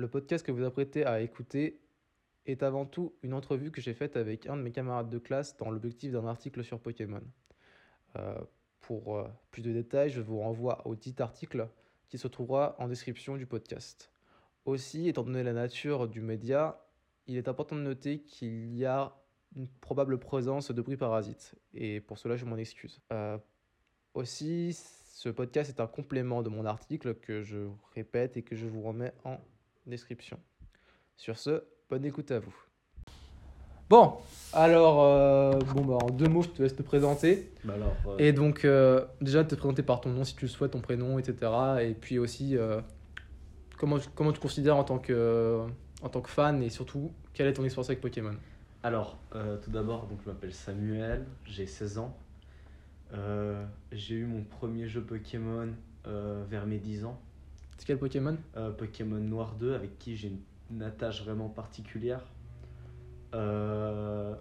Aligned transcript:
Le 0.00 0.08
podcast 0.08 0.46
que 0.46 0.50
vous 0.50 0.64
apprêtez 0.64 1.04
à 1.04 1.20
écouter 1.20 1.78
est 2.46 2.62
avant 2.62 2.86
tout 2.86 3.12
une 3.22 3.34
entrevue 3.34 3.70
que 3.70 3.82
j'ai 3.82 3.92
faite 3.92 4.16
avec 4.16 4.46
un 4.46 4.56
de 4.56 4.62
mes 4.62 4.72
camarades 4.72 5.10
de 5.10 5.18
classe 5.18 5.58
dans 5.58 5.70
l'objectif 5.70 6.10
d'un 6.10 6.26
article 6.26 6.64
sur 6.64 6.80
Pokémon. 6.80 7.20
Euh, 8.16 8.34
pour 8.80 9.18
euh, 9.18 9.28
plus 9.50 9.60
de 9.60 9.70
détails, 9.72 10.08
je 10.08 10.22
vous 10.22 10.38
renvoie 10.40 10.86
au 10.86 10.94
dit 10.94 11.14
article 11.18 11.68
qui 12.08 12.16
se 12.16 12.28
trouvera 12.28 12.76
en 12.78 12.88
description 12.88 13.36
du 13.36 13.44
podcast. 13.44 14.10
Aussi, 14.64 15.06
étant 15.06 15.22
donné 15.22 15.42
la 15.42 15.52
nature 15.52 16.08
du 16.08 16.22
média, 16.22 16.82
il 17.26 17.36
est 17.36 17.48
important 17.48 17.76
de 17.76 17.82
noter 17.82 18.20
qu'il 18.20 18.74
y 18.74 18.86
a 18.86 19.14
une 19.54 19.68
probable 19.68 20.18
présence 20.18 20.70
de 20.70 20.80
bruit 20.80 20.96
parasite, 20.96 21.56
et 21.74 22.00
pour 22.00 22.16
cela 22.16 22.36
je 22.36 22.46
m'en 22.46 22.56
excuse. 22.56 23.02
Euh, 23.12 23.36
aussi, 24.14 24.72
ce 24.72 25.28
podcast 25.28 25.68
est 25.68 25.80
un 25.82 25.86
complément 25.86 26.42
de 26.42 26.48
mon 26.48 26.64
article 26.64 27.16
que 27.16 27.42
je 27.42 27.68
répète 27.94 28.38
et 28.38 28.42
que 28.42 28.56
je 28.56 28.66
vous 28.66 28.80
remets 28.80 29.12
en 29.24 29.38
description. 29.90 30.38
Sur 31.16 31.38
ce, 31.38 31.62
bonne 31.88 32.04
écoute 32.04 32.30
à 32.30 32.38
vous. 32.38 32.54
Bon, 33.90 34.14
alors, 34.52 35.02
euh, 35.02 35.58
bon, 35.74 35.84
bah, 35.84 35.98
en 36.00 36.10
deux 36.10 36.28
mots, 36.28 36.42
je 36.42 36.48
te 36.48 36.62
laisse 36.62 36.76
te 36.76 36.82
présenter. 36.82 37.50
Bah 37.64 37.74
alors, 37.74 37.96
euh, 38.06 38.16
Et 38.18 38.32
donc, 38.32 38.64
euh, 38.64 39.04
déjà, 39.20 39.42
te 39.42 39.54
présenter 39.56 39.82
par 39.82 40.00
ton 40.00 40.10
nom 40.10 40.22
si 40.22 40.36
tu 40.36 40.44
le 40.44 40.48
souhaites, 40.48 40.70
ton 40.70 40.80
prénom, 40.80 41.18
etc. 41.18 41.50
Et 41.82 41.94
puis 41.94 42.18
aussi, 42.20 42.56
euh, 42.56 42.80
comment, 43.76 43.98
comment 44.14 44.32
tu 44.32 44.38
considères 44.38 44.76
en 44.76 44.84
tant, 44.84 44.98
que, 44.98 45.66
en 46.02 46.08
tant 46.08 46.20
que 46.20 46.30
fan 46.30 46.62
et 46.62 46.70
surtout, 46.70 47.12
quelle 47.34 47.48
est 47.48 47.54
ton 47.54 47.64
expérience 47.64 47.90
avec 47.90 48.00
Pokémon? 48.00 48.36
Alors 48.82 49.18
euh, 49.34 49.58
tout 49.58 49.70
d'abord, 49.70 50.06
donc, 50.06 50.20
je 50.24 50.30
m'appelle 50.30 50.54
Samuel, 50.54 51.26
j'ai 51.44 51.66
16 51.66 51.98
ans. 51.98 52.16
Euh, 53.12 53.64
j'ai 53.92 54.14
eu 54.14 54.24
mon 54.24 54.42
premier 54.44 54.88
jeu 54.88 55.02
Pokémon 55.02 55.68
euh, 56.06 56.44
vers 56.48 56.66
mes 56.66 56.78
10 56.78 57.04
ans. 57.04 57.20
C'est 57.80 57.86
quel 57.86 57.98
Pokémon 57.98 58.36
Euh, 58.58 58.72
Pokémon 58.72 59.16
Noir 59.18 59.54
2, 59.54 59.72
avec 59.72 59.98
qui 59.98 60.14
j'ai 60.14 60.30
une, 60.70 60.82
attache 60.82 61.24
vraiment 61.24 61.48
particulière. 61.48 62.22
Euh, 63.34 64.34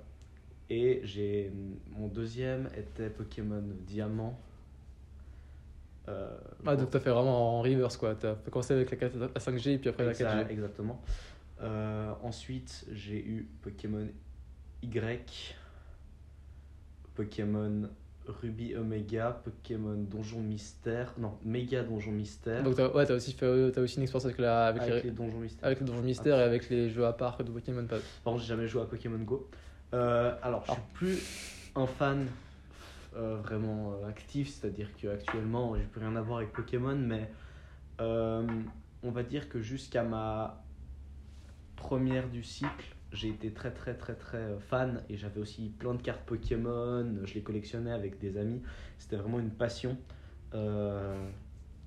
et 0.69 0.99
j'ai 1.05 1.49
mon 1.97 2.07
deuxième 2.09 2.67
était 2.75 3.09
Pokémon 3.09 3.63
Diamant. 3.87 4.37
Euh, 6.09 6.37
Ah, 6.65 6.75
donc 6.75 6.89
t'as 6.89 6.99
fait 6.99 7.11
vraiment 7.11 7.59
en 7.59 7.61
reverse 7.61 7.95
quoi. 7.95 8.13
T'as 8.13 8.35
commencé 8.35 8.73
avec 8.73 8.91
la, 8.91 8.97
4 8.97 9.15
la 9.17 9.27
5G 9.27 9.69
et 9.69 9.77
puis 9.77 9.89
après 9.89 10.03
la 10.03 10.11
Exa- 10.11 10.43
4G. 10.45 10.51
Exactement. 10.51 11.01
Euh, 11.61 12.11
ensuite, 12.21 12.85
j'ai 12.91 13.25
eu 13.25 13.47
Pokémon 13.61 14.05
Y, 14.83 15.55
Pokémon 17.15 17.87
Ruby 18.41 18.75
Omega, 18.75 19.41
Pokémon 19.43 19.95
Donjon 19.95 20.41
Mystère, 20.41 21.13
non, 21.17 21.33
Méga 21.43 21.83
Donjon 21.83 22.11
Mystère. 22.11 22.63
Donc 22.63 22.75
t'as 22.75 22.89
ouais, 22.91 23.05
t'as 23.05 23.15
aussi, 23.15 23.33
fait, 23.33 23.71
t'as 23.71 23.81
aussi 23.81 23.97
une 23.97 24.03
expérience 24.03 24.25
avec, 24.25 24.37
la, 24.37 24.67
avec, 24.67 24.81
avec 24.83 25.03
les, 25.03 25.09
les 25.09 25.15
Donjons 25.15 25.39
Mystères. 25.39 25.65
avec 25.65 25.79
les 25.79 25.85
donjons 25.85 26.01
mystères 26.01 26.39
et 26.39 26.43
avec 26.43 26.69
les 26.69 26.89
jeux 26.89 27.05
à 27.05 27.13
part 27.13 27.37
de 27.43 27.51
Pokémon. 27.51 27.85
Pas... 27.85 27.97
Par 28.23 28.33
contre, 28.33 28.41
j'ai 28.43 28.49
jamais 28.49 28.67
joué 28.67 28.81
à 28.81 28.85
Pokémon 28.85 29.17
Go. 29.19 29.49
Euh, 29.93 30.35
alors, 30.43 30.63
je 30.67 30.71
suis 30.71 30.81
Ah. 30.81 30.89
plus 30.93 31.19
un 31.75 31.87
fan 31.87 32.27
euh, 33.15 33.37
vraiment 33.43 33.93
euh, 33.93 34.07
actif, 34.07 34.49
c'est-à-dire 34.49 34.89
qu'actuellement, 35.01 35.75
j'ai 35.75 35.83
plus 35.83 35.99
rien 36.01 36.15
à 36.15 36.21
voir 36.21 36.39
avec 36.39 36.53
Pokémon, 36.53 36.95
mais 36.95 37.29
on 37.99 39.11
va 39.11 39.23
dire 39.23 39.49
que 39.49 39.59
jusqu'à 39.61 40.03
ma 40.03 40.63
première 41.75 42.29
du 42.29 42.43
cycle, 42.43 42.95
j'ai 43.11 43.29
été 43.29 43.51
très 43.53 43.71
très 43.73 43.95
très 43.95 44.15
très 44.15 44.37
euh, 44.37 44.59
fan 44.59 45.03
et 45.09 45.17
j'avais 45.17 45.39
aussi 45.41 45.69
plein 45.69 45.93
de 45.95 46.01
cartes 46.01 46.23
Pokémon, 46.25 47.05
je 47.23 47.33
les 47.33 47.41
collectionnais 47.43 47.91
avec 47.91 48.19
des 48.19 48.37
amis, 48.37 48.61
c'était 48.97 49.15
vraiment 49.17 49.39
une 49.39 49.51
passion. 49.51 49.97
Euh, 50.53 51.29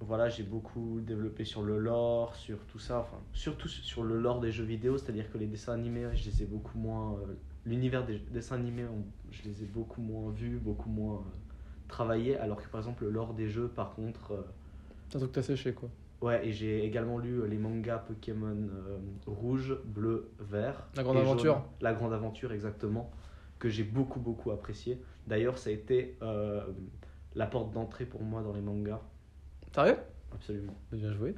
voilà, 0.00 0.28
j'ai 0.28 0.42
beaucoup 0.42 1.00
développé 1.00 1.44
sur 1.44 1.62
le 1.62 1.78
lore, 1.78 2.34
sur 2.34 2.58
tout 2.66 2.78
ça, 2.78 3.00
enfin, 3.00 3.18
surtout 3.32 3.68
sur 3.68 4.02
le 4.02 4.18
lore 4.20 4.40
des 4.40 4.50
jeux 4.52 4.64
vidéo, 4.64 4.98
c'est-à-dire 4.98 5.30
que 5.30 5.38
les 5.38 5.46
dessins 5.46 5.74
animés, 5.74 6.08
je 6.14 6.28
les 6.28 6.42
ai 6.42 6.46
beaucoup 6.46 6.78
moins. 6.78 7.18
euh, 7.20 7.34
L'univers 7.64 8.04
des 8.04 8.18
dessins 8.18 8.56
animés, 8.56 8.86
je 9.30 9.42
les 9.44 9.62
ai 9.62 9.66
beaucoup 9.66 10.00
moins 10.02 10.32
vus, 10.32 10.58
beaucoup 10.58 10.90
moins 10.90 11.18
euh, 11.18 11.30
travaillés, 11.88 12.36
alors 12.38 12.60
que 12.60 12.68
par 12.68 12.80
exemple, 12.80 13.04
le 13.04 13.10
lore 13.10 13.34
des 13.34 13.48
jeux, 13.48 13.68
par 13.68 13.94
contre. 13.94 14.32
un 15.14 15.18
truc 15.18 15.30
que 15.30 15.34
t'as 15.36 15.42
séché 15.42 15.72
quoi. 15.74 15.90
Ouais, 16.22 16.46
et 16.46 16.52
j'ai 16.52 16.84
également 16.84 17.18
lu 17.18 17.40
euh, 17.42 17.46
les 17.46 17.58
mangas 17.58 17.98
Pokémon 17.98 18.56
euh, 18.56 18.98
rouge, 19.26 19.76
bleu, 19.84 20.30
vert. 20.40 20.86
La 20.96 21.02
Grande 21.02 21.18
Aventure. 21.18 21.54
jaune. 21.54 21.62
La 21.80 21.92
Grande 21.92 22.12
Aventure, 22.14 22.52
exactement, 22.52 23.10
que 23.58 23.68
j'ai 23.68 23.84
beaucoup, 23.84 24.20
beaucoup 24.20 24.50
apprécié. 24.50 25.00
D'ailleurs, 25.26 25.58
ça 25.58 25.70
a 25.70 25.72
été 25.72 26.16
euh, 26.22 26.62
la 27.34 27.46
porte 27.46 27.72
d'entrée 27.72 28.06
pour 28.06 28.22
moi 28.22 28.42
dans 28.42 28.52
les 28.52 28.60
mangas, 28.62 29.00
Sérieux? 29.74 29.96
Absolument. 30.32 30.74
Bien 30.90 31.12
joué. 31.12 31.34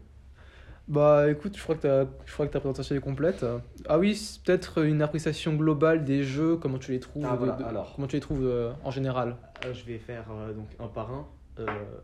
Bah 0.86 1.30
écoute, 1.30 1.56
je 1.56 1.62
crois 1.62 1.76
que 1.76 1.80
ta, 1.82 2.04
je 2.26 2.32
crois 2.32 2.46
que 2.46 2.52
ta 2.52 2.60
présentation 2.60 2.94
est 2.94 3.00
complète. 3.00 3.44
Ah 3.88 3.98
oui, 3.98 4.20
peut-être 4.44 4.84
une 4.84 5.00
appréciation 5.00 5.54
globale 5.54 6.04
des 6.04 6.22
jeux, 6.24 6.56
comment 6.56 6.78
tu 6.78 6.92
les 6.92 7.00
trouves, 7.00 7.24
Ah, 7.26 7.32
de- 7.32 7.38
voilà, 7.38 7.52
de- 7.54 7.64
alors. 7.64 7.94
comment 7.94 8.06
tu 8.06 8.16
les 8.16 8.20
trouves 8.20 8.44
euh, 8.44 8.72
en 8.84 8.90
général? 8.90 9.36
Je 9.72 9.82
vais 9.84 9.98
faire 9.98 10.26
donc 10.54 10.68
un 10.78 10.88
par 10.88 11.10
un. 11.10 11.26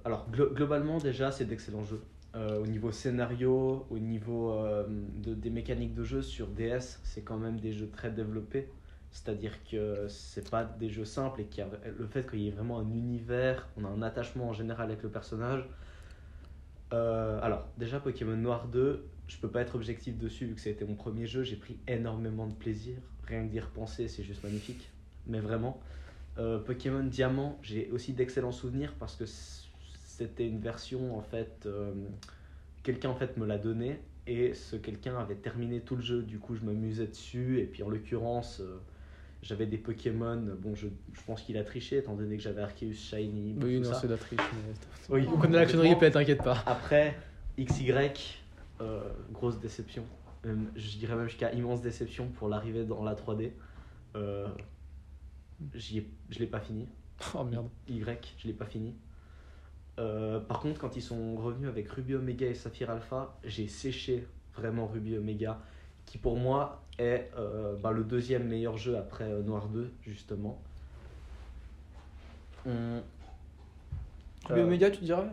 Alors 0.04 0.26
glo- 0.32 0.54
globalement 0.54 0.97
déjà 0.98 1.30
c'est 1.30 1.44
d'excellents 1.44 1.84
jeux. 1.84 2.00
Euh, 2.36 2.60
au 2.60 2.66
niveau 2.66 2.92
scénario, 2.92 3.86
au 3.91 3.98
niveau 3.98 4.52
euh, 4.52 4.86
de, 4.88 5.34
des 5.34 5.50
mécaniques 5.50 5.94
de 5.94 6.04
jeu 6.04 6.22
sur 6.22 6.46
DS, 6.46 7.00
c'est 7.02 7.22
quand 7.22 7.38
même 7.38 7.58
des 7.58 7.72
jeux 7.72 7.88
très 7.88 8.10
développés. 8.10 8.68
C'est-à-dire 9.10 9.52
que 9.68 10.06
c'est 10.08 10.48
pas 10.48 10.62
des 10.62 10.88
jeux 10.88 11.04
simples 11.04 11.41
et 11.41 11.46
qu'il 11.46 11.66
le 11.98 12.06
fait 12.06 12.30
qu'il 12.30 12.41
y 12.41 12.46
ait 12.46 12.52
vraiment 12.52 12.78
un 12.78 12.88
univers, 12.92 13.68
on 13.76 13.84
a 13.84 13.88
un 13.88 14.02
attachement 14.02 14.48
en 14.48 14.52
général 14.52 14.88
avec 14.88 15.02
le 15.02 15.08
personnage. 15.08 15.68
Euh, 16.92 17.41
alors 17.42 17.66
déjà 17.78 17.98
Pokémon 17.98 18.36
Noir 18.36 18.68
2, 18.68 19.04
je 19.26 19.36
peux 19.38 19.48
pas 19.48 19.62
être 19.62 19.74
objectif 19.74 20.16
dessus 20.16 20.47
vu 20.47 20.54
que 20.54 20.68
été 20.68 20.84
mon 20.84 20.94
premier 20.94 21.26
jeu, 21.26 21.42
j'ai 21.42 21.56
pris 21.56 21.78
énormément 21.88 22.47
de 22.47 22.54
plaisir. 22.54 22.98
Rien 23.26 23.44
que 23.44 23.50
d'y 23.50 23.58
repenser, 23.58 24.06
c'est 24.06 24.22
juste 24.22 24.44
magnifique. 24.44 24.91
Mais 25.26 25.41
vraiment. 25.41 25.80
Pokémon 26.64 27.04
Diamant, 27.04 27.58
j'ai 27.60 27.91
aussi 27.91 28.14
d'excellents 28.14 28.52
souvenirs 28.52 28.94
parce 28.98 29.14
que 29.14 29.26
c'était 30.20 30.47
une 30.47 30.60
version 30.60 31.16
en 31.16 31.22
fait. 31.22 31.64
euh, 31.66 31.92
quelqu'un 32.82 33.08
en 33.10 33.14
fait 33.14 33.36
me 33.38 33.47
l'a 33.47 33.56
donné 33.58 34.00
et 34.26 34.53
ce 34.54 34.76
quelqu'un 34.76 35.19
avait 35.19 35.34
terminé 35.34 35.81
tout 35.81 35.97
le 35.97 36.03
jeu. 36.03 36.22
Du 36.22 36.38
coup, 36.38 36.54
je 36.54 36.62
m'amusais 36.64 37.06
dessus 37.06 37.58
et 37.58 37.64
puis 37.64 37.82
en 37.82 37.88
l'occurrence, 37.88 38.60
euh, 38.60 38.78
j'avais 39.42 39.66
des 39.66 39.78
Pokémon. 39.78 40.36
Bon, 40.60 40.75
je, 40.75 40.88
je 41.14 41.20
pense 41.26 41.41
qu'il 41.42 41.56
a 41.56 41.64
triché 41.64 41.97
étant 41.98 42.14
donné 42.14 42.36
que 42.36 42.42
j'avais 42.42 42.60
Arceus 42.60 42.92
Shiny. 42.92 43.56
Oui, 43.62 43.80
tout 43.80 43.88
non, 43.88 43.94
c'est 43.98 44.06
de 44.09 44.12
la 44.12 44.19
triche. 44.19 44.38
Mais... 44.38 45.14
Oui, 45.14 45.26
On 45.32 45.38
connaît 45.38 45.64
de 45.64 45.78
replay, 45.78 46.10
t'inquiète 46.10 46.42
pas. 46.42 46.62
Après, 46.66 47.16
XY, 47.59 47.92
euh, 48.82 49.00
grosse 49.32 49.59
déception. 49.59 50.04
Je 50.44 50.98
dirais 50.98 51.16
même 51.16 51.28
jusqu'à 51.28 51.53
immense 51.53 51.80
déception 51.82 52.28
pour 52.28 52.48
l'arrivée 52.48 52.84
dans 52.84 53.03
la 53.04 53.14
3D. 53.14 53.53
Euh, 54.16 54.47
ai- 55.75 56.06
je 56.30 56.38
l'ai 56.38 56.47
pas 56.47 56.60
fini. 56.60 56.86
Oh 57.34 57.44
merde. 57.44 57.69
Y, 57.88 58.34
je 58.38 58.47
l'ai 58.47 58.54
pas 58.54 58.64
fini. 58.64 58.94
Euh, 60.00 60.40
par 60.40 60.60
contre, 60.60 60.80
quand 60.80 60.96
ils 60.96 61.02
sont 61.02 61.36
revenus 61.36 61.68
avec 61.68 61.88
Ruby 61.90 62.14
Omega 62.14 62.46
et 62.46 62.54
Saphir 62.54 62.90
Alpha, 62.90 63.36
j'ai 63.44 63.68
séché 63.68 64.26
vraiment 64.56 64.86
Ruby 64.86 65.16
Omega, 65.18 65.58
qui 66.06 66.16
pour 66.18 66.36
moi 66.36 66.82
est 66.98 67.30
euh, 67.38 67.76
bah, 67.82 67.92
le 67.92 68.02
deuxième 68.02 68.48
meilleur 68.48 68.78
jeu 68.78 68.96
après 68.96 69.24
euh, 69.24 69.42
Noir 69.42 69.68
2, 69.68 69.90
justement. 70.02 70.60
On- 72.66 73.02
Ruby 74.48 74.60
Omega, 74.62 74.90
tu 74.90 75.04
dirais? 75.04 75.26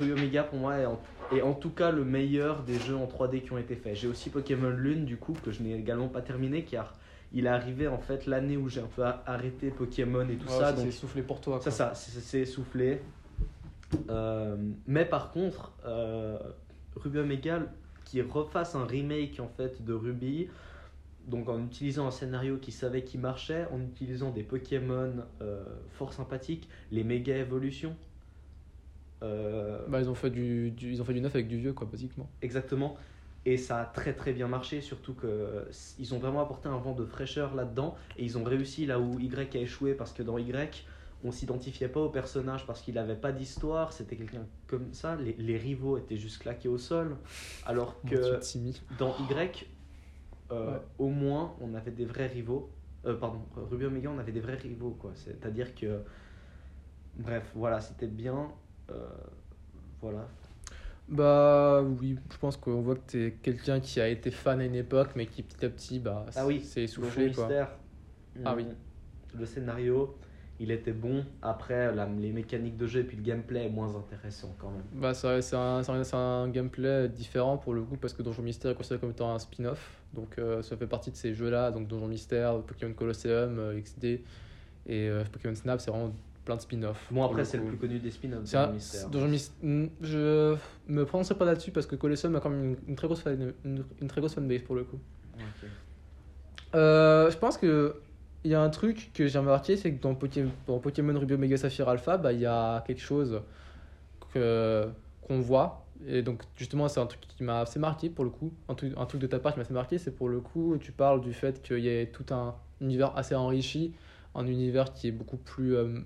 Ruby 0.00 0.12
Omega 0.12 0.42
pour 0.44 0.58
moi 0.58 0.76
est 0.78 0.86
en, 0.86 0.98
est 1.32 1.42
en 1.42 1.52
tout 1.52 1.70
cas 1.70 1.90
le 1.90 2.04
meilleur 2.04 2.62
des 2.62 2.78
jeux 2.78 2.96
en 2.96 3.06
3D 3.06 3.42
qui 3.42 3.52
ont 3.52 3.58
été 3.58 3.76
faits. 3.76 3.96
J'ai 3.96 4.08
aussi 4.08 4.30
Pokémon 4.30 4.70
Lune 4.70 5.04
du 5.04 5.18
coup 5.18 5.34
que 5.44 5.52
je 5.52 5.62
n'ai 5.62 5.74
également 5.74 6.08
pas 6.08 6.22
terminé 6.22 6.64
car 6.64 6.94
il 7.32 7.44
est 7.46 7.50
arrivé 7.50 7.86
en 7.86 7.98
fait 7.98 8.26
l'année 8.26 8.56
où 8.56 8.68
j'ai 8.68 8.80
un 8.80 8.88
peu 8.96 9.02
arrêté 9.04 9.70
Pokémon 9.70 10.26
et 10.28 10.36
tout 10.36 10.48
Ouais, 10.48 10.58
ça. 10.58 10.74
c'est 10.74 10.84
Donc 10.84 10.92
soufflé 10.92 11.22
pour 11.22 11.40
toi. 11.40 11.58
ça, 11.60 11.64
quoi. 11.70 11.70
ça, 11.70 11.94
c'est 11.94 12.18
c'est 12.20 12.40
essoufflé. 12.40 13.02
Euh, 14.10 14.56
mais 14.86 15.04
par 15.04 15.30
contre, 15.32 15.72
euh, 15.84 16.38
Ruby 16.96 17.18
Omega 17.18 17.62
qui 18.04 18.22
refasse 18.22 18.74
un 18.74 18.84
remake 18.86 19.40
en 19.40 19.48
fait 19.48 19.84
de 19.84 19.92
Ruby, 19.92 20.48
donc 21.26 21.48
en 21.48 21.64
utilisant 21.64 22.06
un 22.06 22.10
scénario 22.10 22.58
qui 22.58 22.72
savait 22.72 23.04
qui 23.04 23.18
marchait, 23.18 23.66
en 23.72 23.80
utilisant 23.80 24.30
des 24.30 24.42
Pokémon 24.44 25.12
euh, 25.42 25.64
fort 25.90 26.12
sympathiques, 26.12 26.68
les 26.90 27.04
méga 27.04 27.36
évolutions. 27.36 27.96
Euh, 29.22 29.86
Bah, 29.88 30.00
ils 30.00 30.10
ont 30.10 30.14
fait 30.14 30.30
du, 30.30 30.70
du- 30.70 30.90
ils 30.92 31.00
ont 31.02 31.04
fait 31.04 31.14
du 31.14 31.20
neuf 31.20 31.34
avec 31.34 31.48
du 31.48 31.58
vieux, 31.58 31.72
quoi, 31.72 31.86
basiquement. 31.86 32.28
Exactement. 32.42 32.96
Et 33.44 33.56
ça 33.56 33.80
a 33.80 33.84
très 33.86 34.12
très 34.14 34.32
bien 34.32 34.48
marché, 34.48 34.80
surtout 34.80 35.14
que 35.14 35.26
euh, 35.26 35.64
ils 35.98 36.14
ont 36.14 36.18
vraiment 36.18 36.40
apporté 36.40 36.68
un 36.68 36.78
vent 36.78 36.94
de 36.94 37.04
fraîcheur 37.04 37.54
là-dedans. 37.54 37.96
Et 38.16 38.24
ils 38.24 38.36
ont 38.38 38.44
réussi 38.44 38.86
là 38.86 38.98
où 39.00 39.18
Y 39.20 39.56
a 39.56 39.60
échoué, 39.60 39.94
parce 39.94 40.12
que 40.12 40.22
dans 40.22 40.38
Y, 40.38 40.84
on 41.24 41.32
s'identifiait 41.32 41.88
pas 41.88 42.00
au 42.00 42.08
personnage 42.08 42.66
parce 42.66 42.82
qu'il 42.82 42.94
n'avait 42.94 43.16
pas 43.16 43.32
d'histoire, 43.32 43.92
c'était 43.92 44.16
quelqu'un 44.16 44.46
comme 44.66 44.92
ça. 44.92 45.16
Les, 45.16 45.34
les 45.38 45.56
rivaux 45.56 45.98
étaient 45.98 46.16
juste 46.16 46.42
claqués 46.42 46.68
au 46.68 46.78
sol. 46.78 47.16
Alors 47.64 48.00
que 48.02 48.38
dans 48.98 49.16
Y, 49.30 49.66
euh, 50.52 50.72
Ouais. 50.72 50.78
au 50.98 51.08
moins, 51.08 51.54
on 51.60 51.74
avait 51.74 51.90
des 51.90 52.04
vrais 52.04 52.26
rivaux. 52.28 52.70
Euh, 53.04 53.14
pardon, 53.16 53.40
Ruby 53.56 53.86
Omega, 53.86 54.10
on 54.10 54.18
avait 54.18 54.32
des 54.32 54.40
vrais 54.40 54.54
rivaux, 54.56 54.96
quoi. 54.98 55.12
C'est-à-dire 55.14 55.74
que. 55.74 56.00
Bref, 57.16 57.50
voilà, 57.54 57.80
c'était 57.80 58.06
bien. 58.06 58.48
Euh, 58.90 59.08
voilà. 60.00 60.28
Bah 61.08 61.82
oui, 61.82 62.18
je 62.32 62.36
pense 62.38 62.56
qu'on 62.56 62.80
voit 62.82 62.96
que 62.96 63.06
t'es 63.06 63.38
quelqu'un 63.42 63.80
qui 63.80 64.00
a 64.00 64.08
été 64.08 64.30
fan 64.30 64.60
à 64.60 64.64
une 64.64 64.74
époque, 64.74 65.10
mais 65.14 65.26
qui 65.26 65.42
petit 65.42 65.64
à 65.64 65.70
petit 65.70 65.98
bah, 66.00 66.26
Ah 66.34 66.46
oui, 66.46 66.62
s'est 66.62 66.82
essoufflé. 66.82 67.32
Quoi. 67.32 67.44
Mystère. 67.44 67.70
Ah 68.44 68.54
oui. 68.56 68.64
Mm. 68.64 69.38
Le 69.38 69.46
scénario, 69.46 70.16
il 70.58 70.70
était 70.70 70.92
bon. 70.92 71.24
Après, 71.42 71.94
la- 71.94 72.06
les 72.06 72.32
mécaniques 72.32 72.76
de 72.76 72.86
jeu 72.86 73.00
et 73.00 73.04
puis 73.04 73.16
le 73.16 73.22
gameplay 73.22 73.66
est 73.66 73.70
moins 73.70 73.94
intéressant 73.96 74.54
quand 74.58 74.70
même. 74.70 74.82
Bah, 74.94 75.12
c'est 75.14 75.42
c'est 75.42 75.56
un, 75.56 76.48
gameplay 76.48 77.08
différent 77.08 77.58
pour 77.58 77.74
le 77.74 77.82
coup, 77.82 77.96
parce 77.96 78.12
que 78.14 78.22
Donjon 78.22 78.42
Mystère 78.42 78.70
est 78.70 78.74
considéré 78.74 79.00
comme 79.00 79.10
étant 79.10 79.32
un 79.34 79.38
spin-off. 79.38 80.00
Donc 80.14 80.38
euh, 80.38 80.62
ça 80.62 80.76
fait 80.76 80.86
partie 80.86 81.10
de 81.10 81.16
ces 81.16 81.34
jeux-là, 81.34 81.70
donc 81.70 81.88
Donjon 81.88 82.08
Mystère, 82.08 82.60
Pokémon 82.62 82.92
Colosseum, 82.94 83.58
euh, 83.58 83.80
XD 83.80 84.04
et 84.04 84.20
euh, 85.08 85.24
Pokémon 85.30 85.54
Snap, 85.54 85.80
c'est 85.80 85.90
vraiment 85.90 86.14
plein 86.44 86.54
de 86.56 86.60
spin-off. 86.60 87.08
Bon, 87.10 87.24
après, 87.24 87.44
c'est 87.44 87.58
le 87.58 87.64
plus 87.64 87.76
connu 87.76 87.98
des 87.98 88.10
spin-offs. 88.12 88.50
Donjon 88.50 88.72
Mystère. 88.72 89.08
Donjon 89.10 89.28
Mys- 89.28 89.50
Hmm, 89.62 89.86
Je 90.00 90.56
me 90.88 91.04
prononcerai 91.04 91.34
pas 91.36 91.44
là-dessus 91.44 91.72
parce 91.72 91.86
que 91.86 91.96
Colosseum 91.96 92.34
a 92.36 92.40
quand 92.40 92.50
même 92.50 92.64
une, 92.64 92.76
une 92.88 92.94
très 92.96 93.08
grosse 93.08 93.20
fan, 93.20 93.52
une, 93.64 93.84
une 94.00 94.08
très 94.08 94.20
grosse 94.20 94.34
fanbase 94.34 94.62
pour 94.62 94.76
le 94.76 94.84
coup. 94.84 94.98
Je 96.72 97.36
pense 97.36 97.58
que 97.58 97.96
il 98.46 98.50
y 98.50 98.54
a 98.54 98.62
un 98.62 98.70
truc 98.70 99.10
que 99.12 99.26
j'ai 99.26 99.40
remarqué, 99.40 99.76
c'est 99.76 99.92
que 99.92 100.00
dans 100.00 100.14
Pokémon, 100.14 100.52
dans 100.68 100.78
Pokémon 100.78 101.18
Ruby 101.18 101.34
Omega 101.34 101.56
Alpha, 101.84 102.16
bah, 102.16 102.32
il 102.32 102.38
y 102.38 102.46
a 102.46 102.80
quelque 102.86 103.00
chose 103.00 103.42
que 104.32 104.88
qu'on 105.22 105.40
voit. 105.40 105.84
Et 106.06 106.22
donc 106.22 106.44
justement, 106.56 106.86
c'est 106.86 107.00
un 107.00 107.06
truc 107.06 107.22
qui 107.22 107.42
m'a 107.42 107.62
assez 107.62 107.80
marqué 107.80 108.08
pour 108.08 108.22
le 108.22 108.30
coup. 108.30 108.52
Un 108.68 108.76
truc, 108.76 108.92
un 108.96 109.04
truc 109.04 109.20
de 109.20 109.26
ta 109.26 109.40
part 109.40 109.52
qui 109.52 109.58
m'a 109.58 109.64
assez 109.64 109.74
marqué, 109.74 109.98
c'est 109.98 110.12
pour 110.12 110.28
le 110.28 110.38
coup, 110.38 110.76
tu 110.80 110.92
parles 110.92 111.22
du 111.22 111.32
fait 111.32 111.60
qu'il 111.60 111.80
y 111.80 111.88
ait 111.88 112.06
tout 112.06 112.32
un 112.32 112.54
univers 112.80 113.16
assez 113.16 113.34
enrichi, 113.34 113.94
un 114.36 114.46
univers 114.46 114.92
qui 114.92 115.08
est 115.08 115.12
beaucoup 115.12 115.38
plus, 115.38 115.74
euh, 115.74 115.98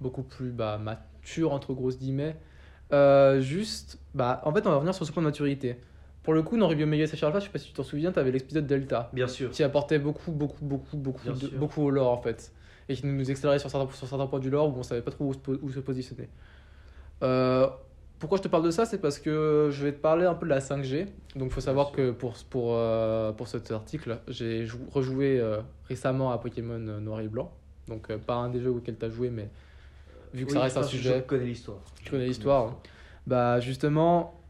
beaucoup 0.00 0.24
plus 0.24 0.50
bah, 0.50 0.76
mature 0.78 1.52
entre 1.52 1.72
grosses 1.72 2.00
guillemets. 2.00 2.36
Euh, 2.92 3.40
juste, 3.40 4.00
bah, 4.12 4.42
en 4.44 4.52
fait, 4.52 4.66
on 4.66 4.70
va 4.70 4.76
revenir 4.76 4.94
sur 4.94 5.06
ce 5.06 5.12
point 5.12 5.22
de 5.22 5.28
maturité. 5.28 5.78
Pour 6.22 6.34
le 6.34 6.42
coup, 6.42 6.56
dans 6.56 6.68
Ruby 6.68 6.84
Omega 6.84 7.06
Saphir 7.06 7.28
Alpha, 7.28 7.40
je 7.40 7.46
sais 7.46 7.50
pas 7.50 7.58
si 7.58 7.66
tu 7.68 7.72
t'en 7.72 7.82
souviens, 7.82 8.12
tu 8.12 8.18
avais 8.18 8.30
l'épisode 8.30 8.66
Delta 8.66 9.10
Bien 9.12 9.26
sûr. 9.26 9.50
qui 9.50 9.62
apportait 9.64 9.98
beaucoup, 9.98 10.30
beaucoup, 10.30 10.64
beaucoup, 10.64 10.96
beaucoup, 10.96 11.28
de- 11.32 11.48
beaucoup 11.56 11.82
au 11.82 11.90
lore 11.90 12.10
en 12.12 12.22
fait. 12.22 12.52
Et 12.88 12.94
qui 12.94 13.06
nous 13.06 13.30
accélérait 13.30 13.58
sur 13.58 13.70
certains, 13.70 13.92
sur 13.92 14.06
certains 14.06 14.26
points 14.26 14.38
du 14.40 14.50
lore 14.50 14.68
où 14.68 14.78
on 14.78 14.82
savait 14.82 15.02
pas 15.02 15.10
trop 15.10 15.24
où 15.26 15.32
se, 15.32 15.38
po- 15.38 15.58
où 15.60 15.70
se 15.70 15.80
positionner. 15.80 16.28
Euh, 17.22 17.68
pourquoi 18.18 18.38
je 18.38 18.42
te 18.42 18.48
parle 18.48 18.64
de 18.64 18.70
ça 18.70 18.84
C'est 18.84 18.98
parce 18.98 19.18
que 19.18 19.68
je 19.72 19.84
vais 19.84 19.92
te 19.92 19.98
parler 20.00 20.24
un 20.26 20.34
peu 20.34 20.46
de 20.46 20.50
la 20.50 20.60
5G. 20.60 21.06
Donc 21.34 21.48
il 21.48 21.50
faut 21.50 21.60
savoir 21.60 21.90
que 21.92 22.12
pour, 22.12 22.34
pour, 22.50 22.74
euh, 22.76 23.32
pour 23.32 23.48
cet 23.48 23.70
article, 23.72 24.18
j'ai 24.28 24.64
jou- 24.64 24.86
rejoué 24.92 25.40
euh, 25.40 25.58
récemment 25.88 26.30
à 26.30 26.38
Pokémon 26.38 26.78
Noir 26.78 27.20
et 27.20 27.28
Blanc. 27.28 27.50
Donc 27.88 28.10
euh, 28.10 28.18
pas 28.18 28.34
un 28.34 28.48
des 28.48 28.60
jeux 28.60 28.70
auxquels 28.70 28.96
tu 28.96 29.04
as 29.04 29.10
joué, 29.10 29.30
mais 29.30 29.48
vu 30.32 30.44
que 30.46 30.50
Oui, 30.52 30.56
ça 30.56 30.62
reste 30.62 30.76
un 30.76 30.82
je- 30.82 30.86
sujet. 30.88 31.18
Je 31.18 31.22
connais 31.24 31.46
l'histoire. 31.46 31.78
Tu 32.04 32.10
connais 32.10 32.26
l'histoire, 32.26 32.66
hein. 32.68 32.76
Bah 33.26 33.58
justement, 33.60 34.40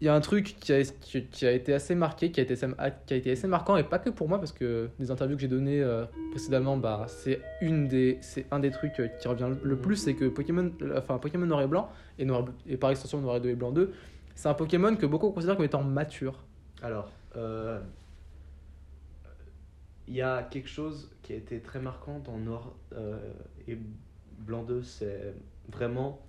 il 0.00 0.04
y 0.06 0.08
a 0.08 0.14
un 0.14 0.20
truc 0.20 0.56
qui 0.60 0.72
a, 0.72 0.82
qui, 0.82 1.46
a 1.46 1.52
été 1.52 1.72
assez 1.72 1.94
marqué, 1.94 2.30
qui 2.30 2.40
a 2.40 2.42
été, 2.42 2.52
assez- 3.32 3.46
marquant, 3.46 3.76
et 3.76 3.82
pas 3.82 3.98
que 3.98 4.10
pour 4.10 4.28
moi, 4.28 4.38
parce 4.38 4.52
que 4.52 4.90
des 4.98 5.10
interviews 5.10 5.36
que 5.36 5.42
j'ai 5.42 5.48
données 5.48 5.80
euh, 5.82 6.04
précédemment, 6.30 6.76
bah, 6.76 7.06
c'est 7.08 7.40
c'est 8.20 8.46
un 8.50 8.58
des 8.58 8.70
trucs 8.70 9.00
euh, 9.00 9.08
qui 9.08 9.26
revient 9.26 9.50
le 9.62 9.76
plus, 9.76 9.96
c'est 9.96 10.14
que 10.14 10.26
Pokémon, 10.26 10.70
euh, 10.82 10.98
enfin 10.98 11.18
Pokémon 11.18 11.46
Noir 11.46 11.62
et 11.62 11.66
Blanc, 11.66 11.90
et, 12.18 12.24
Noir, 12.24 12.44
et 12.68 12.76
par 12.76 12.90
extension 12.90 13.20
Noir 13.20 13.36
et 13.36 13.40
2 13.40 13.48
et 13.48 13.54
Blanc 13.54 13.72
2, 13.72 13.92
c'est 14.34 14.48
un 14.48 14.54
Pokémon 14.54 14.94
que 14.94 15.06
beaucoup 15.06 15.30
considèrent 15.30 15.56
comme 15.56 15.64
étant 15.64 15.82
mature. 15.82 16.44
Alors, 16.82 17.10
il 20.08 20.14
y 20.14 20.22
a 20.22 20.42
quelque 20.44 20.68
chose 20.68 21.10
qui 21.22 21.32
a 21.32 21.36
été 21.36 21.60
très 21.60 21.80
marquant 21.80 22.20
dans 22.20 22.38
Noir 22.38 22.74
et 23.66 23.78
Blanc 24.38 24.62
2, 24.62 24.82
c'est 24.82 25.34
vraiment 25.68 26.20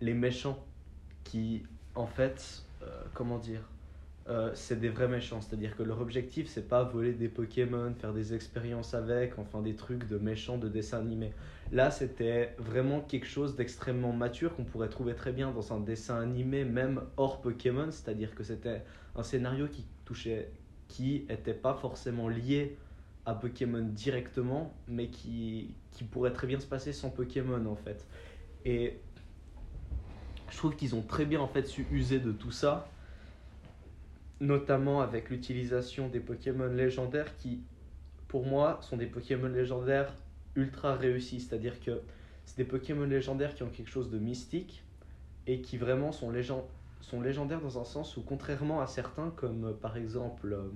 les 0.00 0.14
méchants 0.14 0.64
qui, 1.24 1.62
en 1.96 2.06
fait, 2.06 2.62
euh, 2.82 3.02
comment 3.14 3.38
dire, 3.38 3.62
euh, 4.28 4.50
c'est 4.54 4.78
des 4.78 4.88
vrais 4.88 5.08
méchants. 5.08 5.40
C'est-à-dire 5.40 5.76
que 5.76 5.82
leur 5.82 6.00
objectif, 6.00 6.48
c'est 6.48 6.68
pas 6.68 6.82
voler 6.82 7.12
des 7.12 7.28
Pokémon, 7.28 7.94
faire 7.94 8.12
des 8.12 8.34
expériences 8.34 8.94
avec, 8.94 9.38
enfin 9.38 9.62
des 9.62 9.74
trucs 9.74 10.06
de 10.08 10.18
méchants 10.18 10.58
de 10.58 10.68
dessin 10.68 10.98
animé. 10.98 11.32
Là, 11.72 11.90
c'était 11.90 12.54
vraiment 12.58 13.00
quelque 13.00 13.26
chose 13.26 13.56
d'extrêmement 13.56 14.12
mature 14.12 14.54
qu'on 14.54 14.64
pourrait 14.64 14.88
trouver 14.88 15.14
très 15.14 15.32
bien 15.32 15.50
dans 15.52 15.72
un 15.72 15.80
dessin 15.80 16.20
animé, 16.20 16.64
même 16.64 17.02
hors 17.16 17.40
Pokémon. 17.40 17.90
C'est-à-dire 17.90 18.34
que 18.34 18.44
c'était 18.44 18.82
un 19.14 19.22
scénario 19.22 19.68
qui 19.68 19.86
touchait, 20.04 20.50
qui 20.88 21.24
était 21.28 21.54
pas 21.54 21.74
forcément 21.74 22.28
lié 22.28 22.76
à 23.26 23.34
Pokémon 23.34 23.82
directement, 23.82 24.74
mais 24.86 25.08
qui, 25.08 25.74
qui 25.92 26.04
pourrait 26.04 26.32
très 26.32 26.46
bien 26.46 26.60
se 26.60 26.66
passer 26.66 26.92
sans 26.92 27.10
Pokémon 27.10 27.64
en 27.66 27.76
fait. 27.76 28.06
Et 28.64 28.98
je 30.50 30.56
trouve 30.56 30.76
qu'ils 30.76 30.94
ont 30.94 31.02
très 31.02 31.24
bien 31.24 31.40
en 31.40 31.48
fait 31.48 31.66
su 31.66 31.86
user 31.90 32.18
de 32.20 32.32
tout 32.32 32.50
ça, 32.50 32.88
notamment 34.40 35.00
avec 35.00 35.30
l'utilisation 35.30 36.08
des 36.08 36.20
Pokémon 36.20 36.66
légendaires 36.68 37.36
qui, 37.38 37.60
pour 38.28 38.44
moi, 38.46 38.78
sont 38.82 38.96
des 38.96 39.06
Pokémon 39.06 39.48
légendaires 39.48 40.12
ultra 40.54 40.94
réussis. 40.94 41.40
C'est-à-dire 41.40 41.80
que 41.80 42.02
c'est 42.44 42.58
des 42.58 42.64
Pokémon 42.64 43.06
légendaires 43.06 43.54
qui 43.54 43.62
ont 43.62 43.70
quelque 43.70 43.90
chose 43.90 44.10
de 44.10 44.18
mystique 44.18 44.84
et 45.46 45.60
qui 45.62 45.78
vraiment 45.78 46.12
sont, 46.12 46.30
légend- 46.30 46.68
sont 47.00 47.20
légendaires 47.20 47.60
dans 47.60 47.78
un 47.80 47.84
sens 47.84 48.16
où, 48.16 48.22
contrairement 48.22 48.80
à 48.80 48.86
certains, 48.86 49.30
comme 49.30 49.66
euh, 49.66 49.72
par 49.72 49.96
exemple, 49.96 50.52
euh, 50.52 50.70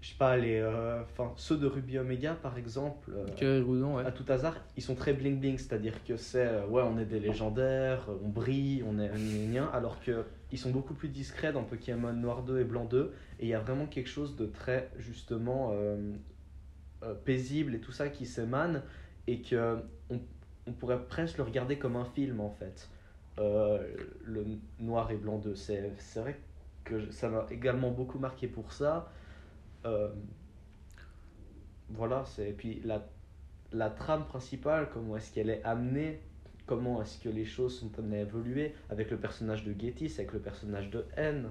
je 0.00 0.08
sais 0.08 0.14
pas, 0.16 0.36
les, 0.36 0.58
euh, 0.58 1.02
enfin, 1.02 1.32
ceux 1.36 1.58
de 1.58 1.66
Ruby 1.66 1.98
Omega 1.98 2.34
par 2.34 2.56
exemple, 2.56 3.12
euh, 3.14 3.62
ouais. 3.62 4.04
à 4.06 4.10
tout 4.10 4.24
hasard, 4.28 4.56
ils 4.76 4.82
sont 4.82 4.94
très 4.94 5.12
bling 5.12 5.38
bling, 5.38 5.58
c'est-à-dire 5.58 6.02
que 6.04 6.16
c'est 6.16 6.46
euh, 6.46 6.66
ouais, 6.66 6.82
on 6.82 6.98
est 6.98 7.04
des 7.04 7.20
légendaires, 7.20 8.08
on 8.24 8.28
brille, 8.28 8.82
on 8.86 8.98
est 8.98 9.10
gna, 9.52 9.66
alors 9.66 10.00
que 10.00 10.24
ils 10.52 10.58
sont 10.58 10.70
beaucoup 10.70 10.94
plus 10.94 11.08
discrets 11.08 11.52
dans 11.52 11.64
Pokémon 11.64 12.12
Noir 12.14 12.42
2 12.44 12.60
et 12.60 12.64
Blanc 12.64 12.86
2, 12.86 13.12
et 13.40 13.44
il 13.44 13.48
y 13.48 13.54
a 13.54 13.60
vraiment 13.60 13.86
quelque 13.86 14.08
chose 14.08 14.36
de 14.36 14.46
très 14.46 14.90
justement 14.96 15.74
paisible 17.24 17.74
et 17.74 17.80
tout 17.80 17.92
ça 17.92 18.08
qui 18.08 18.24
s'émane, 18.24 18.82
et 19.26 19.42
que 19.42 19.76
on, 20.08 20.18
on 20.66 20.72
pourrait 20.72 21.04
presque 21.04 21.36
le 21.36 21.44
regarder 21.44 21.78
comme 21.78 21.96
un 21.96 22.06
film 22.06 22.40
en 22.40 22.50
fait. 22.50 22.88
Le 23.36 24.44
Noir 24.78 25.10
et 25.10 25.16
Blanc 25.16 25.38
2, 25.38 25.54
c'est 25.54 25.92
c'est 25.98 26.20
vrai 26.20 26.40
que 26.84 27.10
ça 27.10 27.28
m'a 27.28 27.44
également 27.50 27.90
beaucoup 27.90 28.18
marqué 28.18 28.48
pour 28.48 28.72
ça. 28.72 29.12
Euh, 29.86 30.08
voilà, 31.88 32.24
c'est 32.24 32.50
et 32.50 32.52
puis 32.52 32.80
la 32.84 33.06
la 33.72 33.88
trame 33.88 34.26
principale, 34.26 34.88
comment 34.92 35.16
est-ce 35.16 35.32
qu'elle 35.32 35.48
est 35.48 35.62
amenée, 35.62 36.20
comment 36.66 37.00
est-ce 37.02 37.18
que 37.18 37.28
les 37.28 37.44
choses 37.44 37.78
sont 37.78 37.90
amenées 37.98 38.18
à 38.18 38.22
évoluer 38.22 38.74
avec 38.88 39.12
le 39.12 39.16
personnage 39.16 39.64
de 39.64 39.72
Getis, 39.80 40.12
avec 40.18 40.32
le 40.32 40.40
personnage 40.40 40.90
de 40.90 41.06
N. 41.16 41.48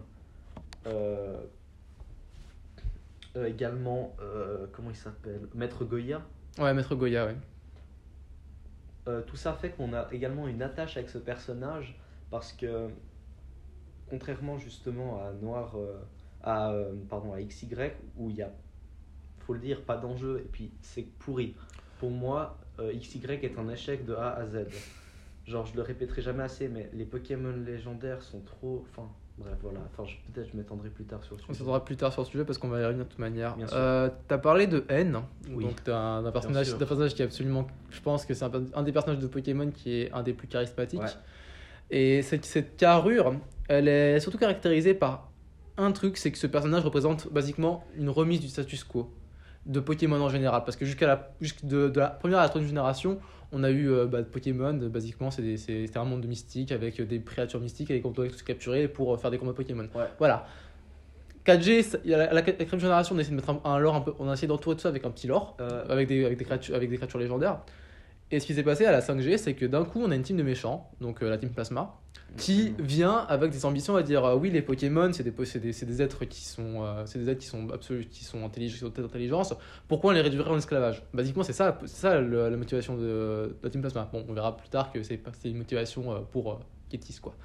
Euh, 0.85 1.41
euh, 3.37 3.45
également, 3.45 4.17
comment 4.73 4.89
il 4.89 4.97
s'appelle 4.97 5.47
Maître 5.53 5.85
Goya. 5.85 6.21
Ouais, 6.57 6.73
Maître 6.73 6.95
Goya, 6.95 7.27
ouais. 7.27 7.35
Tout 9.27 9.37
ça 9.37 9.53
fait 9.53 9.69
qu'on 9.69 9.93
a 9.93 10.07
également 10.11 10.47
une 10.47 10.61
attache 10.61 10.97
avec 10.97 11.09
ce 11.09 11.17
personnage 11.17 11.97
parce 12.29 12.51
que 12.51 12.89
contrairement 14.09 14.59
justement 14.59 15.23
à 15.23 15.31
Noir 15.31 15.75
à 16.49 16.71
euh, 16.71 16.93
pardon 17.09 17.33
à 17.33 17.41
XY 17.41 17.67
où 18.17 18.29
il 18.29 18.37
y 18.37 18.41
a 18.41 18.51
faut 19.39 19.53
le 19.53 19.59
dire 19.59 19.81
pas 19.81 19.97
d'enjeu 19.97 20.39
et 20.45 20.47
puis 20.51 20.71
c'est 20.81 21.03
pourri 21.19 21.55
pour 21.99 22.11
moi 22.11 22.57
euh, 22.79 22.93
XY 22.93 23.19
est 23.41 23.57
un 23.57 23.69
échec 23.69 24.05
de 24.05 24.13
A 24.15 24.29
à 24.35 24.45
Z 24.45 24.65
genre 25.45 25.65
je 25.65 25.75
le 25.75 25.81
répéterai 25.81 26.21
jamais 26.21 26.43
assez 26.43 26.67
mais 26.67 26.89
les 26.93 27.05
Pokémon 27.05 27.53
légendaires 27.65 28.21
sont 28.21 28.41
trop 28.41 28.85
enfin 28.89 29.07
bref 29.37 29.55
voilà 29.61 29.79
enfin 29.91 30.05
je- 30.05 30.31
peut-être 30.31 30.49
je 30.51 30.57
m'étendrai 30.57 30.89
plus 30.89 31.05
tard 31.05 31.23
sur 31.23 31.35
le 31.35 31.41
On 31.41 31.45
sujet 31.47 31.59
s'entendra 31.59 31.83
plus 31.83 31.95
tard 31.97 32.11
sur 32.13 32.21
le 32.21 32.27
sujet 32.27 32.45
parce 32.45 32.57
qu'on 32.57 32.67
va 32.67 32.79
y 32.81 32.85
revenir 32.85 33.05
de 33.05 33.09
toute 33.09 33.19
manière. 33.19 33.55
Bien 33.55 33.67
sûr. 33.67 33.77
Euh, 33.77 34.09
T'as 34.27 34.37
parlé 34.37 34.67
de 34.67 34.83
N, 34.89 35.19
Oui. 35.51 35.63
donc 35.65 35.81
personnage, 36.31 36.67
sûr. 36.67 36.77
d'un 36.77 36.85
personnage 36.85 37.15
qui 37.15 37.21
est 37.21 37.25
absolument, 37.25 37.65
je 37.89 38.01
pense 38.01 38.25
que 38.25 38.33
c'est 38.33 38.45
un, 38.45 38.51
un 38.73 38.83
des 38.83 38.91
personnages 38.91 39.19
de 39.21 39.27
Pokémon 39.27 39.71
qui 39.71 40.01
est 40.01 40.11
un 40.11 40.21
des 40.23 40.33
plus 40.33 40.47
charismatiques. 40.47 40.99
Ouais. 41.01 41.07
Et 41.91 42.21
cette, 42.21 42.45
cette 42.45 42.75
carrure, 42.77 43.33
elle 43.67 43.87
est 43.87 44.19
surtout 44.19 44.37
caractérisée 44.37 44.93
par 44.93 45.28
un 45.79 45.91
truc, 45.91 46.17
c'est 46.17 46.31
que 46.31 46.37
ce 46.37 46.47
personnage 46.47 46.83
représente 46.83 47.31
basiquement 47.31 47.83
une 47.95 48.09
remise 48.09 48.39
du 48.41 48.47
status 48.47 48.83
quo 48.83 49.11
de 49.65 49.79
Pokémon 49.79 50.19
en 50.21 50.29
général. 50.29 50.63
Parce 50.65 50.77
que 50.77 50.85
jusqu'à 50.85 51.07
la, 51.07 51.31
jusque 51.41 51.65
de, 51.65 51.89
de 51.89 51.99
la 51.99 52.09
première 52.09 52.39
à 52.39 52.43
la 52.43 52.49
troisième 52.49 52.69
génération, 52.69 53.19
on 53.51 53.63
a 53.63 53.71
eu 53.71 53.89
euh, 53.89 54.05
bah, 54.05 54.21
Pokémon, 54.23 54.73
basiquement, 54.73 55.31
c'est 55.31 55.97
un 55.97 56.03
monde 56.05 56.21
de 56.21 56.27
mystique 56.27 56.71
avec 56.71 57.01
des 57.01 57.21
créatures 57.21 57.59
mystiques 57.59 57.91
et 57.91 57.99
qu'on 58.01 58.11
doit 58.11 58.27
tous 58.27 58.43
capturer 58.43 58.87
pour 58.87 59.13
euh, 59.13 59.17
faire 59.17 59.31
des 59.31 59.37
combats 59.37 59.53
Pokémon. 59.53 59.87
Ouais. 59.95 60.05
Voilà. 60.19 60.45
4G, 61.45 61.81
ça- 61.83 61.97
il 62.03 62.11
y 62.11 62.13
a 62.13 62.17
la, 62.17 62.25
la, 62.27 62.33
la 62.33 62.41
quatrième 62.43 62.79
génération, 62.79 63.15
on 63.15 63.17
a 63.17 63.21
essayé 63.21 63.35
de 63.35 63.41
mettre 63.41 63.49
un, 63.49 63.61
un 63.63 63.79
lore 63.79 63.95
un 63.95 64.01
peu, 64.01 64.13
on 64.19 64.29
a 64.29 64.33
essayé 64.33 64.47
d'entourer 64.47 64.75
tout 64.75 64.81
ça 64.83 64.89
avec 64.89 65.05
un 65.05 65.09
petit 65.11 65.27
lore, 65.27 65.55
Euh, 65.61 65.83
avec 65.89 66.07
des, 66.07 66.25
avec 66.25 66.37
des 66.37 66.45
créatures, 66.45 66.75
avec 66.75 66.89
des 66.89 66.97
créatures 66.97 67.19
légendaires. 67.19 67.59
Et 68.31 68.39
ce 68.39 68.45
qui 68.45 68.53
s'est 68.53 68.63
passé 68.63 68.85
à 68.85 68.91
la 68.91 69.01
5G, 69.01 69.37
c'est 69.37 69.55
que 69.55 69.65
d'un 69.65 69.83
coup, 69.85 70.01
on 70.03 70.11
a 70.11 70.15
une 70.15 70.21
team 70.21 70.37
de 70.37 70.43
méchants, 70.43 70.91
donc 71.01 71.23
euh, 71.23 71.29
la 71.29 71.37
team 71.39 71.49
Plasma, 71.49 71.95
qui 72.37 72.75
vient 72.77 73.15
avec 73.27 73.49
des 73.51 73.65
ambitions 73.65 73.95
à 73.95 74.03
dire 74.03 74.23
euh, 74.23 74.35
oui 74.35 74.51
les 74.51 74.61
Pokémon 74.61 75.11
c'est 75.11 75.23
des, 75.23 75.31
des, 75.31 75.71
des 75.85 76.01
êtres 76.03 76.25
qui 76.25 76.45
sont 76.45 76.83
euh, 76.83 77.03
c'est 77.07 77.17
des 77.17 77.27
êtres 77.27 77.39
qui 77.41 77.47
sont 77.47 77.67
absolus 77.71 78.05
qui 78.05 78.23
sont 78.23 78.45
intelligents 78.45 78.77
qui 78.77 78.83
ont 78.85 78.91
telle 78.91 79.05
intelligence. 79.05 79.55
Pourquoi 79.87 80.11
on 80.11 80.13
les 80.13 80.21
réduirait 80.21 80.51
en 80.51 80.57
esclavage? 80.57 81.01
Basiquement 81.11 81.41
c'est 81.41 81.53
ça 81.53 81.79
ça 81.87 82.21
le- 82.21 82.49
la 82.49 82.55
motivation 82.57 82.95
de, 82.95 83.01
de 83.01 83.55
la 83.63 83.69
team 83.71 83.81
Plasma. 83.81 84.07
Bon 84.13 84.23
on 84.29 84.33
verra 84.33 84.55
plus 84.55 84.69
tard 84.69 84.91
que 84.91 85.01
c'est 85.01 85.19
une 85.45 85.57
motivation 85.57 86.11
euh, 86.11 86.19
pour 86.19 86.59
Kétis 86.89 87.17
quoi. 87.19 87.35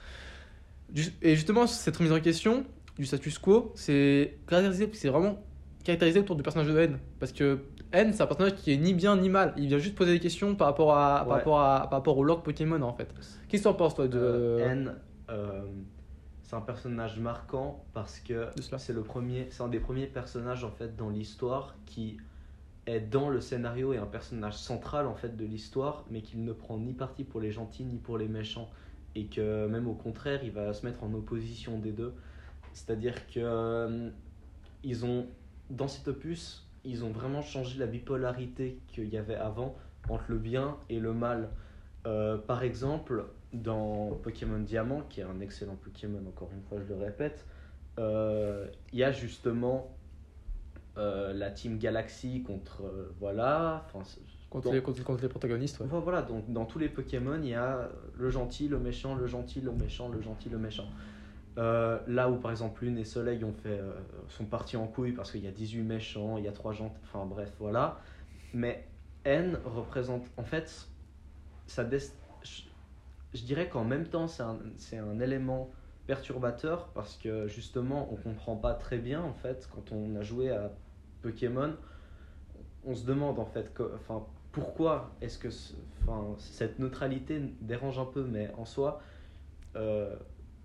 Et 1.23 1.35
justement, 1.35 1.67
cette 1.67 1.97
remise 1.97 2.13
en 2.13 2.21
question 2.21 2.65
du 2.99 3.07
status 3.07 3.39
quo, 3.39 3.73
c'est 3.75 4.39
caractérisé, 4.47 4.89
c'est 4.93 5.09
vraiment 5.09 5.43
caractérisé 5.83 6.21
autour 6.21 6.37
du 6.37 6.43
personnage 6.43 6.69
de 6.69 6.79
N. 6.79 6.99
Parce 7.19 7.33
que 7.33 7.59
N, 7.95 8.13
c'est 8.13 8.23
un 8.23 8.27
personnage 8.27 8.55
qui 8.57 8.73
est 8.73 8.77
ni 8.77 8.95
bien 8.95 9.17
ni 9.17 9.29
mal. 9.29 9.55
Il 9.57 9.69
vient 9.69 9.79
juste 9.79 9.95
poser 9.95 10.13
des 10.13 10.21
questions 10.21 10.55
par 10.55 10.69
rapport, 10.69 10.97
à, 10.97 11.25
par 11.27 11.37
rapport, 11.37 11.61
à, 11.61 11.81
par 11.83 11.99
rapport 11.99 12.19
au 12.19 12.25
lore 12.25 12.43
Pokémon 12.43 12.81
en 12.83 12.93
fait. 12.93 13.09
Qu'est-ce 13.49 13.63
que 13.63 13.69
tu 13.69 13.69
en 13.69 13.75
penses 13.75 13.95
toi 13.95 14.09
de, 14.09 14.19
Euh, 14.19 14.71
N, 14.71 14.95
euh, 15.31 15.63
c'est 16.43 16.57
un 16.57 16.61
personnage 16.61 17.19
marquant 17.19 17.85
parce 17.95 18.21
que 18.21 18.49
c'est 18.79 18.93
le 18.93 19.03
premier, 19.03 19.47
c'est 19.51 19.63
un 19.63 19.69
des 19.69 19.81
premiers 19.81 20.07
personnages 20.07 20.65
en 20.65 20.71
fait 20.71 20.97
dans 20.97 21.09
l'histoire 21.09 21.75
qui 21.87 22.19
est 22.87 23.01
dans 23.01 23.31
le 23.31 23.41
scénario 23.41 23.93
et 23.95 23.97
un 23.99 24.07
personnage 24.07 24.59
central 24.59 25.07
en 25.07 25.15
fait 25.15 25.37
de 25.37 25.45
l'histoire, 25.45 26.05
mais 26.11 26.21
qu'il 26.21 26.45
ne 26.45 26.53
prend 26.53 26.77
ni 26.79 26.93
parti 26.93 27.25
pour 27.25 27.41
les 27.41 27.51
gentils 27.51 27.85
ni 27.85 27.97
pour 27.97 28.19
les 28.19 28.29
méchants 28.29 28.69
et 29.15 29.27
que 29.27 29.67
même 29.69 29.87
au 29.89 29.95
contraire, 29.95 30.41
il 30.43 30.51
va 30.51 30.73
se 30.75 30.85
mettre 30.85 31.03
en 31.05 31.13
opposition 31.15 31.79
des 31.79 31.93
deux. 31.93 32.13
C'est-à-dire 32.73 33.15
que 33.29 33.39
euh, 33.41 34.11
ils 34.83 35.05
ont 35.05 35.27
dans 35.71 35.89
cet 35.89 36.09
opus, 36.09 36.64
ils 36.85 37.05
ont 37.05 37.11
vraiment 37.11 37.43
changé 37.43 37.79
la 37.79 37.87
bipolarité 37.87 38.79
qu'il 38.89 39.09
y 39.09 39.17
avait 39.17 39.37
avant 39.37 39.77
entre 40.09 40.25
le 40.29 40.39
bien 40.39 40.77
et 40.89 41.01
le 41.01 41.13
mal. 41.13 41.49
Euh, 42.07 42.37
par 42.37 42.63
exemple, 42.63 43.25
dans 43.53 44.11
Pokémon 44.23 44.59
Diamant, 44.59 45.03
qui 45.09 45.21
est 45.21 45.25
un 45.25 45.41
excellent 45.41 45.77
Pokémon, 45.77 46.21
encore 46.29 46.51
une 46.53 46.63
fois, 46.63 46.79
je 46.87 46.93
le 46.93 47.01
répète, 47.01 47.47
euh, 47.99 48.67
il 48.93 48.99
y 48.99 49.05
a 49.05 49.13
justement 49.13 49.97
euh, 50.99 51.33
la 51.33 51.51
Team 51.51 51.79
Galaxy 51.79 52.43
contre. 52.43 52.83
voilà. 53.19 53.87
Contre, 54.51 54.67
dans- 54.67 54.73
les, 54.73 54.83
contre, 54.83 55.03
contre 55.03 55.23
les 55.23 55.29
protagonistes 55.29 55.81
ouais. 55.81 55.87
voilà, 55.91 56.23
donc 56.23 56.53
dans 56.53 56.65
tous 56.65 56.79
les 56.79 56.89
Pokémon, 56.89 57.41
il 57.43 57.49
y 57.49 57.55
a 57.55 57.89
le 58.17 58.31
gentil, 58.31 58.69
le 58.69 58.79
méchant, 58.79 59.17
le 59.17 59.27
gentil, 59.27 59.61
le 59.61 59.73
méchant, 59.73 60.09
le 60.09 60.21
gentil, 60.21 60.49
le 60.49 60.59
méchant. 60.59 60.87
Euh, 61.57 62.01
là 62.09 62.29
où 62.31 62.37
par 62.37 62.51
exemple 62.51 62.85
Lune 62.85 62.99
et 62.99 63.05
Soleil 63.05 63.45
ont 63.45 63.53
fait, 63.53 63.79
euh, 63.79 63.93
sont 64.29 64.45
partis 64.45 64.77
en 64.77 64.89
couille 64.89 65.13
parce 65.13 65.31
qu'il 65.31 65.45
y 65.45 65.47
a 65.47 65.53
18 65.53 65.83
méchants, 65.83 66.37
il 66.37 66.45
y 66.45 66.49
a 66.49 66.53
3 66.53 66.73
gentils, 66.73 66.97
enfin 67.05 67.27
bref, 67.27 67.53
voilà. 67.61 68.01
Mais 68.53 68.87
N 69.25 69.59
représente, 69.65 70.25
en 70.37 70.45
fait, 70.45 70.89
ça 71.67 71.89
je, 72.43 72.63
je 73.35 73.43
dirais 73.45 73.69
qu'en 73.69 73.85
même 73.85 74.07
temps 74.07 74.27
c'est 74.27 74.43
un, 74.43 74.59
un 74.99 75.21
élément 75.21 75.71
perturbateur 76.07 76.89
parce 76.89 77.17
que 77.17 77.47
justement 77.47 78.13
on 78.13 78.17
comprend 78.17 78.57
pas 78.57 78.75
très 78.75 78.99
bien 78.99 79.23
en 79.23 79.33
fait 79.33 79.67
quand 79.75 79.93
on 79.93 80.17
a 80.17 80.23
joué 80.23 80.51
à 80.51 80.71
Pokémon 81.23 81.75
on 82.85 82.95
se 82.95 83.07
demande 83.07 83.39
en 83.39 83.47
fait 83.47 83.73
enfin, 83.95 84.27
pourquoi 84.53 85.11
est-ce 85.21 85.39
que 85.39 85.49
enfin, 86.03 86.37
cette 86.39 86.79
neutralité 86.79 87.41
dérange 87.61 87.99
un 87.99 88.05
peu, 88.05 88.25
mais 88.25 88.51
en 88.57 88.65
soi, 88.65 89.03
euh, 89.77 90.15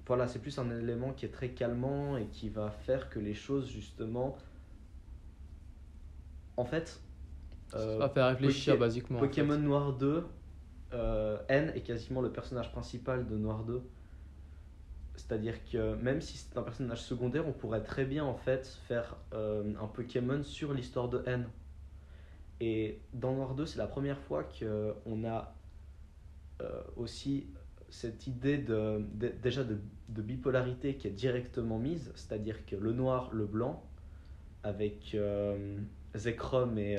voilà, 0.09 0.27
c'est 0.27 0.39
plus 0.39 0.57
un 0.59 0.69
élément 0.71 1.13
qui 1.13 1.25
est 1.25 1.29
très 1.31 1.51
calmant 1.53 2.17
et 2.17 2.27
qui 2.27 2.49
va 2.49 2.71
faire 2.71 3.09
que 3.09 3.19
les 3.19 3.33
choses, 3.35 3.69
justement, 3.69 4.37
en 6.57 6.65
fait, 6.65 7.01
euh, 7.75 7.93
Ça 7.93 7.97
va 7.97 8.09
faire 8.09 8.27
réfléchir 8.27 8.75
Poké- 8.75 8.79
basiquement. 8.79 9.17
en 9.19 9.21
Pokémon 9.21 9.55
fait. 9.55 9.61
Noir 9.61 9.93
2, 9.93 10.25
euh, 10.93 11.37
N 11.47 11.71
est 11.75 11.81
quasiment 11.81 12.21
le 12.21 12.31
personnage 12.31 12.71
principal 12.71 13.27
de 13.27 13.37
Noir 13.37 13.63
2. 13.63 13.81
C'est-à-dire 15.15 15.63
que 15.65 15.95
même 15.95 16.21
si 16.21 16.37
c'est 16.37 16.57
un 16.57 16.63
personnage 16.63 17.01
secondaire, 17.03 17.47
on 17.47 17.51
pourrait 17.53 17.83
très 17.83 18.05
bien 18.05 18.23
en 18.25 18.35
fait 18.35 18.65
faire 18.87 19.17
euh, 19.33 19.73
un 19.79 19.87
Pokémon 19.87 20.43
sur 20.43 20.73
l'histoire 20.73 21.09
de 21.09 21.21
N. 21.27 21.49
Et 22.61 23.01
dans 23.13 23.33
Noir 23.33 23.55
2, 23.55 23.65
c'est 23.65 23.77
la 23.77 23.87
première 23.87 24.19
fois 24.19 24.43
qu'on 24.43 25.25
a 25.25 25.55
euh, 26.61 26.81
aussi 26.97 27.47
cette 27.91 28.27
idée 28.27 28.57
de, 28.57 29.01
de- 29.13 29.29
déjà 29.29 29.63
de, 29.63 29.77
de 30.09 30.21
bipolarité 30.21 30.97
qui 30.97 31.07
est 31.07 31.11
directement 31.11 31.79
mise, 31.79 32.11
c'est-à-dire 32.15 32.65
que 32.65 32.75
le 32.75 32.93
noir, 32.93 33.31
le 33.33 33.45
blanc, 33.45 33.89
avec 34.63 35.15
euh, 35.15 35.79
Zekrom 36.15 36.77
et, 36.77 36.95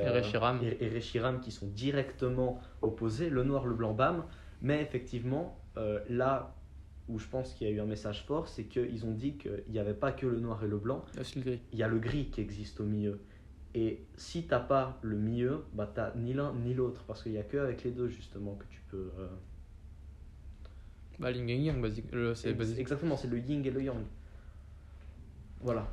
et 0.80 0.88
Reshiram 0.88 1.40
qui 1.40 1.50
sont 1.52 1.68
directement 1.68 2.60
opposés, 2.82 3.30
le 3.30 3.44
noir, 3.44 3.66
le 3.66 3.74
blanc, 3.74 3.94
bam. 3.94 4.24
Mais 4.60 4.82
effectivement, 4.82 5.60
euh, 5.76 6.00
là 6.08 6.56
où 7.08 7.18
je 7.18 7.26
pense 7.28 7.54
qu'il 7.54 7.66
y 7.68 7.70
a 7.70 7.74
eu 7.74 7.80
un 7.80 7.86
message 7.86 8.24
fort, 8.24 8.48
c'est 8.48 8.66
qu'ils 8.66 9.04
ont 9.06 9.12
dit 9.14 9.36
qu'il 9.36 9.64
n'y 9.68 9.78
avait 9.78 9.94
pas 9.94 10.12
que 10.12 10.26
le 10.26 10.40
noir 10.40 10.62
et 10.64 10.68
le 10.68 10.78
blanc, 10.78 11.04
le 11.34 11.40
gris. 11.42 11.60
il 11.72 11.78
y 11.78 11.82
a 11.82 11.88
le 11.88 11.98
gris 11.98 12.30
qui 12.30 12.40
existe 12.40 12.80
au 12.80 12.84
milieu. 12.84 13.20
Et 13.74 14.08
si 14.16 14.46
t'as 14.46 14.60
pas 14.60 14.98
le 15.02 15.16
milieu, 15.16 15.64
bah 15.72 15.90
t'as 15.92 16.14
ni 16.16 16.32
l'un 16.34 16.54
ni 16.54 16.74
l'autre, 16.74 17.04
parce 17.06 17.22
qu'il 17.22 17.32
y 17.32 17.38
a 17.38 17.44
que 17.44 17.56
avec 17.58 17.84
les 17.84 17.92
deux 17.92 18.08
justement 18.08 18.56
que 18.56 18.66
tu 18.66 18.82
peux. 18.88 19.12
euh, 19.18 19.28
Bah, 21.20 21.30
et 21.30 21.56
Yang, 21.56 21.80
c'est 22.34 22.54
basique. 22.54 22.78
Exactement, 22.78 23.16
c'est 23.16 23.28
le 23.28 23.38
yin 23.38 23.64
et 23.64 23.70
le 23.70 23.82
yang. 23.82 23.96
Voilà. 25.60 25.86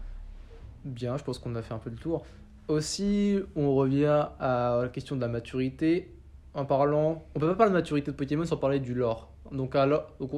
Bien, 0.86 1.18
je 1.18 1.24
pense 1.24 1.38
qu'on 1.38 1.54
a 1.56 1.62
fait 1.62 1.74
un 1.74 1.80
peu 1.80 1.90
le 1.90 1.98
tour. 1.98 2.26
Aussi, 2.70 3.40
on 3.56 3.76
revient 3.76 4.26
à 4.40 4.80
la 4.84 4.90
question 4.90 5.16
de 5.18 5.22
la 5.22 5.28
maturité 5.28 6.14
en 6.54 6.66
parlant. 6.66 7.26
On 7.36 7.40
peut 7.40 7.48
pas 7.50 7.56
parler 7.56 7.72
de 7.72 7.78
maturité 7.78 8.12
de 8.12 8.16
Pokémon 8.16 8.46
sans 8.46 8.58
parler 8.58 8.80
du 8.80 8.94
lore. 8.94 9.30
Donc, 9.52 9.76
donc, 10.20 10.32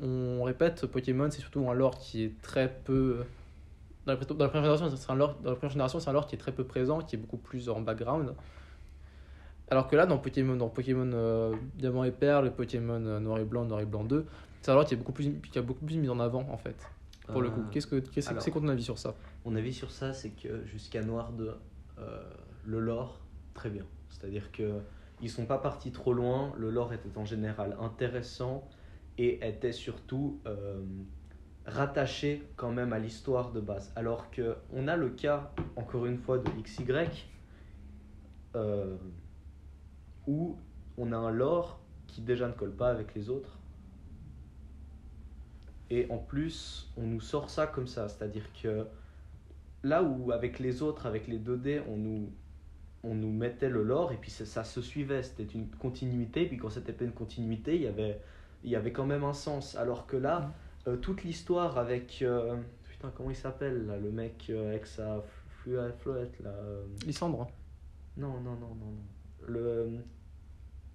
on- 0.00 0.42
répète, 0.42 0.86
Pokémon 0.86 1.28
c'est 1.30 1.40
surtout 1.40 1.68
un 1.70 1.74
lore 1.74 1.96
qui 1.98 2.24
est 2.24 2.42
très 2.42 2.68
peu. 2.84 3.24
Dans 4.06 4.12
la, 4.12 4.16
pré- 4.16 4.26
dans 4.34 4.44
la 4.44 4.48
première 4.48 4.64
génération, 4.74 4.96
c'est 4.96 5.10
un 5.12 5.14
lore, 5.14 5.36
dans 5.44 5.50
la 5.50 5.56
première 5.56 5.70
génération, 5.70 6.00
c'est 6.00 6.10
un 6.10 6.12
lore 6.12 6.26
qui 6.26 6.34
est 6.34 6.38
très 6.38 6.50
peu 6.52 6.64
présent, 6.64 6.98
qui 7.00 7.14
est 7.14 7.18
beaucoup 7.18 7.36
plus 7.36 7.68
en 7.68 7.80
background. 7.80 8.34
Alors 9.70 9.88
que 9.88 9.96
là, 9.96 10.06
dans 10.06 10.18
Pokémon, 10.18 10.56
dans 10.56 10.68
Pokémon 10.68 11.10
euh, 11.14 11.54
Diamant 11.76 12.04
et 12.04 12.10
Perle, 12.10 12.52
Pokémon 12.54 13.04
euh, 13.06 13.20
Noir 13.20 13.38
et 13.38 13.44
Blanc, 13.44 13.64
Noir 13.64 13.80
et 13.80 13.86
Blanc 13.86 14.04
2, 14.04 14.26
c'est 14.60 14.70
un 14.70 14.74
lore 14.74 14.84
qui 14.84 14.94
est 14.94 14.96
beaucoup 14.96 15.12
plus, 15.12 15.32
a 15.56 15.62
beaucoup 15.62 15.84
plus 15.84 15.96
mis 15.96 16.08
en 16.08 16.20
avant 16.20 16.46
en 16.50 16.56
fait. 16.58 16.76
Pour 17.28 17.40
le 17.40 17.50
coup, 17.50 17.60
Euh, 17.60 17.70
qu'est-ce 17.70 17.86
que 17.86 17.96
qu'est-ce 18.00 18.28
alors- 18.30 18.42
c'est 18.42 18.50
quoi 18.50 18.60
ton 18.60 18.68
avis 18.68 18.82
sur 18.82 18.98
ça? 18.98 19.14
Mon 19.44 19.54
avis 19.56 19.72
sur 19.72 19.90
ça, 19.90 20.12
c'est 20.12 20.30
que 20.30 20.64
jusqu'à 20.66 21.02
Noir 21.02 21.32
2, 21.32 21.52
euh, 21.98 22.22
le 22.66 22.80
lore, 22.80 23.20
très 23.54 23.70
bien. 23.70 23.84
C'est-à-dire 24.10 24.50
que 24.52 24.80
ils 25.20 25.30
sont 25.30 25.46
pas 25.46 25.58
partis 25.58 25.92
trop 25.92 26.12
loin. 26.12 26.52
Le 26.58 26.68
lore 26.70 26.92
était 26.92 27.16
en 27.16 27.24
général 27.24 27.76
intéressant 27.80 28.68
et 29.18 29.46
était 29.48 29.72
surtout 29.72 30.40
rattaché 31.64 32.42
quand 32.56 32.72
même 32.72 32.92
à 32.92 32.98
l'histoire 32.98 33.52
de 33.52 33.60
base. 33.60 33.92
Alors 33.94 34.30
que 34.32 34.56
on 34.72 34.88
a 34.88 34.96
le 34.96 35.10
cas, 35.10 35.52
encore 35.76 36.06
une 36.06 36.18
fois, 36.18 36.38
de 36.38 36.50
XY, 36.60 36.84
euh, 38.56 38.96
où 40.26 40.56
on 40.98 41.12
a 41.12 41.16
un 41.16 41.30
lore 41.30 41.80
qui 42.06 42.20
déjà 42.20 42.48
ne 42.48 42.52
colle 42.52 42.74
pas 42.74 42.90
avec 42.90 43.14
les 43.14 43.28
autres. 43.30 43.58
Et 45.90 46.06
en 46.10 46.18
plus, 46.18 46.90
on 46.96 47.02
nous 47.06 47.20
sort 47.20 47.50
ça 47.50 47.66
comme 47.66 47.86
ça. 47.86 48.08
C'est-à-dire 48.08 48.44
que 48.62 48.86
là 49.82 50.02
où 50.02 50.32
avec 50.32 50.58
les 50.58 50.82
autres, 50.82 51.06
avec 51.06 51.26
les 51.28 51.38
2D, 51.38 51.82
on 51.88 51.96
nous, 51.96 52.30
on 53.02 53.14
nous 53.14 53.30
mettait 53.32 53.68
le 53.68 53.82
lore 53.82 54.12
et 54.12 54.16
puis 54.16 54.30
ça, 54.30 54.46
ça 54.46 54.64
se 54.64 54.80
suivait. 54.80 55.22
C'était 55.22 55.44
une 55.54 55.68
continuité. 55.68 56.46
Puis 56.46 56.56
quand 56.56 56.70
c'était 56.70 56.92
pas 56.92 57.04
une 57.04 57.12
continuité, 57.12 57.76
il 57.76 57.82
y 57.82 57.86
avait, 57.86 58.20
il 58.64 58.70
y 58.70 58.76
avait 58.76 58.92
quand 58.92 59.06
même 59.06 59.24
un 59.24 59.34
sens. 59.34 59.76
Alors 59.76 60.06
que 60.06 60.16
là, 60.16 60.52
euh, 60.86 60.96
toute 60.96 61.24
l'histoire 61.24 61.76
avec. 61.78 62.22
euh, 62.22 62.56
putain, 62.84 63.10
comment 63.14 63.30
il 63.30 63.36
s'appelle 63.36 63.86
là, 63.86 63.98
Le 63.98 64.10
mec 64.10 64.46
euh, 64.50 64.70
avec 64.70 64.86
sa 64.86 65.22
flu- 65.62 65.76
fluette 65.98 66.40
là. 66.40 66.54
Lysandre 67.04 67.48
Non, 68.16 68.40
non, 68.40 68.54
non, 68.54 68.74
non, 68.74 68.92
non. 68.92 69.11
Le. 69.46 69.88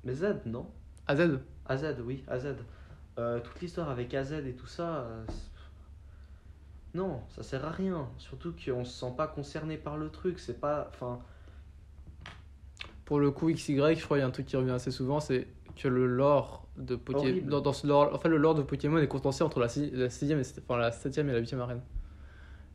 Mais 0.04 0.14
Z, 0.14 0.38
non? 0.46 0.70
AZ 1.08 1.40
AZ, 1.66 1.96
oui, 2.06 2.24
AZ. 2.28 2.48
Euh, 3.20 3.40
toute 3.40 3.60
l'histoire 3.62 3.90
avec 3.90 4.14
AZ 4.14 4.32
et 4.32 4.54
tout 4.54 4.68
ça. 4.68 5.00
euh, 5.00 5.26
non, 6.94 7.22
ça 7.30 7.44
sert 7.44 7.66
à 7.66 7.72
rien. 7.72 8.08
Surtout 8.18 8.54
qu'on 8.54 8.86
se 8.86 9.00
sent 9.00 9.14
pas 9.16 9.28
concerné 9.28 9.78
par 9.78 9.98
le 9.98 10.10
truc. 10.10 10.40
C'est 10.40 10.60
pas. 10.60 10.90
Enfin. 10.94 11.20
Pour 13.06 13.20
le 13.20 13.32
coup, 13.32 13.52
XY, 13.52 13.76
je 13.76 14.04
crois 14.04 14.18
qu'il 14.18 14.18
y 14.18 14.22
a 14.22 14.28
un 14.28 14.32
truc 14.32 14.46
qui 14.46 14.58
revient 14.58 14.72
assez 14.72 14.92
souvent, 14.92 15.20
c'est 15.20 15.48
que 15.76 15.88
le 15.88 16.08
lore 16.08 16.68
de 16.78 16.96
Pokémon. 16.96 17.48
Dans, 17.48 17.62
dans 17.62 17.74
ce 17.74 17.88
lore, 17.88 18.14
en 18.14 18.20
fait, 18.20 18.30
le 18.30 18.38
lore 18.38 18.56
de 18.56 18.64
Pokémon 18.64 18.98
est 18.98 19.08
condensé 19.08 19.44
entre 19.44 19.60
la 19.60 19.70
6 19.70 19.92
la 19.94 20.10
sixième 20.10 20.40
et, 20.40 20.44
enfin, 20.68 20.78
la 20.78 20.92
7 20.92 21.18
et 21.18 21.24
la 21.24 21.38
8 21.40 21.54
arène. 21.54 21.82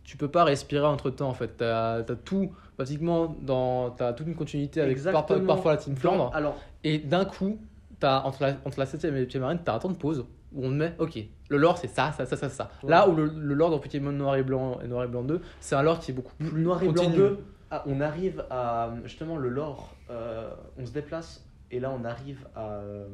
Tu 0.04 0.16
peux 0.16 0.30
pas 0.30 0.44
respirer 0.44 0.86
entre 0.86 1.10
temps 1.10 1.28
en 1.28 1.34
fait. 1.34 1.56
T'as 1.58 1.96
as 1.98 2.16
tout, 2.16 2.52
pratiquement, 2.84 3.36
dans, 3.40 3.90
t'as 3.90 4.12
toute 4.12 4.26
une 4.26 4.34
continuité 4.34 4.80
avec 4.80 5.02
par- 5.02 5.26
parfois 5.46 5.72
la 5.72 5.78
Team 5.78 5.96
Flandre. 5.96 6.30
Alors, 6.34 6.56
Et 6.84 6.98
d'un 6.98 7.24
coup, 7.24 7.58
as, 8.02 8.26
entre, 8.26 8.42
la, 8.42 8.56
entre 8.64 8.78
la 8.78 8.86
7 8.86 9.04
et 9.04 9.10
la 9.10 9.20
8 9.20 9.36
arène, 9.36 9.60
t'as 9.64 9.74
un 9.74 9.78
temps 9.78 9.88
de 9.90 9.96
pause 9.96 10.26
où 10.52 10.64
on 10.66 10.68
te 10.68 10.74
met, 10.74 10.94
ok, 10.98 11.18
le 11.48 11.56
lore 11.56 11.78
c'est 11.78 11.88
ça, 11.88 12.12
ça, 12.12 12.26
ça, 12.26 12.36
ça, 12.36 12.48
ça. 12.48 12.70
Ouais. 12.82 12.90
Là 12.90 13.08
où 13.08 13.14
le, 13.14 13.26
le 13.26 13.54
lore 13.54 13.70
dans 13.70 13.78
Pokémon 13.78 14.12
Noir 14.12 14.36
et 14.36 14.42
Blanc 14.42 14.80
et 14.82 14.88
Noir 14.88 15.04
et 15.04 15.08
Blanc 15.08 15.22
2, 15.22 15.40
c'est 15.60 15.74
un 15.76 15.82
lore 15.82 15.98
qui 16.00 16.10
est 16.10 16.14
beaucoup 16.14 16.34
plus 16.36 16.62
Noir 16.62 16.82
et 16.82 16.88
Blanc 16.88 17.04
continu. 17.04 17.16
2, 17.16 17.38
ah, 17.70 17.84
on 17.86 18.00
arrive 18.02 18.44
à. 18.50 18.92
Justement, 19.04 19.36
le 19.38 19.48
lore. 19.48 19.94
euh, 20.10 20.50
on 20.78 20.84
se 20.84 20.92
déplace 20.92 21.42
et 21.70 21.80
là, 21.80 21.90
on 21.90 22.04
arrive 22.04 22.46
à. 22.54 22.68
euh, 22.72 23.06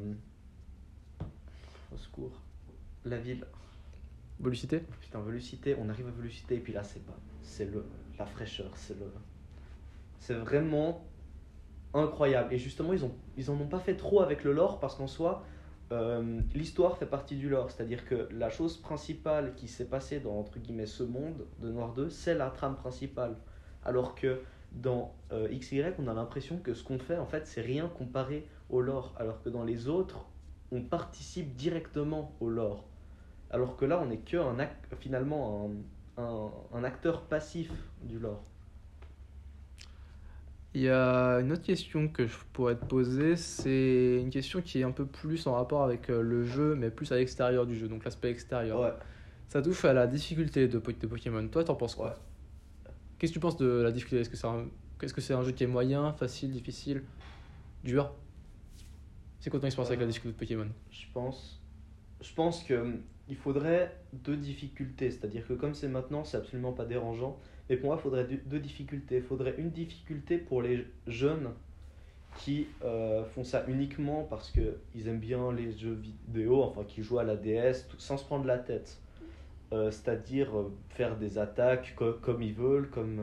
au 1.93 1.97
secours. 1.97 2.31
La 3.05 3.17
ville. 3.17 3.45
Volucité 4.39 4.83
Putain, 5.01 5.19
Velucité, 5.19 5.75
on 5.81 5.89
arrive 5.89 6.07
à 6.07 6.11
Velucité 6.11 6.55
et 6.55 6.59
puis 6.59 6.71
là 6.73 6.81
c'est 6.83 7.05
pas. 7.05 7.17
C'est 7.41 7.65
le 7.71 7.83
la 8.17 8.25
fraîcheur, 8.25 8.71
c'est 8.75 8.97
le. 8.99 9.05
C'est 10.19 10.33
vraiment 10.35 11.07
incroyable. 11.93 12.53
Et 12.53 12.57
justement, 12.57 12.93
ils, 12.93 13.05
ont, 13.05 13.15
ils 13.37 13.51
en 13.51 13.55
ont 13.59 13.67
pas 13.67 13.79
fait 13.79 13.95
trop 13.95 14.21
avec 14.21 14.43
le 14.43 14.53
lore 14.53 14.79
parce 14.79 14.95
qu'en 14.95 15.07
soi, 15.07 15.43
euh, 15.91 16.41
l'histoire 16.53 16.97
fait 16.97 17.05
partie 17.07 17.35
du 17.37 17.49
lore, 17.49 17.71
c'est-à-dire 17.71 18.05
que 18.05 18.27
la 18.31 18.49
chose 18.49 18.77
principale 18.77 19.55
qui 19.55 19.67
s'est 19.67 19.89
passée 19.89 20.19
dans 20.19 20.39
entre 20.39 20.59
guillemets 20.59 20.85
ce 20.87 21.03
monde 21.03 21.47
de 21.59 21.69
Noir 21.71 21.93
2, 21.93 22.09
c'est 22.09 22.35
la 22.35 22.49
trame 22.51 22.75
principale. 22.77 23.37
Alors 23.83 24.15
que 24.15 24.41
dans 24.71 25.15
euh, 25.31 25.47
XY, 25.49 25.95
on 25.99 26.07
a 26.07 26.13
l'impression 26.13 26.59
que 26.59 26.73
ce 26.73 26.83
qu'on 26.83 26.99
fait 26.99 27.17
en 27.17 27.25
fait, 27.25 27.47
c'est 27.47 27.61
rien 27.61 27.87
comparé 27.89 28.47
au 28.69 28.81
lore, 28.81 29.13
alors 29.17 29.41
que 29.41 29.49
dans 29.49 29.63
les 29.63 29.87
autres, 29.87 30.27
on 30.71 30.81
participe 30.83 31.55
directement 31.55 32.35
au 32.39 32.49
lore. 32.49 32.87
Alors 33.51 33.77
que 33.77 33.85
là, 33.85 33.99
on 34.01 34.07
n'est 34.07 34.19
que 34.19 34.37
un 34.37 34.57
ac- 34.59 34.95
finalement 34.99 35.71
un, 36.17 36.23
un, 36.23 36.51
un 36.73 36.83
acteur 36.83 37.23
passif 37.27 37.71
du 38.01 38.19
lore. 38.19 38.43
Il 40.75 40.81
y 40.81 40.89
a 40.89 41.39
une 41.39 41.51
autre 41.51 41.63
question 41.63 42.07
que 42.07 42.27
je 42.27 42.37
pourrais 42.53 42.75
te 42.75 42.81
poser, 42.85 43.35
c'est 43.35 44.17
une 44.21 44.29
question 44.29 44.61
qui 44.61 44.79
est 44.79 44.83
un 44.83 44.91
peu 44.91 45.05
plus 45.07 45.47
en 45.47 45.53
rapport 45.53 45.83
avec 45.83 46.09
euh, 46.09 46.21
le 46.21 46.43
jeu, 46.43 46.75
mais 46.75 46.91
plus 46.91 47.11
à 47.11 47.17
l'extérieur 47.17 47.65
du 47.65 47.75
jeu, 47.75 47.87
donc 47.87 48.03
l'aspect 48.05 48.29
extérieur. 48.29 48.79
Ouais. 48.79 48.93
Ça 49.49 49.61
touche 49.61 49.85
à 49.85 49.93
la 49.93 50.07
difficulté 50.07 50.67
de, 50.67 50.79
Po- 50.79 50.91
de 50.93 51.07
Pokémon. 51.07 51.47
Toi, 51.49 51.63
t'en 51.63 51.75
penses 51.75 51.95
quoi? 51.95 52.07
Ouais. 52.07 52.13
Qu'est-ce 53.17 53.31
que 53.33 53.35
tu 53.35 53.39
penses 53.39 53.57
de 53.57 53.67
la 53.67 53.91
difficulté? 53.91 54.21
Est-ce 54.21 54.29
que 54.29 54.37
c'est 54.37 54.47
un... 54.47 54.69
que 54.99 55.45
jeu 55.45 55.51
qui 55.51 55.63
est 55.63 55.67
moyen, 55.67 56.13
facile, 56.13 56.51
difficile, 56.51 57.03
dur? 57.83 58.11
C'est 59.39 59.49
quoi 59.49 59.59
ton 59.59 59.67
expérience 59.67 59.89
avec 59.89 59.99
la 59.99 60.05
Euh, 60.05 60.07
difficulté 60.07 60.33
de 60.33 60.39
Pokémon? 60.39 60.69
Je 60.91 61.05
pense, 61.13 61.63
je 62.21 62.33
pense 62.33 62.63
que 62.63 62.73
hum, 62.75 63.03
il 63.27 63.37
faudrait 63.37 64.05
deux 64.13 64.37
difficultés, 64.37 65.11
c'est-à-dire 65.11 65.47
que 65.47 65.53
comme 65.53 65.75
c'est 65.75 65.89
maintenant, 65.89 66.23
c'est 66.25 66.37
absolument 66.37 66.73
pas 66.73 66.85
dérangeant. 66.85 67.39
Mais 67.69 67.77
pour 67.77 67.87
moi, 67.89 67.97
il 67.99 68.01
faudrait 68.01 68.25
deux, 68.25 68.59
difficultés. 68.59 69.17
Il 69.17 69.23
faudrait 69.23 69.55
une 69.57 69.69
difficulté 69.71 70.37
pour 70.37 70.61
les 70.61 70.85
jeunes 71.07 71.49
qui 72.37 72.67
euh, 72.83 73.25
font 73.25 73.43
ça 73.43 73.65
uniquement 73.67 74.23
parce 74.23 74.51
que 74.51 74.77
ils 74.95 75.07
aiment 75.07 75.19
bien 75.19 75.51
les 75.51 75.71
jeux 75.71 75.93
vidéo, 76.27 76.63
enfin 76.63 76.83
qui 76.85 77.03
jouent 77.03 77.19
à 77.19 77.23
la 77.23 77.35
DS 77.35 77.87
sans 77.97 78.17
se 78.17 78.25
prendre 78.25 78.45
la 78.45 78.57
tête. 78.57 78.99
Euh, 79.73 79.91
c'est-à-dire 79.91 80.57
euh, 80.57 80.71
faire 80.89 81.17
des 81.17 81.37
attaques 81.37 81.93
co- 81.95 82.13
comme 82.13 82.41
ils 82.41 82.53
veulent, 82.53 82.89
comme 82.89 83.21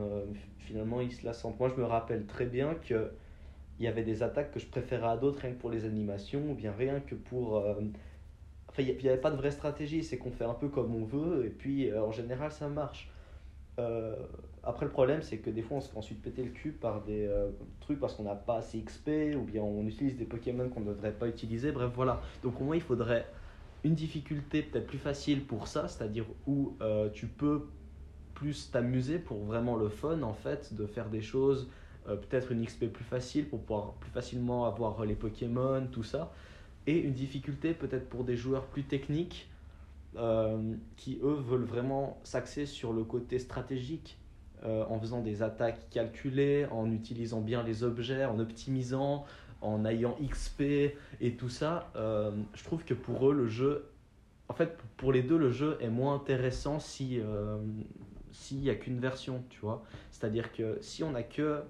finalement 0.59 1.01
ils 1.01 1.11
se 1.11 1.25
la 1.25 1.33
sentent. 1.33 1.59
Moi, 1.59 1.69
je 1.75 1.81
me 1.81 1.85
rappelle 1.85 2.25
très 2.25 2.45
bien 2.45 2.75
que 2.75 3.11
il 3.79 3.85
y 3.85 3.87
avait 3.87 4.03
des 4.03 4.23
attaques 4.23 4.51
que 4.53 4.59
je 4.59 4.67
préférais 4.67 5.07
à 5.09 5.17
d'autres 5.17 5.41
rien 5.41 5.51
que 5.53 5.59
pour 5.59 5.69
les 5.71 5.85
animations, 5.85 6.51
ou 6.51 6.55
bien 6.55 6.71
rien 6.73 6.99
que 7.01 7.15
pour. 7.15 7.63
Enfin, 8.69 8.83
il 8.83 8.97
n'y 8.97 9.09
avait 9.09 9.19
pas 9.21 9.31
de 9.31 9.35
vraie 9.37 9.51
stratégie, 9.51 10.03
c'est 10.03 10.17
qu'on 10.17 10.31
fait 10.31 10.45
un 10.45 10.53
peu 10.53 10.69
comme 10.69 10.93
on 10.95 11.03
veut, 11.05 11.45
et 11.45 11.49
puis 11.49 11.93
en 11.93 12.11
général 12.11 12.51
ça 12.51 12.67
marche. 12.69 13.09
Euh, 13.79 14.15
après, 14.63 14.85
le 14.85 14.91
problème, 14.91 15.21
c'est 15.21 15.37
que 15.37 15.49
des 15.49 15.61
fois 15.61 15.77
on 15.77 15.81
se 15.81 15.89
fait 15.89 15.97
ensuite 15.97 16.21
péter 16.21 16.43
le 16.43 16.49
cul 16.49 16.71
par 16.71 17.03
des 17.03 17.25
euh, 17.25 17.49
trucs 17.79 17.99
parce 17.99 18.15
qu'on 18.15 18.23
n'a 18.23 18.35
pas 18.35 18.57
assez 18.57 18.79
XP, 18.79 19.35
ou 19.35 19.41
bien 19.41 19.61
on 19.61 19.85
utilise 19.85 20.17
des 20.17 20.25
Pokémon 20.25 20.67
qu'on 20.69 20.81
ne 20.81 20.93
devrait 20.93 21.11
pas 21.11 21.27
utiliser, 21.27 21.71
bref, 21.71 21.91
voilà. 21.95 22.21
Donc, 22.43 22.59
au 22.59 22.63
moins, 22.63 22.75
il 22.75 22.81
faudrait 22.81 23.25
une 23.83 23.95
difficulté 23.95 24.63
peut-être 24.63 24.87
plus 24.87 24.97
facile 24.97 25.45
pour 25.45 25.67
ça, 25.67 25.87
c'est-à-dire 25.87 26.25
où 26.47 26.75
euh, 26.81 27.09
tu 27.11 27.27
peux 27.27 27.67
plus 28.33 28.71
t'amuser 28.71 29.19
pour 29.19 29.39
vraiment 29.39 29.75
le 29.75 29.89
fun 29.89 30.21
en 30.21 30.33
fait, 30.33 30.73
de 30.75 30.85
faire 30.85 31.09
des 31.09 31.21
choses, 31.21 31.69
peut-être 32.05 32.51
une 32.51 32.63
XP 32.63 32.85
plus 32.85 33.03
facile 33.03 33.49
pour 33.49 33.59
pouvoir 33.61 33.93
plus 33.93 34.11
facilement 34.11 34.65
avoir 34.65 35.03
les 35.05 35.15
Pokémon, 35.15 35.87
tout 35.91 36.03
ça, 36.03 36.31
et 36.85 36.99
une 36.99 37.13
difficulté 37.13 37.73
peut-être 37.73 38.07
pour 38.09 38.23
des 38.23 38.37
joueurs 38.37 38.65
plus 38.67 38.83
techniques 38.83 39.49
euh, 40.15 40.75
qui 40.95 41.19
eux 41.21 41.35
veulent 41.35 41.65
vraiment 41.65 42.19
s'axer 42.23 42.65
sur 42.65 42.93
le 42.93 43.03
côté 43.03 43.39
stratégique 43.39 44.17
euh, 44.63 44.85
en 44.89 44.99
faisant 44.99 45.21
des 45.21 45.43
attaques 45.43 45.89
calculées, 45.89 46.65
en 46.71 46.91
utilisant 46.91 47.41
bien 47.41 47.61
les 47.61 47.83
objets, 47.83 48.25
en 48.25 48.39
optimisant, 48.39 49.25
en 49.61 49.85
ayant 49.85 50.17
XP 50.21 50.61
et 51.21 51.35
tout 51.37 51.49
ça. 51.49 51.91
Euh, 51.95 52.31
je 52.53 52.63
trouve 52.63 52.83
que 52.83 52.93
pour 52.93 53.29
eux 53.29 53.33
le 53.33 53.47
jeu, 53.47 53.89
en 54.49 54.53
fait 54.53 54.77
pour 54.95 55.11
les 55.11 55.21
deux 55.23 55.37
le 55.37 55.51
jeu 55.51 55.77
est 55.81 55.89
moins 55.89 56.15
intéressant 56.15 56.79
si 56.79 57.19
s'il 58.31 58.59
n'y 58.59 58.69
a 58.69 58.75
qu'une 58.75 58.99
version, 58.99 59.43
tu 59.49 59.59
vois. 59.59 59.83
C'est-à-dire 60.11 60.51
que 60.51 60.77
si 60.81 61.03
on 61.03 61.15
a 61.15 61.23
que 61.23 61.61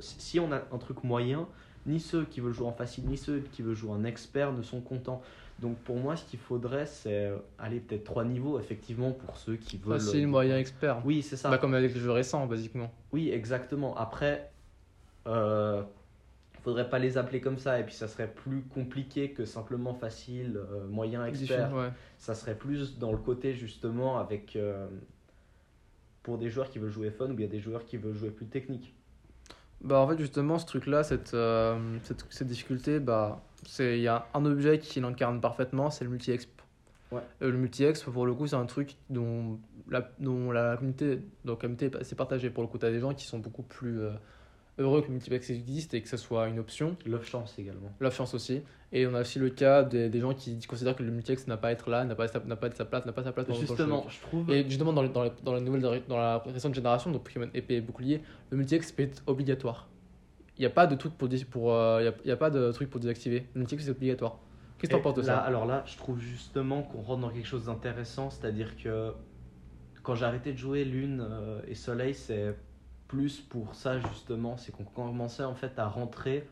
si 0.00 0.40
on 0.40 0.50
a 0.52 0.62
un 0.72 0.78
truc 0.78 1.04
moyen, 1.04 1.46
ni 1.86 2.00
ceux 2.00 2.24
qui 2.24 2.40
veulent 2.40 2.52
jouer 2.52 2.66
en 2.66 2.72
facile, 2.72 3.06
ni 3.06 3.16
ceux 3.16 3.40
qui 3.52 3.62
veulent 3.62 3.74
jouer 3.74 3.92
en 3.92 4.04
expert 4.04 4.52
ne 4.52 4.62
sont 4.62 4.80
contents. 4.80 5.22
Donc 5.60 5.76
pour 5.78 5.96
moi, 5.96 6.16
ce 6.16 6.24
qu'il 6.24 6.38
faudrait, 6.38 6.86
c'est 6.86 7.26
euh, 7.26 7.36
aller 7.58 7.80
peut-être 7.80 8.04
trois 8.04 8.24
niveaux, 8.24 8.58
effectivement, 8.58 9.12
pour 9.12 9.36
ceux 9.36 9.56
qui 9.56 9.76
veulent. 9.76 10.00
Facile, 10.00 10.26
moyen, 10.26 10.56
expert. 10.56 11.02
Oui, 11.04 11.22
c'est 11.22 11.36
ça. 11.36 11.50
Bah, 11.50 11.58
comme 11.58 11.74
avec 11.74 11.92
les 11.94 12.00
jeux 12.00 12.12
récents, 12.12 12.46
basiquement. 12.46 12.90
Oui, 13.12 13.30
exactement. 13.30 13.94
Après, 13.96 14.50
euh, 15.26 15.82
faudrait 16.62 16.88
pas 16.88 16.98
les 16.98 17.18
appeler 17.18 17.40
comme 17.40 17.58
ça, 17.58 17.78
et 17.80 17.84
puis 17.84 17.94
ça 17.94 18.08
serait 18.08 18.28
plus 18.32 18.62
compliqué 18.62 19.30
que 19.30 19.44
simplement 19.44 19.94
facile, 19.94 20.56
euh, 20.56 20.86
moyen, 20.86 21.24
expert. 21.26 21.74
Ouais. 21.74 21.90
Ça 22.18 22.34
serait 22.34 22.56
plus 22.56 22.98
dans 22.98 23.12
le 23.12 23.18
côté 23.18 23.54
justement 23.54 24.18
avec 24.18 24.56
euh, 24.56 24.86
pour 26.22 26.38
des 26.38 26.50
joueurs 26.50 26.70
qui 26.70 26.78
veulent 26.78 26.90
jouer 26.90 27.10
fun 27.10 27.30
ou 27.30 27.34
bien 27.34 27.48
des 27.48 27.60
joueurs 27.60 27.84
qui 27.84 27.96
veulent 27.96 28.14
jouer 28.14 28.30
plus 28.30 28.46
technique. 28.46 28.94
Bah 29.82 29.98
en 29.98 30.08
fait 30.08 30.18
justement 30.18 30.58
ce 30.58 30.66
truc 30.66 30.86
là, 30.86 31.02
cette, 31.02 31.32
euh, 31.34 31.78
cette, 32.02 32.26
cette 32.28 32.46
difficulté, 32.46 33.00
bah 33.00 33.42
il 33.78 34.00
y 34.00 34.08
a 34.08 34.26
un 34.34 34.44
objet 34.44 34.78
qui 34.78 35.00
l'incarne 35.00 35.40
parfaitement, 35.40 35.90
c'est 35.90 36.04
le 36.04 36.10
multi-exp. 36.10 36.50
Ouais. 37.12 37.22
Euh, 37.42 37.50
le 37.50 37.56
multi-exp 37.56 38.10
pour 38.10 38.26
le 38.26 38.34
coup 38.34 38.46
c'est 38.46 38.56
un 38.56 38.66
truc 38.66 38.96
dont 39.08 39.58
la, 39.88 40.10
dont 40.18 40.52
la 40.52 40.76
communauté, 40.76 41.22
donc, 41.44 41.62
communauté 41.62 41.90
c'est 42.02 42.14
partagé 42.14 42.50
pour 42.50 42.62
le 42.62 42.68
coup. 42.68 42.78
T'as 42.78 42.90
des 42.90 43.00
gens 43.00 43.14
qui 43.14 43.26
sont 43.26 43.38
beaucoup 43.38 43.62
plus 43.62 44.00
euh, 44.00 44.10
heureux 44.78 45.02
que 45.02 45.08
le 45.08 45.14
multi-exp 45.14 45.50
existe 45.50 45.94
et 45.94 46.02
que 46.02 46.08
ce 46.08 46.16
soit 46.16 46.48
une 46.48 46.58
option. 46.58 46.96
Love 47.06 47.24
chance 47.24 47.58
également. 47.58 47.92
La 48.00 48.10
chance 48.10 48.34
aussi. 48.34 48.62
Et 48.92 49.06
on 49.06 49.14
a 49.14 49.20
aussi 49.20 49.38
le 49.38 49.50
cas 49.50 49.82
des, 49.84 50.08
des 50.08 50.20
gens 50.20 50.34
qui 50.34 50.58
considèrent 50.66 50.96
que 50.96 51.02
le 51.02 51.10
multi-exp 51.12 51.46
n'a 51.48 51.56
pas 51.56 51.68
à 51.68 51.72
être 51.72 51.88
là, 51.90 52.04
n'a 52.04 52.14
pas, 52.14 52.26
n'a 52.44 52.56
pas 52.56 52.70
sa 52.72 52.84
place, 52.84 53.06
n'a 53.06 53.12
pas 53.12 53.22
sa 53.22 53.32
place 53.32 53.46
dans. 53.46 53.54
Justement, 53.54 54.04
je 54.08 54.20
trouve. 54.20 54.50
Et 54.50 54.64
justement, 54.68 54.92
dans, 54.92 55.02
les- 55.02 55.08
dans, 55.10 55.22
les- 55.24 55.32
dans 55.44 55.52
la 55.52 55.60
nouvelle, 55.60 56.02
dans 56.08 56.16
la 56.16 56.38
récente 56.38 56.74
génération, 56.74 57.10
donc 57.12 57.22
Pokémon 57.24 57.48
épée 57.54 57.76
et 57.76 57.80
bouclier, 57.80 58.22
le 58.50 58.56
multi-exp 58.56 58.98
est 59.00 59.22
obligatoire. 59.26 59.88
Il 60.58 60.62
n'y 60.62 60.66
a 60.66 60.70
pas 60.70 60.86
de 60.86 60.94
truc 60.96 61.14
pour, 61.16 61.28
pour, 61.50 61.72
euh, 61.72 62.02
y 62.02 62.08
a, 62.08 62.14
y 62.24 62.30
a 62.32 62.36
pas 62.36 62.50
de 62.50 62.70
truc 62.72 62.90
pour 62.90 63.00
désactiver. 63.00 63.46
Le 63.54 63.60
multi-exp 63.60 63.84
c'est 63.86 63.92
obligatoire. 63.92 64.40
Qu'est-ce 64.78 64.90
que 64.92 64.96
t'en 64.96 65.02
penses 65.02 65.14
de 65.14 65.22
ça? 65.22 65.38
Alors 65.38 65.66
là, 65.66 65.84
je 65.86 65.96
trouve 65.96 66.18
justement 66.18 66.82
qu'on 66.82 67.00
rentre 67.02 67.20
dans 67.20 67.30
quelque 67.30 67.46
chose 67.46 67.66
d'intéressant, 67.66 68.30
c'est-à-dire 68.30 68.76
que 68.76 69.12
quand 70.02 70.14
j'ai 70.14 70.24
arrêté 70.24 70.52
de 70.52 70.58
jouer 70.58 70.84
Lune 70.84 71.20
euh, 71.22 71.60
et 71.68 71.74
Soleil, 71.74 72.14
c'est 72.14 72.56
plus 73.10 73.40
pour 73.40 73.74
ça 73.74 73.98
justement, 73.98 74.56
c'est 74.56 74.70
qu'on 74.70 74.84
commençait 74.84 75.42
en 75.42 75.56
fait 75.56 75.76
à 75.80 75.88
rentrer 75.88 76.46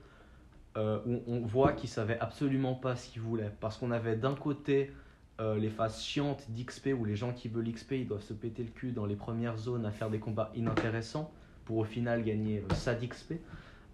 euh, 0.77 0.99
où 1.07 1.23
on 1.29 1.39
voit 1.47 1.73
qu'ils 1.73 1.89
savaient 1.89 2.19
absolument 2.19 2.75
pas 2.75 2.97
ce 2.97 3.09
qu'ils 3.09 3.23
voulaient, 3.23 3.53
parce 3.61 3.79
qu'on 3.79 3.93
avait 3.93 4.17
d'un 4.17 4.35
côté 4.35 4.93
euh, 5.41 5.57
les 5.57 5.71
phases 5.71 6.03
chiantes 6.03 6.45
d'XP 6.51 6.89
où 6.99 7.05
les 7.05 7.15
gens 7.15 7.33
qui 7.33 7.47
veulent 7.47 7.71
XP, 7.73 7.93
ils 7.93 8.09
doivent 8.09 8.25
se 8.25 8.33
péter 8.33 8.65
le 8.65 8.71
cul 8.71 8.91
dans 8.91 9.07
les 9.07 9.15
premières 9.15 9.57
zones 9.57 9.87
à 9.87 9.93
faire 9.93 10.11
des 10.11 10.19
combats 10.19 10.51
inintéressants 10.57 11.31
pour 11.65 11.77
au 11.77 11.85
final 11.85 12.25
gagner 12.25 12.59
euh, 12.59 12.75
ça 12.75 12.97
d'XP. 12.97 13.35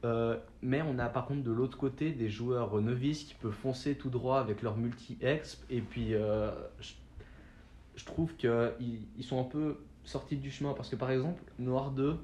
Euh, 0.07 0.39
mais 0.63 0.81
on 0.81 0.99
a 0.99 1.11
par 1.11 1.27
contre 1.27 1.43
de 1.43 1.51
l'autre 1.51 1.77
côté 1.77 2.13
des 2.13 2.31
joueurs 2.31 2.81
novices 2.81 3.25
qui 3.25 3.35
peuvent 3.35 3.53
foncer 3.53 3.95
tout 3.95 4.09
droit 4.09 4.41
avec 4.41 4.63
leur 4.63 4.79
multi-exp. 4.79 5.65
Et 5.69 5.83
puis 5.83 6.13
je, 6.13 6.95
je 7.95 8.05
trouve 8.07 8.35
qu'ils 8.37 9.03
ils 9.19 9.25
sont 9.25 9.39
un 9.39 9.45
peu 9.45 9.77
sortis 10.05 10.37
du 10.37 10.51
chemin. 10.51 10.73
Parce 10.73 10.89
que 10.89 10.97
par 10.97 11.11
exemple, 11.11 11.43
Noir 11.59 11.91
2, 11.91 12.17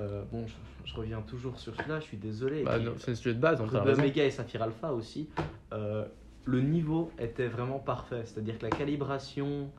euh, 0.00 0.24
bon, 0.32 0.46
je, 0.46 0.54
je 0.84 0.94
reviens 0.94 1.20
toujours 1.22 1.58
sur 1.58 1.74
celui-là, 1.76 2.00
je 2.00 2.04
suis 2.04 2.16
désolé. 2.16 2.62
Bah, 2.64 2.78
C'est 2.98 3.12
le 3.12 3.14
sujet 3.14 3.34
de 3.34 3.40
base, 3.40 3.60
Red 3.60 3.70
raison. 3.70 4.00
Omega 4.00 4.24
et 4.24 4.30
Saphir 4.30 4.62
Alpha 4.62 4.92
aussi, 4.92 5.28
euh, 5.72 6.04
le 6.44 6.60
niveau 6.60 7.12
était 7.18 7.48
vraiment 7.48 7.78
parfait. 7.78 8.22
C'est-à-dire 8.24 8.58
que 8.58 8.64
la 8.64 8.70
calibration, 8.70 9.70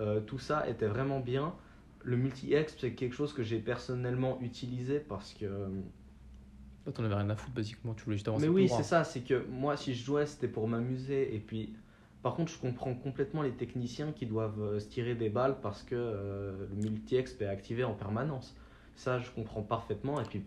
euh, 0.00 0.20
tout 0.20 0.38
ça 0.38 0.68
était 0.68 0.86
vraiment 0.88 1.20
bien. 1.20 1.54
Le 2.04 2.16
multi-exp, 2.16 2.78
c'est 2.80 2.92
quelque 2.92 3.14
chose 3.14 3.32
que 3.32 3.42
j'ai 3.42 3.58
personnellement 3.58 4.38
utilisé 4.40 4.98
parce 4.98 5.32
que. 5.34 5.46
Toi, 6.84 6.92
T'en 6.92 7.04
avais 7.04 7.14
rien 7.14 7.30
à 7.30 7.36
foutre, 7.36 7.54
basiquement. 7.54 7.94
Tu 7.94 8.04
voulais 8.04 8.16
juste 8.16 8.26
avancer 8.26 8.48
Mais 8.48 8.52
oui, 8.52 8.68
c'est 8.68 8.82
ça, 8.82 9.04
c'est 9.04 9.20
que 9.20 9.46
moi, 9.48 9.76
si 9.76 9.94
je 9.94 10.04
jouais, 10.04 10.26
c'était 10.26 10.48
pour 10.48 10.66
m'amuser. 10.66 11.32
Et 11.32 11.38
puis, 11.38 11.76
par 12.22 12.34
contre, 12.34 12.50
je 12.50 12.58
comprends 12.58 12.94
complètement 12.94 13.42
les 13.42 13.52
techniciens 13.52 14.10
qui 14.12 14.26
doivent 14.26 14.60
euh, 14.60 14.80
se 14.80 14.88
tirer 14.88 15.14
des 15.14 15.28
balles 15.28 15.56
parce 15.60 15.84
que 15.84 15.94
euh, 15.94 16.66
le 16.70 16.90
multi-exp 16.90 17.40
est 17.42 17.46
activé 17.46 17.84
en 17.84 17.94
permanence. 17.94 18.56
Ça, 18.96 19.18
je 19.18 19.30
comprends 19.30 19.62
parfaitement. 19.62 20.20
Et 20.20 20.24
puis, 20.24 20.42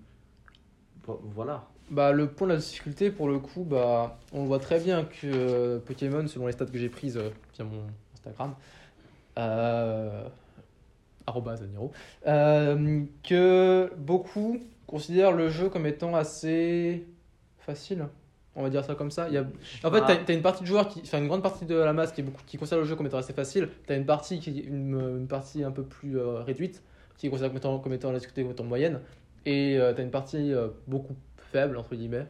vo- 1.05 1.21
voilà. 1.36 1.65
Bah, 1.91 2.12
le 2.12 2.27
point 2.27 2.47
de 2.47 2.53
la 2.53 2.60
difficulté, 2.60 3.12
pour 3.12 3.27
le 3.27 3.38
coup, 3.39 3.63
bah, 3.63 4.17
on 4.34 4.45
voit 4.45 4.60
très 4.60 4.79
bien 4.79 5.03
que 5.03 5.27
euh, 5.27 5.79
Pokémon, 5.79 6.25
selon 6.27 6.47
les 6.47 6.53
stats 6.53 6.65
que 6.65 6.77
j'ai 6.77 6.89
prises 6.89 7.17
euh, 7.17 7.29
via 7.55 7.63
mon 7.65 7.84
Instagram, 8.15 8.55
euh, 9.38 10.23
euh, 12.27 13.03
que 13.23 13.91
beaucoup 13.97 14.60
considèrent 14.88 15.31
le 15.31 15.49
jeu 15.49 15.69
comme 15.69 15.86
étant 15.86 16.15
assez 16.15 17.05
facile. 17.60 18.08
On 18.55 18.63
va 18.63 18.69
dire 18.69 18.86
ça 18.86 18.95
comme 18.95 19.12
ça. 19.12 19.27
Il 19.27 19.34
y 19.34 19.38
a... 19.38 19.41
En 19.84 19.91
fait, 19.91 20.01
Ah. 20.08 20.15
t'as 20.25 20.31
as 20.31 20.36
une 20.36 20.41
partie 20.41 20.62
de 20.63 20.67
joueurs, 20.67 20.88
qui, 20.88 21.01
enfin 21.01 21.17
une 21.17 21.27
grande 21.27 21.43
partie 21.43 21.65
de 21.65 21.75
la 21.75 21.91
masse 21.93 22.13
qui, 22.13 22.21
est 22.21 22.23
beaucoup, 22.23 22.41
qui 22.45 22.58
considère 22.58 22.79
le 22.79 22.86
jeu 22.86 22.95
comme 22.95 23.05
étant 23.08 23.17
assez 23.17 23.34
facile. 23.34 23.69
T'as 23.86 23.97
une 23.97 24.05
partie 24.05 24.39
qui 24.39 24.60
une, 24.60 24.99
une 25.19 25.27
partie 25.27 25.63
un 25.63 25.71
peu 25.71 25.84
plus 25.84 26.17
réduite 26.17 26.81
qui 27.17 27.30
considère 27.30 27.49
comme 27.49 27.58
étant, 27.58 27.80
comme 27.80 27.93
étant 27.93 28.12
la 28.12 28.19
difficulté 28.19 28.43
comme 28.43 28.51
étant 28.51 28.63
moyenne. 28.63 28.99
Et 29.45 29.78
euh, 29.78 29.93
t'as 29.93 30.04
une 30.04 30.12
partie 30.12 30.54
euh, 30.54 30.69
beaucoup 30.88 31.15
faible 31.51 31.78
entre 31.78 31.95
guillemets 31.95 32.28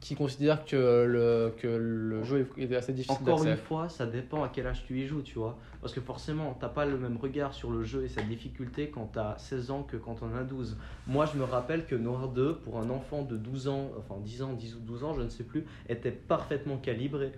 qui 0.00 0.14
considèrent 0.14 0.64
que 0.64 1.04
le, 1.06 1.52
que 1.58 1.66
le 1.66 2.22
jeu 2.22 2.48
est 2.58 2.62
est 2.72 2.76
assez 2.76 2.92
difficile 2.92 3.16
Encore 3.20 3.44
une 3.44 3.56
fois, 3.56 3.88
ça 3.88 4.06
dépend 4.06 4.42
à 4.42 4.48
quel 4.48 4.66
âge 4.66 4.84
tu 4.86 4.98
y 5.00 5.06
joues, 5.06 5.22
tu 5.22 5.38
vois. 5.38 5.58
Parce 5.80 5.92
que 5.92 6.00
forcément, 6.00 6.56
t'as 6.58 6.68
pas 6.68 6.86
le 6.86 6.96
même 6.96 7.16
regard 7.16 7.52
sur 7.52 7.70
le 7.70 7.82
jeu 7.84 8.04
et 8.04 8.08
sa 8.08 8.22
difficulté 8.22 8.88
quand 8.88 9.10
t'as 9.12 9.36
16 9.38 9.70
ans 9.70 9.82
que 9.82 9.96
quand 9.96 10.14
t'en 10.14 10.34
as 10.34 10.42
12. 10.42 10.76
Moi, 11.06 11.26
je 11.26 11.38
me 11.38 11.44
rappelle 11.44 11.86
que 11.86 11.94
Noir 11.94 12.28
2, 12.28 12.56
pour 12.56 12.78
un 12.78 12.90
enfant 12.90 13.22
de 13.22 13.36
12 13.36 13.68
ans, 13.68 13.90
enfin 13.98 14.20
10 14.20 14.42
ans, 14.42 14.52
10 14.54 14.76
ou 14.76 14.80
12 14.80 15.04
ans, 15.04 15.14
je 15.14 15.22
ne 15.22 15.28
sais 15.28 15.44
plus, 15.44 15.64
était 15.88 16.10
parfaitement 16.10 16.78
calibré. 16.78 17.32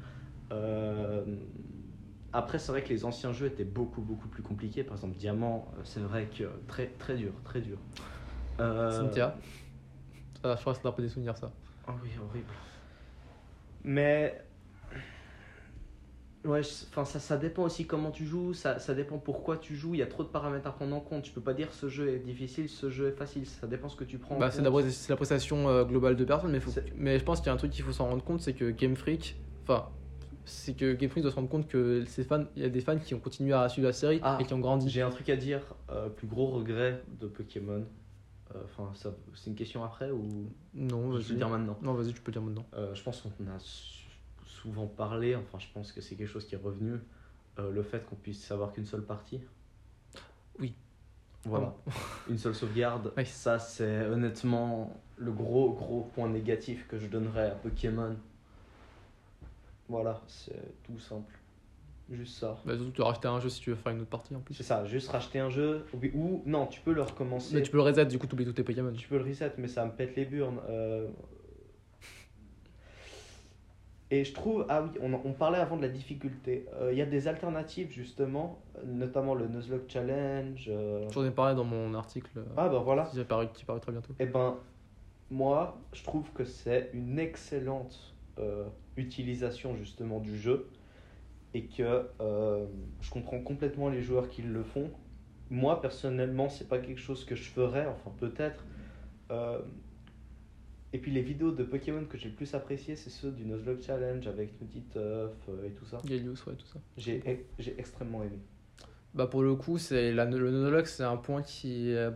Euh, 0.52 1.24
Après, 2.36 2.58
c'est 2.58 2.70
vrai 2.70 2.82
que 2.82 2.90
les 2.90 3.04
anciens 3.06 3.32
jeux 3.32 3.46
étaient 3.46 3.64
beaucoup, 3.64 4.02
beaucoup 4.02 4.28
plus 4.28 4.42
compliqués. 4.42 4.84
Par 4.84 4.94
exemple, 4.96 5.16
Diamant, 5.16 5.68
euh, 5.74 5.80
c'est 5.84 6.00
vrai 6.00 6.26
que 6.26 6.44
très, 6.68 6.88
très 6.98 7.16
dur, 7.16 7.32
très 7.44 7.62
dur. 7.62 7.78
Euh, 8.60 8.90
Cynthia. 8.90 9.34
Ça, 10.42 10.54
je 10.54 10.60
crois 10.60 10.74
que 10.74 10.80
c'est 10.82 10.86
un 10.88 10.92
peu 10.92 11.02
des 11.02 11.08
souvenirs, 11.08 11.36
ça. 11.38 11.50
Oh 11.88 11.92
oui, 12.02 12.10
horrible. 12.22 12.44
Mais. 13.84 14.42
Ouais, 16.44 16.60
enfin, 16.90 17.04
ça, 17.04 17.18
ça 17.18 17.36
dépend 17.38 17.64
aussi 17.64 17.86
comment 17.86 18.12
tu 18.12 18.24
joues, 18.24 18.54
ça, 18.54 18.78
ça 18.78 18.94
dépend 18.94 19.18
pourquoi 19.18 19.56
tu 19.56 19.74
joues. 19.74 19.94
Il 19.94 19.98
y 19.98 20.02
a 20.02 20.06
trop 20.06 20.22
de 20.22 20.28
paramètres 20.28 20.66
à 20.68 20.72
prendre 20.72 20.94
en 20.94 21.00
compte. 21.00 21.24
Tu 21.24 21.32
peux 21.32 21.40
pas 21.40 21.54
dire 21.54 21.72
ce 21.72 21.88
jeu 21.88 22.08
est 22.10 22.18
difficile, 22.18 22.68
ce 22.68 22.88
jeu 22.90 23.08
est 23.08 23.16
facile. 23.16 23.46
Ça 23.46 23.66
dépend 23.66 23.88
ce 23.88 23.96
que 23.96 24.04
tu 24.04 24.18
prends. 24.18 24.36
en 24.36 24.38
Bah, 24.38 24.50
c'est 24.52 24.62
la, 24.62 24.70
la 25.08 25.16
prestation 25.16 25.68
euh, 25.68 25.84
globale 25.84 26.14
de 26.14 26.24
personnes, 26.24 26.52
mais, 26.52 26.60
faut- 26.60 26.70
mais 26.96 27.18
je 27.18 27.24
pense 27.24 27.38
qu'il 27.40 27.46
y 27.46 27.50
a 27.50 27.54
un 27.54 27.56
truc 27.56 27.72
qu'il 27.72 27.82
faut 27.82 27.92
s'en 27.92 28.08
rendre 28.08 28.22
compte, 28.22 28.42
c'est 28.42 28.52
que 28.52 28.70
Game 28.70 28.94
Freak, 28.94 29.36
enfin, 29.64 29.88
c'est 30.46 30.74
que 30.74 30.94
Game 30.94 31.10
Freak 31.10 31.22
doit 31.22 31.30
se 31.30 31.36
rendre 31.36 31.48
compte 31.50 31.68
que 31.68 32.04
ses 32.06 32.24
fans, 32.24 32.44
il 32.56 32.62
y 32.62 32.64
a 32.64 32.68
des 32.70 32.80
fans 32.80 32.98
qui 32.98 33.14
ont 33.14 33.18
continué 33.20 33.52
à 33.52 33.68
suivre 33.68 33.86
la 33.88 33.92
série 33.92 34.20
Ah, 34.22 34.38
et 34.40 34.44
qui 34.44 34.54
ont 34.54 34.58
grandi. 34.60 34.88
J'ai 34.88 35.02
un 35.02 35.10
truc 35.10 35.28
à 35.28 35.36
dire. 35.36 35.60
euh, 35.90 36.08
plus 36.08 36.26
gros 36.26 36.46
regret 36.46 37.02
de 37.20 37.26
Pokémon. 37.26 37.84
Euh, 38.54 38.62
Enfin, 38.64 38.90
ça, 38.94 39.12
c'est 39.34 39.50
une 39.50 39.56
question 39.56 39.82
après 39.84 40.10
ou 40.10 40.48
Non, 40.72 41.10
je 41.12 41.16
vas-y. 41.18 41.22
vais 41.24 41.30
le 41.32 41.36
dire 41.36 41.48
maintenant. 41.50 41.78
Non, 41.82 41.94
vas-y, 41.94 42.14
tu 42.14 42.20
peux 42.22 42.32
dire 42.32 42.40
maintenant. 42.42 42.64
Euh, 42.74 42.94
je 42.94 43.02
pense 43.02 43.20
qu'on 43.20 43.28
a 43.50 43.58
souvent 44.46 44.86
parlé. 44.86 45.34
Enfin, 45.36 45.58
je 45.58 45.66
pense 45.74 45.92
que 45.92 46.00
c'est 46.00 46.14
quelque 46.14 46.28
chose 46.30 46.46
qui 46.46 46.54
est 46.54 46.58
revenu. 46.62 46.94
Euh, 47.58 47.70
le 47.72 47.82
fait 47.82 48.04
qu'on 48.06 48.16
puisse 48.16 48.42
savoir 48.44 48.72
qu'une 48.72 48.84
seule 48.86 49.02
partie. 49.02 49.40
Oui. 50.58 50.74
Voilà. 51.44 51.74
Une 52.30 52.38
seule 52.38 52.54
sauvegarde. 52.54 53.12
Oui. 53.16 53.24
Ça, 53.26 53.58
c'est 53.58 54.06
honnêtement 54.06 55.00
le 55.16 55.32
gros, 55.32 55.72
gros 55.72 56.02
point 56.14 56.28
négatif 56.28 56.86
que 56.88 56.98
je 56.98 57.06
donnerais 57.06 57.46
à 57.50 57.54
Pokémon. 57.54 58.14
Voilà, 59.88 60.20
c'est 60.26 60.82
tout 60.84 60.98
simple. 60.98 61.38
Juste 62.10 62.38
ça. 62.38 62.56
Bah, 62.64 62.74
surtout, 62.76 62.90
tu 62.92 62.96
dois 62.98 63.08
racheter 63.08 63.26
un 63.28 63.40
jeu 63.40 63.48
si 63.48 63.60
tu 63.60 63.70
veux 63.70 63.76
faire 63.76 63.92
une 63.92 64.00
autre 64.00 64.10
partie 64.10 64.34
en 64.34 64.40
plus. 64.40 64.54
C'est 64.54 64.62
ça, 64.62 64.84
juste 64.84 65.08
racheter 65.10 65.40
un 65.40 65.50
jeu. 65.50 65.84
Ou, 66.14 66.42
non, 66.46 66.66
tu 66.66 66.80
peux 66.80 66.92
le 66.92 67.02
recommencer. 67.02 67.54
Mais 67.56 67.62
tu 67.62 67.70
peux 67.70 67.78
le 67.78 67.82
reset, 67.82 68.06
du 68.06 68.18
coup, 68.18 68.26
tu 68.28 68.34
oublies 68.34 68.44
tous 68.44 68.52
tes 68.52 68.62
Pokémon. 68.62 68.92
Tu 68.92 69.08
peux 69.08 69.18
le 69.18 69.24
reset, 69.24 69.52
mais 69.58 69.66
ça 69.68 69.84
me 69.84 69.90
pète 69.90 70.14
les 70.16 70.24
burnes. 70.24 70.60
euh. 70.68 71.08
Et 74.12 74.22
je 74.24 74.32
trouve, 74.32 74.64
ah 74.68 74.84
oui, 74.84 74.90
on, 75.02 75.32
parlait 75.32 75.58
avant 75.58 75.76
de 75.76 75.82
la 75.82 75.88
difficulté. 75.88 76.66
Euh, 76.74 76.92
Il 76.92 76.98
y 76.98 77.02
a 77.02 77.06
des 77.06 77.26
alternatives 77.26 77.90
justement, 77.90 78.62
notamment 78.84 79.34
le 79.34 79.48
Nuzlocke 79.48 79.90
Challenge. 79.90 80.64
euh. 80.68 81.08
J'en 81.10 81.24
ai 81.24 81.32
parlé 81.32 81.56
dans 81.56 81.64
mon 81.64 81.92
article 81.92 82.30
Ah 82.56 82.68
bah 82.68 82.78
voilà. 82.84 83.02
qui, 83.06 83.18
apparaît, 83.18 83.50
qui 83.52 83.64
paraît 83.64 83.80
très 83.80 83.90
bientôt. 83.90 84.14
Eh 84.20 84.26
ben, 84.26 84.58
moi, 85.28 85.76
je 85.92 86.04
trouve 86.04 86.30
que 86.32 86.44
c'est 86.44 86.90
une 86.92 87.18
excellente 87.18 88.14
utilisation 88.96 89.76
justement 89.76 90.20
du 90.20 90.36
jeu 90.38 90.68
et 91.54 91.64
que 91.66 92.08
euh, 92.20 92.66
je 93.00 93.10
comprends 93.10 93.40
complètement 93.40 93.88
les 93.88 94.02
joueurs 94.02 94.28
qui 94.28 94.42
le 94.42 94.62
font. 94.62 94.90
Moi, 95.50 95.80
personnellement, 95.80 96.48
c'est 96.48 96.68
pas 96.68 96.78
quelque 96.78 97.00
chose 97.00 97.24
que 97.24 97.34
je 97.34 97.44
ferais, 97.44 97.86
enfin 97.86 98.10
peut-être. 98.18 98.64
Euh, 99.30 99.60
et 100.92 100.98
puis 100.98 101.10
les 101.10 101.22
vidéos 101.22 101.50
de 101.52 101.62
Pokémon 101.64 102.04
que 102.04 102.16
j'ai 102.16 102.28
le 102.28 102.34
plus 102.34 102.54
appréciées, 102.54 102.96
c'est 102.96 103.10
ceux 103.10 103.30
du 103.30 103.44
Nuzlocke 103.44 103.82
Challenge 103.82 104.26
avec 104.26 104.60
Nutituff 104.60 104.96
euh, 105.48 105.66
et 105.66 105.70
tout 105.70 105.84
ça. 105.84 106.00
Galios, 106.04 106.34
ouais, 106.46 106.54
tout 106.54 106.66
ça. 106.66 106.78
J'ai 106.96 107.46
j'ai 107.58 107.74
extrêmement 107.78 108.22
aimé. 108.22 108.38
Bah 109.14 109.26
pour 109.26 109.42
le 109.42 109.54
coup, 109.54 109.78
c'est 109.78 110.12
la, 110.12 110.24
le 110.26 110.50
Nuzlocke, 110.50 110.86
c'est 110.86 111.02
un 111.04 111.16
point 111.16 111.42
qui 111.42 111.90
est- 111.90 112.10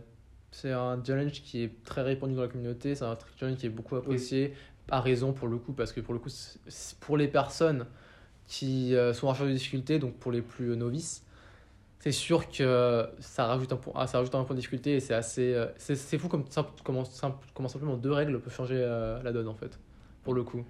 c'est 0.51 0.71
un 0.71 1.01
challenge 1.03 1.41
qui 1.43 1.63
est 1.63 1.83
très 1.83 2.01
répandu 2.01 2.35
dans 2.35 2.41
la 2.41 2.47
communauté, 2.47 2.93
c'est 2.95 3.05
un 3.05 3.17
challenge 3.39 3.57
qui 3.57 3.67
est 3.67 3.69
beaucoup 3.69 3.95
apprécié 3.95 4.53
à 4.91 5.01
raison 5.01 5.33
pour 5.33 5.47
le 5.47 5.57
coup 5.57 5.73
parce 5.73 5.93
que 5.93 6.01
pour 6.01 6.13
le 6.13 6.19
coup 6.19 6.29
pour 6.99 7.17
les 7.17 7.27
personnes 7.27 7.87
qui 8.47 8.95
euh, 8.95 9.13
sont 9.13 9.27
en 9.27 9.31
recherche 9.31 9.49
de 9.49 9.53
difficulté, 9.53 9.99
donc 9.99 10.15
pour 10.15 10.31
les 10.31 10.41
plus 10.41 10.71
euh, 10.71 10.75
novices, 10.75 11.25
c'est 11.99 12.11
sûr 12.11 12.49
que 12.49 13.07
ça 13.19 13.45
rajoute 13.47 13.71
un 13.73 13.77
point, 13.77 13.93
ah, 13.95 14.07
ça 14.07 14.17
rajoute 14.19 14.35
un 14.35 14.43
point 14.43 14.55
de 14.55 14.59
difficulté 14.61 14.95
et 14.95 14.99
c'est 14.99 15.13
assez 15.13 15.53
euh, 15.53 15.67
c'est 15.77 16.17
fou 16.17 16.27
comme 16.27 16.45
comment, 16.83 17.03
comment 17.53 17.67
simplement 17.69 17.97
deux 17.97 18.11
règles 18.11 18.39
peuvent 18.41 18.53
changer 18.53 18.77
la 19.23 19.31
donne 19.31 19.47
en 19.47 19.55
fait 19.55 19.79
pour 20.23 20.33
le 20.33 20.43
coup. 20.43 20.65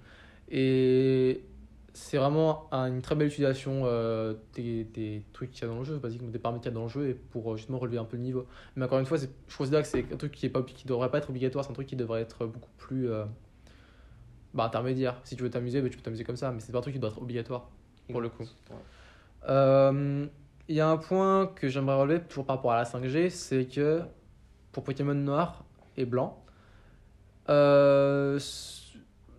Et 0.50 1.44
c'est 1.94 2.16
vraiment 2.18 2.68
un- 2.72 2.86
une 2.88 3.02
très 3.02 3.14
belle 3.14 3.28
utilisation 3.28 3.84
des, 4.54 4.84
des 4.84 5.22
trucs 5.32 5.50
qu'il 5.50 5.62
y 5.62 5.64
a 5.66 5.68
dans 5.68 5.78
le 5.78 5.84
jeu, 5.84 5.98
basiquement 5.98 6.28
des 6.28 6.38
paramètres 6.38 6.62
qu'il 6.64 6.72
y 6.72 6.74
a 6.74 6.78
dans 6.78 6.84
le 6.84 6.88
jeu, 6.90 7.08
et 7.08 7.14
pour 7.14 7.56
justement 7.56 7.78
relever 7.78 7.98
un 7.98 8.04
peu 8.04 8.16
le 8.16 8.22
niveau. 8.22 8.46
Mais 8.76 8.84
encore 8.84 8.98
une 8.98 9.06
fois, 9.06 9.18
je 9.18 9.56
considère 9.56 9.82
que 9.82 9.88
c'est 9.88 10.06
un 10.12 10.16
truc 10.16 10.32
qui 10.32 10.46
ne 10.46 10.88
devrait 10.88 11.10
pas 11.10 11.18
être 11.18 11.30
obligatoire, 11.30 11.64
c'est 11.64 11.70
un 11.70 11.74
truc 11.74 11.86
qui 11.86 11.96
devrait 11.96 12.20
être 12.22 12.46
beaucoup 12.46 12.70
plus 12.78 13.08
bah, 14.54 14.64
intermédiaire. 14.64 15.20
Si 15.24 15.36
tu 15.36 15.42
veux 15.42 15.50
t'amuser, 15.50 15.80
bah, 15.80 15.88
tu 15.88 15.96
peux 15.96 16.02
t'amuser 16.02 16.24
comme 16.24 16.36
ça, 16.36 16.50
mais 16.52 16.60
c'est 16.60 16.72
pas 16.72 16.78
un 16.78 16.82
truc 16.82 16.94
qui 16.94 17.00
doit 17.00 17.10
être 17.10 17.20
obligatoire. 17.20 17.68
Pour 18.10 18.20
le 18.20 18.28
coup. 18.28 18.42
Ouais. 18.42 18.76
Euh, 19.48 20.26
Il 20.68 20.76
y 20.76 20.80
a 20.80 20.88
un 20.88 20.96
point 20.96 21.46
que 21.46 21.68
j'aimerais 21.68 21.96
relever, 21.96 22.20
toujours 22.20 22.46
par 22.46 22.56
rapport 22.56 22.72
à 22.72 22.76
la 22.76 22.84
5G, 22.84 23.30
c'est 23.30 23.66
que 23.66 24.02
pour 24.72 24.84
Pokémon 24.84 25.14
Noir 25.14 25.64
et 25.96 26.04
Blanc, 26.04 26.42
euh, 27.48 28.38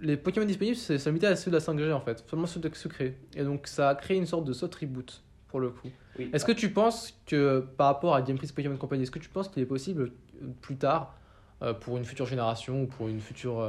les 0.02 0.18
Pokémon 0.18 0.46
disponibles, 0.46 0.76
c'est 0.76 1.04
limité 1.06 1.28
à 1.28 1.36
ceux 1.36 1.50
de 1.50 1.56
la 1.56 1.62
5G 1.62 1.92
en 1.94 2.02
fait, 2.02 2.24
seulement 2.30 2.46
ceux 2.46 2.60
de 2.60 2.74
secret. 2.76 3.18
Et 3.36 3.44
donc 3.44 3.68
ça 3.68 3.90
a 3.90 3.96
créé 3.96 4.18
une 4.18 4.26
sorte 4.26 4.46
de 4.46 4.54
soft 4.54 4.76
reboot 4.76 5.24
pour 5.48 5.60
le 5.60 5.70
coup. 5.70 5.88
Oui. 6.20 6.30
Est-ce 6.34 6.46
que 6.46 6.52
tu 6.52 6.72
penses 6.72 7.18
que 7.26 7.60
par 7.78 7.88
rapport 7.88 8.14
à 8.14 8.22
Game 8.22 8.38
Freak 8.38 8.54
Pokémon 8.54 8.78
Company, 8.78 9.04
est-ce 9.04 9.12
que 9.12 9.20
tu 9.20 9.30
penses 9.30 9.48
qu'il 9.50 9.64
est 9.64 9.68
possible 9.68 10.12
euh, 10.42 10.48
plus 10.62 10.76
tard, 10.76 11.16
euh, 11.62 11.74
pour 11.74 11.98
une 11.98 12.06
future 12.06 12.26
génération 12.26 12.84
ou 12.84 12.88
pour 12.88 13.08
une 13.08 13.22
future, 13.22 13.60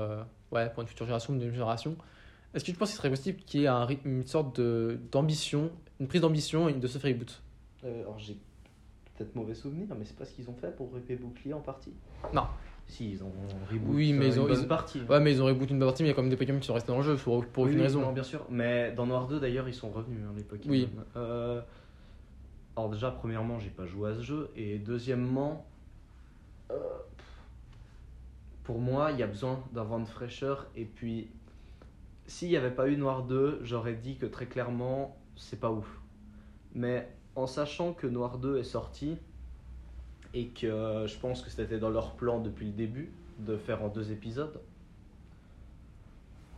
ouais, 0.54 0.70
pour 0.70 0.82
une 0.82 0.88
future 0.88 1.06
génération 1.06 1.32
ou 1.32 1.34
une 1.34 1.40
deuxième 1.40 1.54
génération, 1.54 1.96
est-ce 2.54 2.64
que 2.64 2.70
tu 2.70 2.76
penses 2.76 2.90
qu'il 2.90 2.98
serait 2.98 3.10
possible 3.10 3.38
qu'il 3.44 3.60
y 3.60 3.64
ait 3.64 3.68
un 3.68 3.86
une 4.04 4.26
sorte 4.26 4.60
d'ambition, 4.60 5.70
une 6.00 6.08
prise 6.08 6.20
d'ambition 6.20 6.68
et 6.68 6.72
de 6.74 6.86
soft 6.86 7.04
reboot? 7.04 7.42
Euh, 7.84 8.02
alors 8.02 8.18
j'ai 8.18 8.36
peut-être 9.16 9.34
mauvais 9.34 9.54
souvenir, 9.54 9.88
mais 9.98 10.04
c'est 10.04 10.16
pas 10.16 10.24
ce 10.24 10.32
qu'ils 10.32 10.48
ont 10.48 10.54
fait 10.54 10.74
pour 10.74 10.92
Répé 10.94 11.16
Bouclier 11.16 11.52
en 11.54 11.60
partie? 11.60 11.92
Non. 12.32 12.46
Si, 12.86 13.12
ils 13.12 13.22
ont 13.24 13.32
reboot 13.70 13.94
Oui, 13.96 14.12
mais 14.12 14.26
euh, 14.26 14.28
ils 14.28 14.38
ont- 14.40 14.42
une 14.42 14.48
bonne 14.48 14.62
ils- 14.62 14.68
partie. 14.68 15.00
Ouais, 15.08 15.20
mais 15.20 15.32
ils 15.32 15.42
ont 15.42 15.46
reboot 15.46 15.70
une 15.70 15.78
partie, 15.80 16.02
mais 16.02 16.08
il 16.08 16.10
y 16.10 16.12
a 16.12 16.16
quand 16.16 16.22
même 16.22 16.30
des 16.30 16.36
Pokémon 16.36 16.58
qui 16.60 16.66
sont 16.66 16.74
restés 16.74 16.92
dans 16.92 16.98
le 16.98 17.04
jeu 17.04 17.16
pour, 17.16 17.44
pour 17.46 17.64
Oui, 17.64 17.70
aucune 17.70 17.80
oui, 17.80 17.86
raison. 17.86 18.00
non, 18.02 18.12
bien 18.12 18.22
sûr. 18.22 18.44
Mais 18.50 18.92
dans 18.92 19.06
Noir 19.06 19.26
2, 19.26 19.40
d'ailleurs, 19.40 19.66
ils 19.68 19.74
sont 19.74 19.90
revenus, 19.90 20.20
hein, 20.24 20.32
les 20.36 20.42
Pokémon. 20.44 20.70
Oui. 20.72 20.88
Euh, 21.16 21.60
alors, 22.76 22.90
déjà, 22.90 23.10
premièrement, 23.10 23.58
j'ai 23.58 23.70
pas 23.70 23.86
joué 23.86 24.10
à 24.10 24.14
ce 24.16 24.20
jeu. 24.22 24.50
Et 24.56 24.78
deuxièmement, 24.78 25.64
euh, 26.70 26.74
pour 28.64 28.78
moi, 28.78 29.12
il 29.12 29.18
y 29.18 29.22
a 29.22 29.26
besoin 29.26 29.62
d'un 29.72 29.84
vent 29.84 30.00
de 30.00 30.08
fraîcheur. 30.08 30.66
Et 30.74 30.84
puis, 30.84 31.28
s'il 32.26 32.48
n'y 32.48 32.56
avait 32.56 32.70
pas 32.70 32.88
eu 32.88 32.96
Noir 32.96 33.24
2, 33.24 33.60
j'aurais 33.62 33.94
dit 33.94 34.16
que 34.16 34.26
très 34.26 34.46
clairement, 34.46 35.16
c'est 35.36 35.60
pas 35.60 35.70
ouf. 35.70 36.00
Mais 36.74 37.08
en 37.36 37.46
sachant 37.46 37.92
que 37.92 38.06
Noir 38.06 38.38
2 38.38 38.58
est 38.58 38.64
sorti, 38.64 39.16
et 40.34 40.48
que 40.48 40.66
euh, 40.66 41.06
je 41.06 41.16
pense 41.18 41.42
que 41.42 41.50
c'était 41.50 41.78
dans 41.78 41.90
leur 41.90 42.16
plan 42.16 42.40
depuis 42.40 42.66
le 42.66 42.72
début 42.72 43.12
de 43.38 43.56
faire 43.56 43.82
en 43.82 43.88
deux 43.88 44.10
épisodes, 44.10 44.60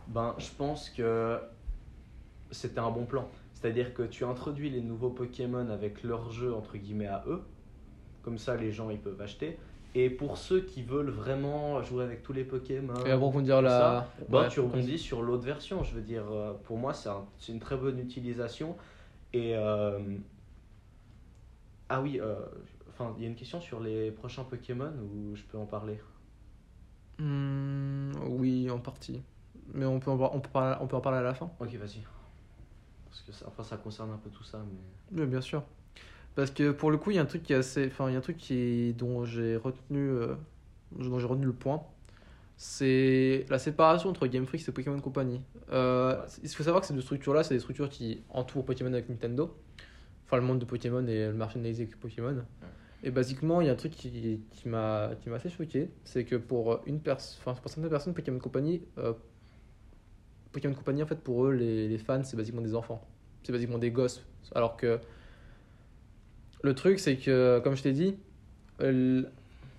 ben, 0.07 0.33
je 0.39 0.49
pense 0.57 0.89
que 0.89 1.39
c'était 2.49 2.79
un 2.79 2.89
bon 2.89 3.05
plan. 3.05 3.29
C'est-à-dire 3.53 3.93
que 3.93 4.03
tu 4.03 4.23
introduis 4.23 4.69
les 4.69 4.81
nouveaux 4.81 5.09
Pokémon 5.09 5.69
avec 5.69 6.03
leur 6.03 6.31
jeu 6.31 6.53
entre 6.53 6.77
guillemets 6.77 7.07
à 7.07 7.23
eux. 7.27 7.43
Comme 8.23 8.37
ça, 8.37 8.55
les 8.55 8.71
gens 8.71 8.89
ils 8.89 8.99
peuvent 8.99 9.21
acheter. 9.21 9.57
Et 9.95 10.09
pour 10.09 10.37
ceux 10.37 10.61
qui 10.61 10.83
veulent 10.83 11.09
vraiment 11.09 11.81
jouer 11.81 12.03
avec 12.03 12.23
tous 12.23 12.33
les 12.33 12.43
Pokémon, 12.45 13.07
Et 13.07 13.11
approfondir 13.11 13.61
la. 13.61 14.07
ça, 14.09 14.13
bah, 14.29 14.45
Ouais, 14.45 14.47
tu 14.47 14.59
rebondis 14.59 14.99
sur 14.99 15.21
l'autre 15.21 15.43
version. 15.45 15.83
Je 15.83 15.95
veux 15.95 16.01
dire, 16.01 16.29
euh, 16.31 16.53
pour 16.53 16.77
moi, 16.77 16.93
c'est 16.93 17.09
un- 17.09 17.27
c'est 17.39 17.51
une 17.53 17.59
très 17.59 17.77
bonne 17.77 17.99
utilisation. 17.99 18.77
Et 19.33 19.55
euh, 19.55 19.99
ah 21.89 22.01
oui, 22.01 22.19
euh, 22.21 22.35
enfin, 22.89 23.13
il 23.17 23.23
y 23.23 23.25
a 23.25 23.29
une 23.29 23.35
question 23.35 23.59
sur 23.61 23.79
les 23.81 24.11
prochains 24.11 24.43
Pokémon 24.43 24.93
où 25.01 25.35
je 25.35 25.43
peux 25.43 25.57
en 25.57 25.65
parler? 25.65 25.99
Hmm, 27.19 28.11
oui, 28.27 28.69
en 28.71 28.79
partie. 28.79 29.23
Mais 29.73 29.85
on 29.85 29.99
peut, 29.99 30.11
en, 30.11 30.17
par- 30.17 30.33
on, 30.35 30.39
peut 30.41 30.49
parler, 30.49 30.77
on 30.81 30.87
peut 30.87 30.95
en 30.95 31.01
parler 31.01 31.19
à 31.19 31.21
la 31.21 31.33
fin. 31.33 31.51
Ok, 31.59 31.75
vas-y. 31.77 32.03
Parce 33.05 33.21
que 33.21 33.31
ça, 33.31 33.47
enfin, 33.47 33.63
ça 33.63 33.77
concerne 33.77 34.11
un 34.11 34.17
peu 34.17 34.29
tout 34.29 34.43
ça, 34.43 34.59
mais. 34.59 34.79
Oui, 35.11 35.25
bien 35.25 35.41
sûr. 35.41 35.63
Parce 36.37 36.51
que 36.51 36.69
pour 36.69 36.91
le 36.91 36.97
coup, 36.97 37.09
il 37.09 37.15
y 37.15 37.19
a 37.19 37.23
un 37.23 37.25
truc 37.25 37.41
qui 37.41 37.53
est 37.53 37.55
assez. 37.55 37.87
Enfin, 37.87 38.09
il 38.09 38.11
y 38.11 38.15
a 38.15 38.19
un 38.19 38.21
truc 38.21 38.37
qui, 38.37 38.93
dont 38.93 39.25
j'ai 39.25 39.55
retenu, 39.55 40.07
euh, 40.07 40.35
dont 40.91 41.17
j'ai 41.17 41.25
retenu 41.25 41.47
le 41.47 41.51
point. 41.51 41.81
C'est 42.57 43.47
la 43.49 43.57
séparation 43.57 44.11
entre 44.11 44.27
Game 44.27 44.45
Freak 44.45 44.69
et 44.69 44.71
Pokémon 44.71 45.01
Company. 45.01 45.41
Euh, 45.71 46.15
il 46.43 46.49
faut 46.49 46.61
savoir 46.61 46.81
que 46.81 46.87
ces 46.87 46.93
deux 46.93 47.01
structures-là, 47.01 47.41
c'est 47.41 47.55
des 47.55 47.59
structures 47.59 47.89
qui 47.89 48.21
entourent 48.29 48.65
Pokémon 48.65 48.93
avec 48.93 49.09
Nintendo. 49.09 49.51
Enfin, 50.27 50.37
le 50.37 50.43
monde 50.43 50.59
de 50.59 50.65
Pokémon 50.65 51.07
et 51.07 51.25
le 51.25 51.33
merchandising 51.33 51.87
avec 51.87 51.99
Pokémon. 51.99 52.43
Et 53.01 53.09
basiquement, 53.09 53.59
il 53.61 53.65
y 53.65 53.69
a 53.71 53.73
un 53.73 53.75
truc 53.75 53.93
qui, 53.93 54.41
qui 54.51 54.69
m'a 54.69 55.09
qui 55.19 55.31
m'a 55.31 55.37
assez 55.37 55.49
choqué. 55.49 55.89
C'est 56.03 56.23
que 56.23 56.35
pour, 56.35 56.81
une 56.85 56.99
pers 56.99 57.15
enfin, 57.15 57.55
pour 57.55 57.71
certaines 57.71 57.89
personnes, 57.89 58.13
Pokémon 58.13 58.37
Company 58.37 58.83
euh, 58.99 59.13
Pokémon 60.51 60.75
Company, 60.75 61.01
en 61.01 61.07
fait, 61.07 61.19
pour 61.19 61.47
eux, 61.47 61.53
les, 61.53 61.87
les 61.87 61.97
fans, 61.97 62.23
c'est 62.23 62.37
basiquement 62.37 62.61
des 62.61 62.75
enfants. 62.75 63.03
C'est 63.41 63.51
basiquement 63.51 63.79
des 63.79 63.89
gosses. 63.89 64.23
Alors 64.53 64.77
que 64.77 64.99
le 66.63 66.73
truc, 66.73 66.99
c'est 66.99 67.17
que, 67.17 67.59
comme 67.63 67.75
je 67.75 67.83
t'ai 67.83 67.91
dit, 67.93 68.15
euh, 68.81 69.23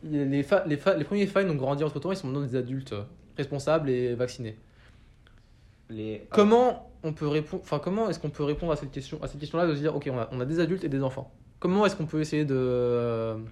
les, 0.05 0.43
fa- 0.43 0.65
les, 0.67 0.77
fa- 0.77 0.97
les 0.97 1.05
premiers 1.05 1.27
fans 1.27 1.49
ont 1.49 1.55
grandi 1.55 1.83
entre 1.85 1.99
temps, 2.01 2.13
ils 2.13 2.17
sont 2.17 2.29
maintenant 2.29 2.47
des 2.47 2.57
adultes 2.57 2.93
euh, 2.93 3.03
responsables 3.37 3.91
et 3.91 4.15
vaccinés. 4.15 4.57
Les... 5.91 6.27
Comment 6.31 6.91
on 7.03 7.13
peut 7.13 7.27
répondre, 7.29 7.63
enfin 7.65 7.79
comment 7.79 8.09
est-ce 8.11 8.19
qu'on 8.19 8.31
peut 8.31 8.45
répondre 8.45 8.73
à 8.73 8.77
cette 8.77 8.91
question, 8.91 9.23
à 9.23 9.27
cette 9.29 9.41
question-là 9.41 9.67
de 9.67 9.75
se 9.75 9.81
dire, 9.81 9.95
ok, 9.97 10.09
on 10.13 10.19
a, 10.19 10.29
on 10.33 10.41
a 10.41 10.45
des 10.45 10.61
adultes 10.61 10.85
et 10.85 10.89
des 10.89 11.03
enfants. 11.03 11.33
Comment 11.61 11.87
est-ce 11.87 11.97
qu'on 11.97 12.07
peut 12.07 12.21
essayer 12.21 12.45
de, 12.45 12.55
euh, 12.57 13.35
Le 13.37 13.43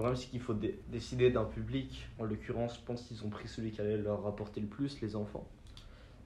problème, 0.00 0.16
c'est 0.16 0.28
qu'il 0.28 0.40
faut 0.40 0.54
dé- 0.54 0.80
décider 0.88 1.30
d'un 1.30 1.44
public. 1.44 2.06
En 2.18 2.24
l'occurrence, 2.24 2.76
je 2.80 2.84
pense 2.84 3.02
qu'ils 3.02 3.22
ont 3.24 3.28
pris 3.28 3.46
celui 3.46 3.70
qui 3.70 3.80
allait 3.80 3.98
leur 3.98 4.22
rapporter 4.24 4.60
le 4.60 4.66
plus, 4.66 5.00
les 5.02 5.14
enfants. 5.16 5.46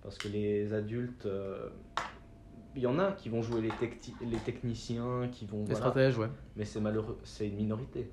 Parce 0.03 0.17
que 0.19 0.29
les 0.29 0.73
adultes, 0.73 1.27
euh, 1.27 1.69
il 2.77 2.83
y 2.83 2.87
en 2.87 2.99
a 2.99 3.13
qui 3.13 3.29
vont 3.29 3.43
jouer 3.43 3.63
les, 3.63 4.39
techniciens, 4.39 5.29
qui 5.33 5.47
vont. 5.47 5.61
les 5.61 5.65
voilà. 5.65 5.79
stratèges, 5.79 6.19
ouais. 6.19 6.29
Mais 6.57 6.65
c'est 6.65 6.81
malheureux, 6.81 7.19
c'est 7.25 7.49
une 7.49 7.57
minorité. 7.57 8.11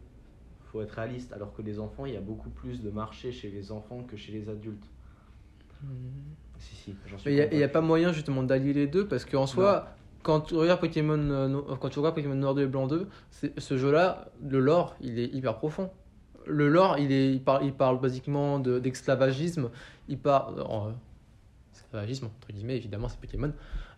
faut 0.71 0.81
être 0.81 0.91
réaliste. 0.91 1.33
Alors 1.33 1.53
que 1.53 1.61
les 1.61 1.79
enfants, 1.79 2.05
il 2.05 2.13
y 2.13 2.17
a 2.17 2.21
beaucoup 2.21 2.49
plus 2.49 2.81
de 2.81 2.89
marché 2.89 3.31
chez 3.31 3.49
les 3.49 3.71
enfants 3.71 4.03
que 4.03 4.15
chez 4.17 4.31
les 4.31 4.49
adultes. 4.49 4.87
Si, 6.59 6.75
si, 6.75 6.95
j'en 7.07 7.17
suis 7.17 7.29
Mais 7.29 7.49
il 7.51 7.57
n'y 7.57 7.63
a, 7.63 7.67
pas 7.67 7.81
moyen 7.81 8.13
justement 8.13 8.41
d'allier 8.41 8.71
les 8.73 8.87
deux 8.87 9.05
parce 9.05 9.25
qu'en 9.25 9.45
soi, 9.45 9.87
quand 10.21 10.39
tu 10.41 10.55
regardes 10.55 10.79
Pokémon, 10.79 11.17
euh, 11.19 11.61
quand 11.79 11.89
tu 11.89 11.99
regardes 11.99 12.15
Pokémon 12.15 12.35
Noir 12.35 12.55
2 12.55 12.63
et 12.63 12.67
Blanc 12.67 12.87
2, 12.87 13.07
c'est- 13.31 13.59
ce 13.59 13.77
jeu-là, 13.77 14.29
le 14.41 14.59
lore, 14.61 14.95
il 15.01 15.19
est 15.19 15.27
hyper 15.27 15.57
profond. 15.57 15.89
Le 16.47 16.69
lore, 16.69 16.97
il, 16.99 17.11
est, 17.11 17.33
il, 17.33 17.43
parle, 17.43 17.65
il 17.65 17.73
parle 17.73 17.99
basiquement 17.99 18.59
de- 18.59 18.79
d'esclavagisme. 18.79 19.69
il 20.07 20.17
parle. 20.17 20.59
euh, 20.59 20.91
entre 21.97 22.51
guillemets, 22.53 22.75
évidemment, 22.77 23.07
c'est 23.09 23.19
Pokémon. 23.19 23.51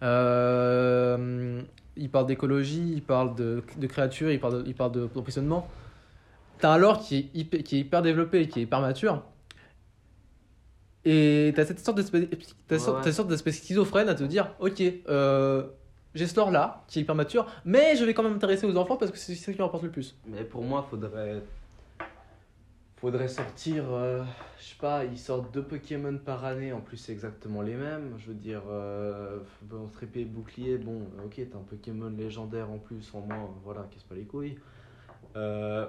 Euh, 0.04 1.62
il 1.98 2.10
parle 2.10 2.26
d'écologie, 2.26 2.92
il 2.94 3.02
parle 3.02 3.36
de, 3.36 3.64
de 3.78 3.88
créatures, 3.88 4.32
il 4.32 4.40
parle 4.40 4.64
de- 4.64 4.68
il 4.70 4.76
parle 4.76 4.92
de- 4.92 5.08
d'emprisonnement. 5.14 5.68
T'as 6.60 6.74
un 6.74 6.78
lore 6.78 7.00
qui 7.02 7.18
est, 7.18 7.30
hyper, 7.34 7.64
qui 7.64 7.78
est 7.78 7.80
hyper 7.80 8.02
développé, 8.02 8.48
qui 8.48 8.60
est 8.60 8.64
hyper 8.64 8.82
mature. 8.82 9.24
Et 11.06 11.54
t'as 11.56 11.66
cette 11.66 11.80
sorte 11.80 11.98
d'espèce 11.98 12.28
t'as 12.68 12.76
Ouais, 12.78 13.52
schizophrène 13.52 14.10
à 14.10 14.16
te 14.16 14.24
dire 14.24 14.52
Ok, 14.60 14.82
euh, 15.08 15.64
j'ai 16.16 16.26
ce 16.28 16.36
lore 16.36 16.50
là, 16.52 16.84
qui 16.88 17.00
est 17.00 17.02
hyper 17.04 17.14
mature, 17.16 17.46
mais 17.64 17.96
je 17.96 18.04
vais 18.06 18.14
quand 18.14 18.24
même 18.24 18.34
m'intéresser 18.34 18.66
aux 18.66 18.76
enfants 18.76 18.98
parce 18.98 19.12
que 19.12 19.18
c'est 19.18 19.36
ce 19.36 19.52
qui 19.52 19.58
me 19.58 19.64
rapporte 19.64 19.84
le 19.84 19.92
plus. 19.92 20.16
Mais 20.26 20.44
pour 20.44 20.64
moi, 20.64 20.86
faudrait. 20.90 21.42
Faudrait 22.98 23.28
sortir. 23.28 23.94
euh, 23.94 24.24
je 24.58 24.64
sais 24.64 24.76
pas, 24.80 25.04
ils 25.04 25.20
sortent 25.20 25.54
deux 25.54 25.64
Pokémon 25.64 26.18
par 26.18 26.46
année, 26.46 26.72
en 26.72 26.80
plus 26.80 26.98
c'est 26.98 27.12
exactement 27.12 27.62
les 27.62 27.76
mêmes. 27.76 28.14
Je 28.18 28.28
veux 28.28 28.34
dire, 28.34 28.64
euh, 28.70 29.40
bon, 29.64 29.90
et 30.16 30.26
bouclier, 30.26 30.78
bon, 30.78 31.02
ok, 31.26 31.42
t'as 31.52 31.58
un 31.58 31.62
Pokémon 31.62 32.10
légendaire 32.10 32.72
en 32.72 32.78
plus, 32.78 33.14
en 33.14 33.22
moins, 33.22 33.54
voilà, 33.64 33.86
casse 33.92 34.04
pas 34.04 34.16
les 34.16 34.24
couilles. 34.24 34.58
Euh, 35.36 35.86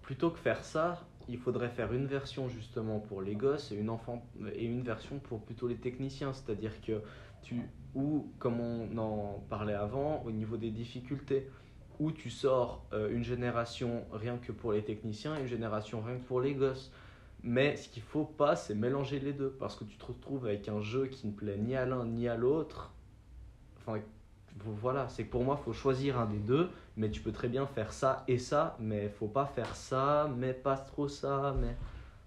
plutôt 0.00 0.30
que 0.30 0.38
faire 0.38 0.64
ça, 0.64 1.06
il 1.28 1.38
faudrait 1.38 1.68
faire 1.68 1.92
une 1.92 2.06
version 2.06 2.48
justement 2.48 3.00
pour 3.00 3.20
les 3.20 3.34
gosses 3.34 3.70
et 3.70 3.76
une, 3.76 3.90
enfant, 3.90 4.24
et 4.54 4.64
une 4.64 4.82
version 4.82 5.18
pour 5.18 5.42
plutôt 5.42 5.68
les 5.68 5.76
techniciens. 5.76 6.32
C'est-à-dire 6.32 6.80
que 6.80 7.02
tu. 7.42 7.60
Ou, 7.94 8.32
comme 8.38 8.60
on 8.60 8.96
en 8.98 9.44
parlait 9.48 9.74
avant, 9.74 10.22
au 10.24 10.30
niveau 10.30 10.56
des 10.56 10.70
difficultés 10.70 11.48
où 12.00 12.10
tu 12.10 12.30
sors 12.30 12.82
euh, 12.92 13.14
une 13.14 13.22
génération 13.22 14.04
rien 14.12 14.38
que 14.38 14.50
pour 14.50 14.72
les 14.72 14.82
techniciens 14.82 15.36
et 15.36 15.42
une 15.42 15.46
génération 15.46 16.00
rien 16.00 16.16
que 16.16 16.24
pour 16.24 16.40
les 16.40 16.54
gosses. 16.54 16.90
Mais 17.42 17.76
ce 17.76 17.88
qu'il 17.88 18.02
faut 18.02 18.24
pas, 18.24 18.56
c'est 18.56 18.74
mélanger 18.74 19.20
les 19.20 19.32
deux, 19.32 19.50
parce 19.50 19.76
que 19.76 19.84
tu 19.84 19.96
te 19.96 20.04
retrouves 20.04 20.46
avec 20.46 20.68
un 20.68 20.80
jeu 20.80 21.06
qui 21.06 21.26
ne 21.26 21.32
plaît 21.32 21.56
ni 21.56 21.76
à 21.76 21.86
l'un 21.86 22.04
ni 22.04 22.26
à 22.26 22.36
l'autre. 22.36 22.92
Enfin, 23.78 24.00
voilà, 24.58 25.08
c'est 25.08 25.24
que 25.24 25.30
pour 25.30 25.44
moi, 25.44 25.56
faut 25.56 25.72
choisir 25.72 26.18
un 26.18 26.26
des 26.26 26.38
deux, 26.38 26.70
mais 26.96 27.10
tu 27.10 27.20
peux 27.20 27.32
très 27.32 27.48
bien 27.48 27.66
faire 27.66 27.92
ça 27.92 28.24
et 28.28 28.38
ça, 28.38 28.76
mais 28.80 29.08
faut 29.08 29.28
pas 29.28 29.46
faire 29.46 29.74
ça, 29.76 30.30
mais 30.36 30.52
pas 30.52 30.76
trop 30.76 31.08
ça, 31.08 31.54
mais 31.60 31.76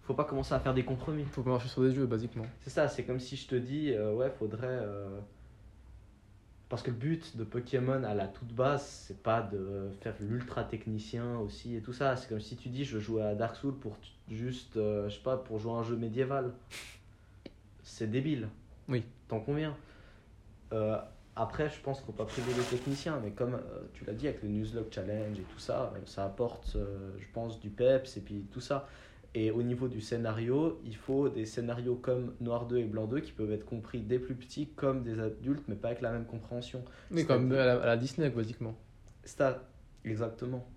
faut 0.04 0.16
pas 0.16 0.24
commencer 0.24 0.54
à 0.54 0.60
faire 0.60 0.74
des 0.74 0.86
compromis. 0.86 1.26
Faut 1.26 1.44
marcher 1.44 1.68
sur 1.68 1.82
des 1.84 1.94
jeux, 1.94 2.06
basiquement. 2.06 2.46
C'est 2.62 2.72
ça, 2.72 2.88
c'est 2.88 3.04
comme 3.04 3.20
si 3.20 3.36
je 3.36 3.48
te 3.48 3.56
dis, 3.56 3.92
euh, 3.92 4.14
ouais, 4.14 4.32
faudrait. 4.32 4.68
euh, 4.68 5.20
Parce 6.74 6.82
que 6.82 6.90
le 6.90 6.98
but 6.98 7.38
de 7.38 7.44
Pokémon 7.44 8.04
à 8.04 8.16
la 8.16 8.26
toute 8.28 8.52
base, 8.52 8.82
c'est 8.84 9.22
pas 9.22 9.44
de 9.44 9.92
faire 10.02 10.16
l'ultra 10.20 10.64
technicien 10.64 11.38
aussi 11.38 11.76
et 11.76 11.82
tout 11.82 11.94
ça. 11.94 12.16
C'est 12.16 12.28
comme 12.28 12.40
si 12.40 12.56
tu 12.56 12.70
dis, 12.70 12.84
je 12.84 12.96
veux 12.96 13.00
jouer 13.00 13.22
à 13.22 13.36
Dark 13.36 13.56
Souls 13.58 13.76
pour 13.76 13.96
juste, 14.28 14.76
euh, 14.78 15.08
je 15.08 15.14
sais 15.14 15.22
pas, 15.22 15.38
pour 15.38 15.60
jouer 15.60 15.74
à 15.74 15.76
un 15.76 15.84
jeu 15.84 15.96
médiéval. 15.96 16.52
C'est 17.84 18.10
débile. 18.10 18.48
Oui. 18.90 19.04
T'en 19.28 19.40
conviens 19.40 19.78
Euh, 20.72 20.98
Après, 21.36 21.70
je 21.70 21.80
pense 21.80 21.98
qu'il 21.98 22.08
faut 22.08 22.12
pas 22.12 22.26
priver 22.26 22.52
les 22.58 22.64
techniciens, 22.64 23.20
mais 23.24 23.30
comme 23.30 23.54
euh, 23.54 23.84
tu 23.94 24.04
l'as 24.06 24.14
dit 24.14 24.28
avec 24.28 24.42
le 24.42 24.50
Nuzlocke 24.50 24.92
Challenge 24.92 25.38
et 25.38 25.44
tout 25.44 25.60
ça, 25.60 25.94
ça 26.08 26.26
apporte, 26.26 26.76
je 27.20 27.26
pense, 27.34 27.60
du 27.60 27.70
peps 27.70 28.18
et 28.18 28.22
puis 28.22 28.48
tout 28.52 28.62
ça. 28.62 28.90
Et 29.36 29.50
au 29.50 29.64
niveau 29.64 29.88
du 29.88 30.00
scénario, 30.00 30.80
il 30.86 30.96
faut 30.96 31.28
des 31.28 31.46
scénarios 31.46 31.96
comme 31.96 32.36
Noir 32.40 32.68
2 32.68 32.78
et 32.78 32.84
Blanc 32.84 33.08
2 33.08 33.20
qui 33.20 33.32
peuvent 33.32 33.52
être 33.52 33.66
compris 33.66 34.02
des 34.02 34.20
plus 34.20 34.36
petits 34.36 34.68
comme 34.76 35.04
des 35.04 35.20
adultes, 35.20 35.64
mais 35.68 35.76
pas 35.76 35.88
avec 35.90 36.02
la 36.02 36.12
même 36.12 36.26
compréhension. 36.26 36.84
Mais 37.10 37.26
comme 37.26 37.52
à 37.52 37.66
la, 37.66 37.82
à 37.82 37.86
la 37.86 37.98
Disney, 37.98 38.30
basiquement. 38.30 38.76
C'est 39.24 39.38
ça, 39.38 39.64
exactement. 40.06 40.68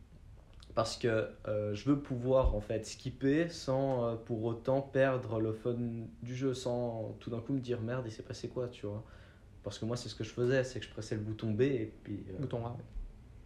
Parce 0.74 0.96
que 0.96 1.28
euh, 1.48 1.74
je 1.74 1.88
veux 1.88 1.98
pouvoir 2.00 2.54
en 2.54 2.60
fait 2.60 2.84
skipper 2.86 3.48
sans 3.48 4.04
euh, 4.06 4.16
pour 4.16 4.44
autant 4.44 4.80
perdre 4.82 5.38
le 5.40 5.52
fun 5.52 5.76
du 6.22 6.34
jeu, 6.34 6.54
sans 6.54 7.14
tout 7.20 7.30
d'un 7.30 7.40
coup 7.40 7.52
me 7.52 7.60
dire 7.60 7.80
merde, 7.80 8.04
il 8.06 8.12
s'est 8.12 8.22
passé 8.22 8.48
quoi, 8.48 8.68
tu 8.68 8.86
vois. 8.86 9.02
Parce 9.62 9.78
que 9.78 9.84
moi, 9.84 9.96
c'est 9.96 10.08
ce 10.08 10.14
que 10.14 10.24
je 10.24 10.30
faisais, 10.30 10.64
c'est 10.64 10.78
que 10.80 10.86
je 10.86 10.90
pressais 10.90 11.14
le 11.14 11.22
bouton 11.22 11.50
B 11.50 11.62
et 11.62 11.92
puis. 12.04 12.24
euh, 12.30 12.38
Bouton 12.40 12.64
A. 12.66 12.76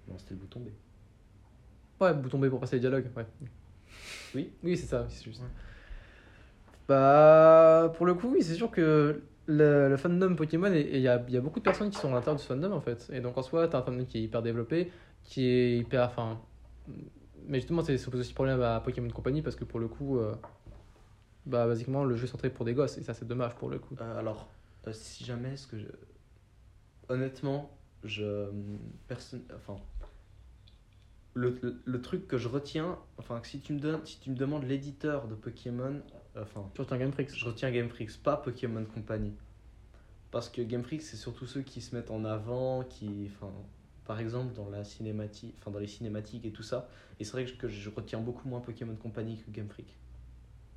Non, 0.08 0.18
c'était 0.18 0.34
le 0.34 0.40
bouton 0.40 0.60
B. 0.60 0.68
Ouais, 2.00 2.14
bouton 2.14 2.38
B 2.38 2.48
pour 2.48 2.60
passer 2.60 2.76
les 2.76 2.80
dialogues, 2.80 3.10
ouais. 3.16 3.26
Oui. 4.34 4.52
Oui, 4.62 4.76
c'est 4.76 4.86
ça, 4.86 5.06
c'est 5.08 5.24
juste. 5.24 5.40
Ouais. 5.40 5.48
Bah, 6.88 7.92
pour 7.96 8.06
le 8.06 8.14
coup, 8.14 8.28
oui, 8.32 8.42
c'est 8.42 8.54
sûr 8.54 8.70
que 8.70 9.22
le, 9.46 9.88
le 9.88 9.96
fandom 9.96 10.34
Pokémon, 10.34 10.72
et 10.72 10.88
il 10.94 11.00
y 11.00 11.08
a, 11.08 11.22
il 11.28 11.34
y 11.34 11.36
a 11.36 11.40
beaucoup 11.40 11.58
de 11.60 11.64
personnes 11.64 11.90
qui 11.90 11.98
sont 11.98 12.08
à 12.08 12.14
l'intérieur 12.14 12.36
de 12.36 12.40
ce 12.40 12.46
fandom 12.46 12.72
en 12.72 12.80
fait. 12.80 13.08
Et 13.12 13.20
donc 13.20 13.36
en 13.38 13.42
soi, 13.42 13.68
t'as 13.68 13.78
un 13.78 13.82
fandom 13.82 14.04
qui 14.04 14.18
est 14.18 14.22
hyper 14.22 14.42
développé, 14.42 14.90
qui 15.24 15.46
est 15.46 15.78
hyper. 15.78 16.04
Enfin. 16.06 16.40
Mais 17.46 17.58
justement, 17.58 17.82
c'est- 17.82 17.98
ça 17.98 18.10
pose 18.10 18.20
aussi 18.20 18.34
problème 18.34 18.60
à 18.62 18.80
Pokémon 18.80 19.08
Company 19.10 19.42
parce 19.42 19.56
que 19.56 19.64
pour 19.64 19.80
le 19.80 19.88
coup, 19.88 20.18
euh, 20.18 20.34
bah, 21.46 21.66
basiquement, 21.66 22.04
le 22.04 22.16
jeu 22.16 22.24
est 22.24 22.28
centré 22.28 22.50
pour 22.50 22.64
des 22.64 22.74
gosses 22.74 22.98
et 22.98 23.02
ça, 23.02 23.14
c'est 23.14 23.26
dommage 23.26 23.54
pour 23.54 23.70
le 23.70 23.78
coup. 23.78 23.96
Euh, 24.00 24.18
alors, 24.18 24.48
euh, 24.86 24.92
si 24.92 25.24
jamais, 25.24 25.56
ce 25.56 25.66
que 25.66 25.78
je... 25.78 25.86
Honnêtement, 27.08 27.70
je... 28.04 28.50
Personne... 29.08 29.42
Enfin... 29.54 29.76
Le, 31.34 31.58
le, 31.62 31.80
le 31.84 32.02
truc 32.02 32.26
que 32.26 32.38
je 32.38 32.48
retiens, 32.48 32.98
enfin, 33.16 33.40
si 33.44 33.60
tu 33.60 33.72
me, 33.72 33.78
donnes, 33.78 34.04
si 34.04 34.18
tu 34.18 34.30
me 34.30 34.36
demandes 34.36 34.64
l'éditeur 34.64 35.28
de 35.28 35.34
Pokémon, 35.34 36.00
enfin, 36.36 36.68
Tu 36.74 36.80
retiens 36.80 36.98
Game 36.98 37.12
Freak 37.12 37.34
je 37.34 37.44
retiens 37.44 37.70
Game 37.70 37.88
Freak, 37.88 38.10
pas 38.22 38.36
Pokémon 38.36 38.84
Company. 38.84 39.32
Parce 40.30 40.48
que 40.48 40.62
Game 40.62 40.82
Freak, 40.82 41.02
c'est 41.02 41.16
surtout 41.16 41.46
ceux 41.46 41.62
qui 41.62 41.80
se 41.80 41.94
mettent 41.94 42.10
en 42.10 42.24
avant, 42.24 42.84
qui, 42.84 43.30
enfin, 43.34 43.52
par 44.04 44.18
exemple, 44.20 44.54
dans 44.54 44.68
la 44.68 44.84
cinématique, 44.84 45.54
enfin, 45.60 45.70
dans 45.70 45.78
les 45.78 45.86
cinématiques 45.86 46.44
et 46.44 46.52
tout 46.52 46.62
ça. 46.62 46.88
Et 47.18 47.24
c'est 47.24 47.32
vrai 47.32 47.44
que 47.44 47.50
je, 47.50 47.56
que 47.56 47.68
je 47.68 47.90
retiens 47.90 48.20
beaucoup 48.20 48.48
moins 48.48 48.60
Pokémon 48.60 48.96
Company 48.96 49.38
que 49.38 49.50
Game 49.50 49.68
Freak. 49.68 49.96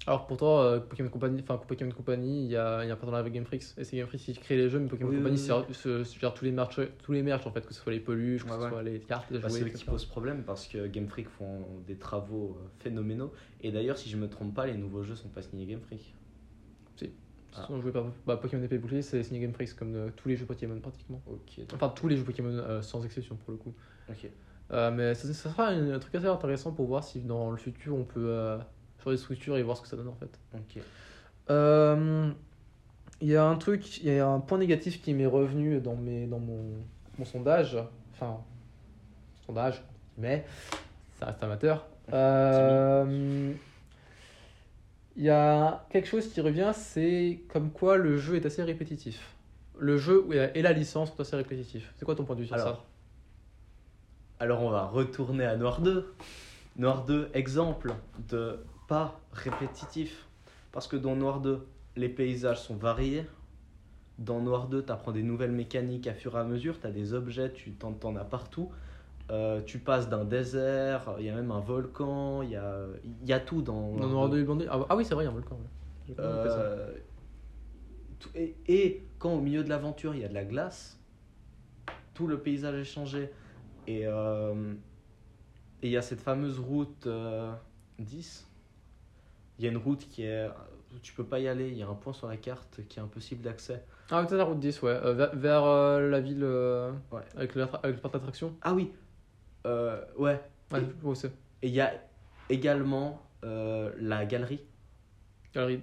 Alors 0.06 0.28
pourtant, 0.28 0.60
euh, 0.62 0.80
Pokémon 0.80 1.10
Company, 1.10 1.39
enfin 1.42 1.58
Pokémon 1.58 1.92
Company, 1.92 2.44
il 2.46 2.52
y 2.52 2.58
a, 2.58 2.84
il 2.84 2.88
y 2.88 2.92
a 2.92 2.94
un 2.94 2.98
partenariat 2.98 3.22
avec 3.22 3.34
Game 3.34 3.46
Freak. 3.46 3.63
Et 3.78 3.84
c'est 3.86 3.96
Game 3.96 4.08
Freak 4.08 4.22
qui 4.22 4.34
crée 4.34 4.58
les 4.58 4.70
jeux, 4.70 4.80
mais 4.80 4.89
Pokémon 4.89 5.10
Oui, 5.10 5.16
Company, 5.18 5.36
oui, 5.39 5.74
se- 5.74 6.04
se 6.04 6.20
gère 6.20 6.34
tous 6.34 6.44
les 6.44 6.52
merch, 6.52 6.80
tous 7.02 7.12
les 7.13 7.24
merch 7.24 7.48
en 7.48 7.52
fait, 7.52 7.66
que 7.66 7.74
ce 7.74 7.80
soit 7.82 7.94
les 7.94 8.02
peluches, 8.02 8.44
que 8.44 8.50
Ouais, 8.50 8.58
ce 8.58 8.62
ouais. 8.63 8.70
soit 8.70 8.84
les 8.84 9.00
cartes, 9.00 9.32
Bah, 9.32 9.50
c'est 9.50 9.63
eux 9.63 9.70
qui 9.70 9.86
posent 9.86 10.06
problème 10.06 10.44
parce 10.44 10.68
que 10.68 10.88
Game 10.88 11.08
Freak 11.08 11.30
font 11.30 11.66
des 11.88 11.96
travaux 11.96 12.58
euh, 12.60 12.68
phénoménaux. 12.80 13.32
Et 13.62 13.72
d'ailleurs, 13.72 13.98
si 13.98 14.10
je 14.10 14.18
me 14.18 14.28
trompe 14.28 14.54
pas, 14.54 14.66
les 14.68 14.76
nouveaux 14.76 15.04
jeux 15.04 15.16
sont 15.16 15.30
pas 15.30 15.42
signés 15.42 15.66
Game 15.66 15.82
Freak. 15.82 16.13
Ils 17.02 17.68
sont 17.68 17.80
joués 17.80 17.92
par 17.92 18.06
bah, 18.26 18.36
Pokémon 18.38 18.63
épée 18.63 18.76
et 18.76 18.80
bouclier, 18.80 19.04
c'est 19.04 19.22
signé 19.22 19.39
Game 19.39 19.54
Freak 19.54 19.76
comme 19.76 19.96
euh, 19.96 20.10
tous 20.16 20.28
les 20.28 20.36
jeux 20.36 20.46
Pokémon 20.48 20.80
pratiquement. 20.80 21.22
Ok. 21.28 21.60
Enfin, 21.74 21.89
tous 21.89 22.08
les 22.08 22.18
jeux 22.18 22.24
Pokémon 22.24 22.50
euh, 22.50 22.82
sans 22.82 23.06
exception 23.06 23.36
pour 23.36 23.52
le 23.52 23.58
coup. 23.58 23.74
Ok. 24.10 24.28
Euh, 24.72 24.92
mais 24.92 25.13
ça, 25.13 25.32
ça 25.32 25.50
sera 25.52 25.68
un, 25.68 25.92
un 25.94 26.00
truc 26.00 26.16
assez 26.16 26.26
intéressant 26.26 26.72
pour 26.74 26.88
voir 26.88 27.04
si 27.04 27.22
dans 27.22 27.52
le 27.52 27.58
futur 27.58 27.96
on 27.96 28.06
peut 28.06 28.58
faire 29.04 29.12
des 29.12 29.18
structures 29.18 29.58
et 29.58 29.63
voir 29.63 29.78
ce 29.78 29.82
que 29.82 29.88
ça 29.88 29.96
donne 29.96 30.08
en 30.08 30.16
fait. 30.16 30.39
Ok. 30.54 30.82
Euh, 31.50 32.32
Il 33.22 33.28
y 33.28 33.36
a 33.36 33.46
un 33.46 33.56
truc, 33.56 34.00
il 34.00 34.13
y 34.13 34.20
a 34.20 34.28
un 34.28 34.39
point 34.39 34.58
négatif 34.58 35.02
qui 35.02 35.13
m'est 35.13 35.26
revenu 35.26 35.80
dans, 35.80 35.96
mes, 35.96 36.26
dans 36.26 36.39
mon, 36.39 36.63
mon 37.18 37.26
sondage. 37.26 37.78
Enfin, 38.13 38.38
sondage, 39.46 39.84
mais 40.18 40.46
ça 41.20 41.28
reste 41.28 41.44
amateur. 41.44 41.86
Euh, 42.12 43.54
Il 45.16 45.24
y 45.24 45.30
a 45.30 45.86
quelque 45.89 46.08
chose 46.08 46.28
qui 46.34 46.42
revient, 46.42 46.72
c'est 46.76 47.39
comme 47.48 47.72
quoi 47.72 47.96
le 47.96 48.18
jeu 48.18 48.36
est 48.36 48.46
assez 48.46 48.62
répétitif. 48.62 49.34
Le 49.80 49.98
jeu 49.98 50.28
et 50.54 50.62
la 50.62 50.74
licence 50.74 51.12
sont 51.13 51.22
assez 51.22 51.38
répétitifs. 51.38 51.94
C'est 51.96 52.04
quoi 52.04 52.16
ton 52.16 52.26
point 52.26 52.36
de 52.36 52.42
vue 52.42 52.48
sur 52.48 52.58
ça 52.58 52.63
Alors, 52.63 52.86
alors, 54.39 54.62
on 54.63 54.70
va 54.70 54.86
retourner 54.86 55.46
à 55.46 55.56
Noir 55.56 55.80
2. 55.80 56.13
Noir 56.76 57.06
2, 57.06 57.30
exemple 57.34 57.94
de 58.28 58.60
pas 58.88 59.19
répétitif. 59.32 60.28
Parce 60.72 60.88
que 60.88 60.96
dans 60.96 61.15
Noir 61.15 61.39
2, 61.39 61.65
les 61.96 62.10
paysages 62.10 62.62
sont 62.62 62.76
variés. 62.76 63.26
Dans 64.19 64.41
Noir 64.41 64.67
2, 64.67 64.86
tu 64.86 64.91
apprends 64.91 65.12
des 65.12 65.24
nouvelles 65.24 65.52
mécaniques 65.52 66.08
à 66.08 66.13
fur 66.13 66.36
et 66.36 66.39
à 66.39 66.43
mesure. 66.43 66.80
Tu 66.80 66.88
as 66.88 66.91
des 66.91 67.13
objets, 67.13 67.52
tu 67.52 67.74
t'en, 67.74 68.15
as 68.15 68.24
partout. 68.24 68.69
Euh, 69.32 69.62
tu 69.62 69.80
passes 69.80 70.10
d'un 70.10 70.26
désert, 70.26 71.15
il 71.17 71.26
y 71.26 71.30
a 71.30 71.36
même 71.36 71.52
un 71.52 71.62
volcan, 71.62 72.41
il 72.41 72.50
y 72.50 72.56
a, 72.58 72.86
il 73.04 73.28
y 73.28 73.32
a 73.32 73.39
tout 73.39 73.62
dans 73.62 73.96
Dans 73.96 74.10
Noir 74.10 74.30
2 74.30 74.39
et 74.39 74.43
Blanc 74.43 74.56
2 74.58 74.67
ah, 74.69 74.86
ah 74.89 74.96
oui, 74.98 75.06
c'est 75.06 75.13
vrai, 75.13 75.24
il 75.24 75.28
y 75.28 75.30
a 75.30 75.32
un 75.32 75.34
volcan. 75.34 75.56
ouais. 75.56 76.15
Euh, 76.19 76.91
et, 78.36 78.56
et 78.67 79.08
quand 79.19 79.34
au 79.34 79.39
milieu 79.39 79.63
de 79.63 79.69
l'aventure 79.69 80.13
il 80.13 80.22
y 80.22 80.26
a 80.26 80.28
de 80.28 80.34
la 80.34 80.43
glace, 80.43 81.00
tout 82.13 82.28
le 82.28 82.39
paysage 82.39 82.76
est 82.76 82.84
changé. 82.84 83.32
Et 83.88 84.06
euh, 84.06 84.74
et 85.84 85.88
il 85.88 85.91
y 85.91 85.98
a 85.98 86.02
cette 86.02 86.22
fameuse 86.22 86.60
route 86.60 87.08
euh, 87.08 87.52
10. 88.00 88.50
Il 89.63 89.67
y 89.67 89.69
a 89.69 89.71
une 89.71 89.78
route 89.78 90.10
qui 90.10 90.23
est. 90.23 90.49
Tu 91.02 91.13
peux 91.13 91.23
pas 91.23 91.39
y 91.39 91.47
aller, 91.47 91.69
il 91.69 91.78
y 91.78 91.84
a 91.84 91.88
un 91.88 91.93
point 91.93 92.12
sur 92.12 92.28
la 92.28 92.36
carte 92.36 92.82
qui 92.89 92.99
est 92.99 93.02
impossible 93.02 93.41
d'accès. 93.41 93.82
Ah, 94.12 94.19
peut-être 94.19 94.34
la 94.38 94.43
route 94.43 94.60
10, 94.60 94.82
ouais. 94.82 94.91
Euh, 94.91 95.13
vers 95.13 95.34
vers, 95.34 95.63
euh, 95.63 96.10
la 96.10 96.19
ville 96.19 96.43
euh, 96.43 96.91
Ouais. 97.13 97.21
avec, 97.38 97.56
le, 97.56 97.63
avec 97.63 97.95
le 97.95 98.02
parc 98.02 98.13
d'attraction. 98.13 98.54
Ah 98.62 98.73
oui 98.73 98.91
Ouais. 99.63 100.02
Ouais, 100.17 100.82
Et- 101.62 101.67
il 101.69 101.73
y 101.73 101.80
a 101.80 101.93
également 102.49 103.21
la 103.41 104.26
galerie 104.26 104.60
Galerie. 105.56 105.82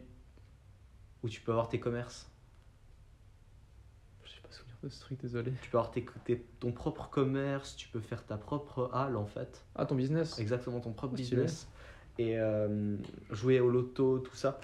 où 1.22 1.28
tu 1.30 1.40
peux 1.40 1.52
avoir 1.52 1.70
tes 1.70 1.80
commerces. 1.80 2.30
Je 4.24 4.30
sais 4.30 4.40
pas 4.42 4.50
souvenir 4.50 4.76
de 4.82 4.88
ce 4.90 5.00
truc, 5.00 5.18
désolé. 5.22 5.52
Tu 5.62 5.70
peux 5.70 5.78
avoir 5.78 5.90
tes, 5.90 6.04
tes- 6.24 6.44
ton 6.60 6.72
propre 6.72 7.08
commerce, 7.08 7.76
tu 7.76 7.88
peux 7.88 8.00
faire 8.00 8.26
ta 8.26 8.36
propre 8.36 8.90
halle 8.92 9.16
en 9.16 9.26
fait. 9.26 9.64
Ah, 9.74 9.86
ton 9.86 9.94
business 9.94 10.38
Exactement, 10.38 10.80
ton 10.80 10.92
propre 10.92 11.14
Oh, 11.14 11.16
business. 11.16 11.66
Et 12.18 12.38
euh, 12.38 12.96
jouer 13.30 13.60
au 13.60 13.70
loto, 13.70 14.18
tout 14.18 14.34
ça. 14.36 14.60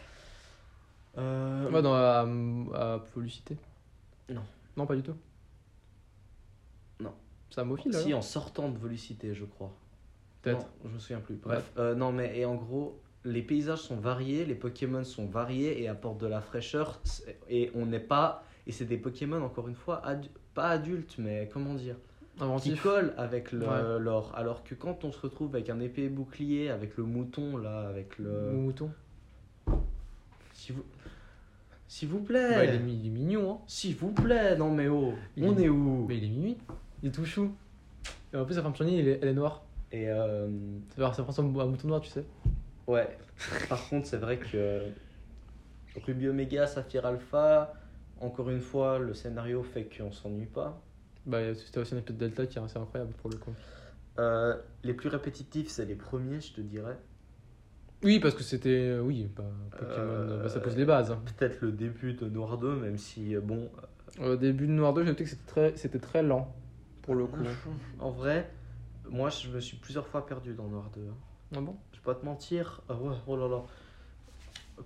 Euh, 1.18 1.70
Ouais, 1.70 1.82
dans 1.82 1.94
à, 1.94 2.26
à 2.74 3.00
Felicité. 3.14 3.56
Non. 4.28 4.42
Non, 4.76 4.86
pas 4.86 4.94
du 4.96 5.02
tout. 5.02 5.14
Non. 7.00 7.12
C'est 7.50 7.60
à 7.60 7.64
Mophile, 7.64 7.92
si, 7.94 8.12
en 8.14 8.22
sortant 8.22 8.68
de 8.68 8.78
Volicité, 8.78 9.34
je 9.34 9.44
crois. 9.44 9.72
Peut-être. 10.42 10.66
Je 10.84 10.88
me 10.90 10.98
souviens 10.98 11.20
plus. 11.20 11.36
Bref, 11.36 11.72
euh, 11.78 11.94
non, 11.94 12.12
mais 12.12 12.38
et 12.38 12.44
en 12.44 12.54
gros, 12.54 13.00
les 13.24 13.42
paysages 13.42 13.80
sont 13.80 13.96
variés, 13.96 14.44
les 14.44 14.54
Pokémon 14.54 15.02
sont 15.04 15.26
variés 15.26 15.80
et 15.82 15.88
apportent 15.88 16.20
de 16.20 16.26
la 16.26 16.40
fraîcheur. 16.40 17.00
Et 17.48 17.70
on 17.74 17.86
n'est 17.86 18.00
pas. 18.00 18.44
Et 18.66 18.72
c'est 18.72 18.84
des 18.84 18.98
Pokémon, 18.98 19.42
encore 19.42 19.68
une 19.68 19.74
fois, 19.74 20.02
adu- 20.04 20.28
pas 20.54 20.68
adultes, 20.68 21.16
mais 21.18 21.48
comment 21.52 21.74
dire? 21.74 21.96
Qui 22.60 22.76
collent 22.76 23.14
avec 23.16 23.52
le- 23.52 23.66
Ouais. 23.66 23.98
l'or. 23.98 24.32
Alors 24.36 24.62
que 24.64 24.74
quand 24.74 25.04
on 25.04 25.12
se 25.12 25.20
retrouve 25.20 25.54
avec 25.54 25.70
un 25.70 25.80
épée 25.80 26.08
bouclier, 26.08 26.68
avec 26.70 26.96
le 26.98 27.04
mouton, 27.04 27.56
là, 27.56 27.88
avec 27.88 28.18
le. 28.18 28.50
Mouton. 28.52 28.90
S'il 30.52 30.74
vous... 30.76 30.84
S'il 31.88 32.08
vous 32.08 32.20
plaît 32.20 32.54
Bah, 32.56 32.64
il, 32.64 32.74
est, 32.74 32.78
mi- 32.78 32.98
il 33.00 33.06
est 33.06 33.10
mignon, 33.10 33.52
hein. 33.52 33.58
S'il 33.66 33.94
vous 33.94 34.10
plaît 34.10 34.56
Non, 34.56 34.70
mais 34.72 34.88
oh 34.88 35.14
Il 35.36 35.44
On 35.44 35.56
est- 35.56 35.62
est 35.64 35.68
où? 35.68 36.04
Mais 36.08 36.18
il 36.18 36.24
est 36.24 36.28
mimi. 36.28 36.56
Il 37.02 37.08
est 37.08 37.12
tout 37.12 37.24
chou. 37.24 37.52
Et 38.32 38.36
en 38.36 38.44
plus, 38.44 38.54
sa 38.54 38.62
femme 38.62 38.74
chenille, 38.74 38.98
elle 39.00 39.08
est, 39.08 39.18
elle 39.22 39.28
est 39.28 39.34
noire. 39.34 39.62
Et. 39.92 40.10
euh, 40.10 40.48
Ça 40.96 41.08
fait 41.10 41.16
ça 41.16 41.22
ressemble 41.22 41.58
à 41.60 41.64
un 41.64 41.66
mouton 41.66 41.88
noir, 41.88 42.00
tu 42.00 42.10
sais. 42.10 42.24
Ouais. 42.86 43.16
Par 43.68 43.88
contre, 43.88 44.06
c'est 44.08 44.16
vrai 44.16 44.38
que 44.38 44.82
Ruby 46.04 46.28
Omega, 46.28 46.66
Saphir 46.66 47.06
Alpha, 47.06 47.72
encore 48.20 48.50
une 48.50 48.60
fois, 48.60 48.98
le 48.98 49.14
scénario 49.14 49.62
fait 49.62 49.84
qu'on 49.84 50.10
s'ennuie 50.10 50.46
pas. 50.46 50.82
Bah, 51.26 51.54
c'était 51.54 51.80
aussi 51.80 51.94
un 51.94 51.98
épisode 51.98 52.18
Delta 52.18 52.46
qui 52.46 52.58
est 52.58 52.62
assez 52.62 52.78
incroyable 52.78 53.12
pour 53.20 53.30
le 53.30 53.36
coup. 53.36 53.52
Euh, 54.18 54.56
les 54.84 54.94
plus 54.94 55.08
répétitifs, 55.08 55.68
c'est 55.68 55.84
les 55.84 55.94
premiers, 55.96 56.40
je 56.40 56.52
te 56.54 56.60
dirais. 56.60 56.96
Oui, 58.04 58.20
parce 58.20 58.34
que 58.34 58.42
c'était. 58.42 58.68
euh, 58.90 59.00
Oui, 59.00 59.28
bah, 59.36 59.44
Pokémon, 59.72 59.96
Euh, 59.98 60.42
bah, 60.44 60.48
ça 60.48 60.60
pose 60.60 60.76
les 60.76 60.84
bases. 60.84 61.10
hein. 61.10 61.20
Peut-être 61.38 61.60
le 61.62 61.72
début 61.72 62.12
de 62.14 62.26
Noir 62.28 62.58
2, 62.58 62.76
même 62.76 62.96
si, 62.98 63.34
bon. 63.36 63.70
Au 64.22 64.36
début 64.36 64.66
de 64.66 64.72
Noir 64.72 64.94
2, 64.94 65.02
j'ai 65.02 65.08
noté 65.10 65.24
que 65.24 65.30
c'était 65.30 65.46
très, 65.50 65.76
c'était 65.76 65.98
très 65.98 66.22
lent 66.22 66.54
pour 67.02 67.14
le 67.14 67.26
coup. 67.26 67.42
En 67.98 68.10
vrai, 68.10 68.50
moi, 69.10 69.28
je 69.30 69.48
me 69.48 69.60
suis 69.60 69.76
plusieurs 69.76 70.06
fois 70.06 70.24
perdu 70.26 70.54
dans 70.54 70.68
Noir 70.68 70.90
2. 70.94 71.00
hein. 71.02 71.14
Ah 71.56 71.60
bon? 71.60 71.76
Je 71.92 71.98
vais 71.98 72.04
pas 72.04 72.14
te 72.14 72.24
mentir. 72.24 72.80
Ah 72.88 72.94
ouais, 72.94 73.14
oh 73.26 73.36
là 73.36 73.48
là. 73.48 73.62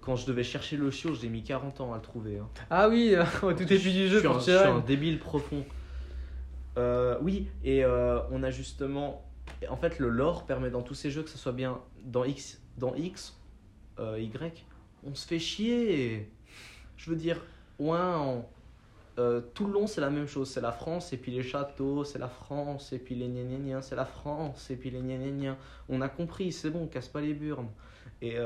Quand 0.00 0.14
je 0.16 0.26
devais 0.26 0.44
chercher 0.44 0.76
le 0.76 0.90
chiot, 0.90 1.14
j'ai 1.14 1.28
mis 1.28 1.42
40 1.42 1.80
ans 1.80 1.92
à 1.92 1.96
le 1.96 2.02
trouver. 2.02 2.38
hein. 2.38 2.48
Ah 2.70 2.88
oui, 2.88 3.14
au 3.42 3.52
tout 3.52 3.64
début 3.64 3.90
du 3.90 4.06
Je 4.06 4.06
jeu 4.08 4.18
suis 4.20 4.28
un- 4.28 4.30
pour 4.32 4.40
Je 4.40 4.44
suis 4.44 4.52
un 4.54 4.78
débile 4.80 5.18
profond. 5.18 5.64
Euh, 6.78 7.18
oui, 7.20 7.48
et 7.64 7.84
euh, 7.84 8.20
on 8.30 8.42
a 8.42 8.50
justement. 8.50 9.24
En 9.68 9.76
fait, 9.76 9.98
le 9.98 10.08
lore 10.08 10.46
permet 10.46 10.70
dans 10.70 10.82
tous 10.82 10.94
ces 10.94 11.10
jeux, 11.10 11.22
que 11.22 11.30
ce 11.30 11.38
soit 11.38 11.52
bien 11.52 11.80
dans 12.04 12.24
X, 12.24 12.62
dans 12.78 12.94
X 12.94 13.36
euh, 13.98 14.18
Y, 14.18 14.64
on 15.04 15.14
se 15.14 15.26
fait 15.26 15.38
chier. 15.38 16.30
Je 16.96 17.10
veux 17.10 17.16
dire, 17.16 17.42
ouais, 17.78 17.98
euh, 19.18 19.40
tout 19.54 19.66
le 19.66 19.72
long, 19.72 19.86
c'est 19.86 20.00
la 20.00 20.10
même 20.10 20.26
chose. 20.26 20.50
C'est 20.50 20.60
la 20.60 20.72
France, 20.72 21.12
et 21.12 21.16
puis 21.16 21.32
les 21.32 21.42
châteaux, 21.42 22.04
c'est 22.04 22.18
la 22.18 22.28
France, 22.28 22.92
et 22.92 22.98
puis 22.98 23.14
les 23.14 23.28
gna 23.28 23.82
c'est 23.82 23.96
la 23.96 24.06
France, 24.06 24.70
et 24.70 24.76
puis 24.76 24.90
les 24.90 25.00
gna. 25.00 25.56
On 25.88 26.00
a 26.00 26.08
compris, 26.08 26.52
c'est 26.52 26.70
bon, 26.70 26.86
casse 26.86 27.08
pas 27.08 27.20
les 27.20 27.34
burnes. 27.34 27.70
Et 28.22 28.36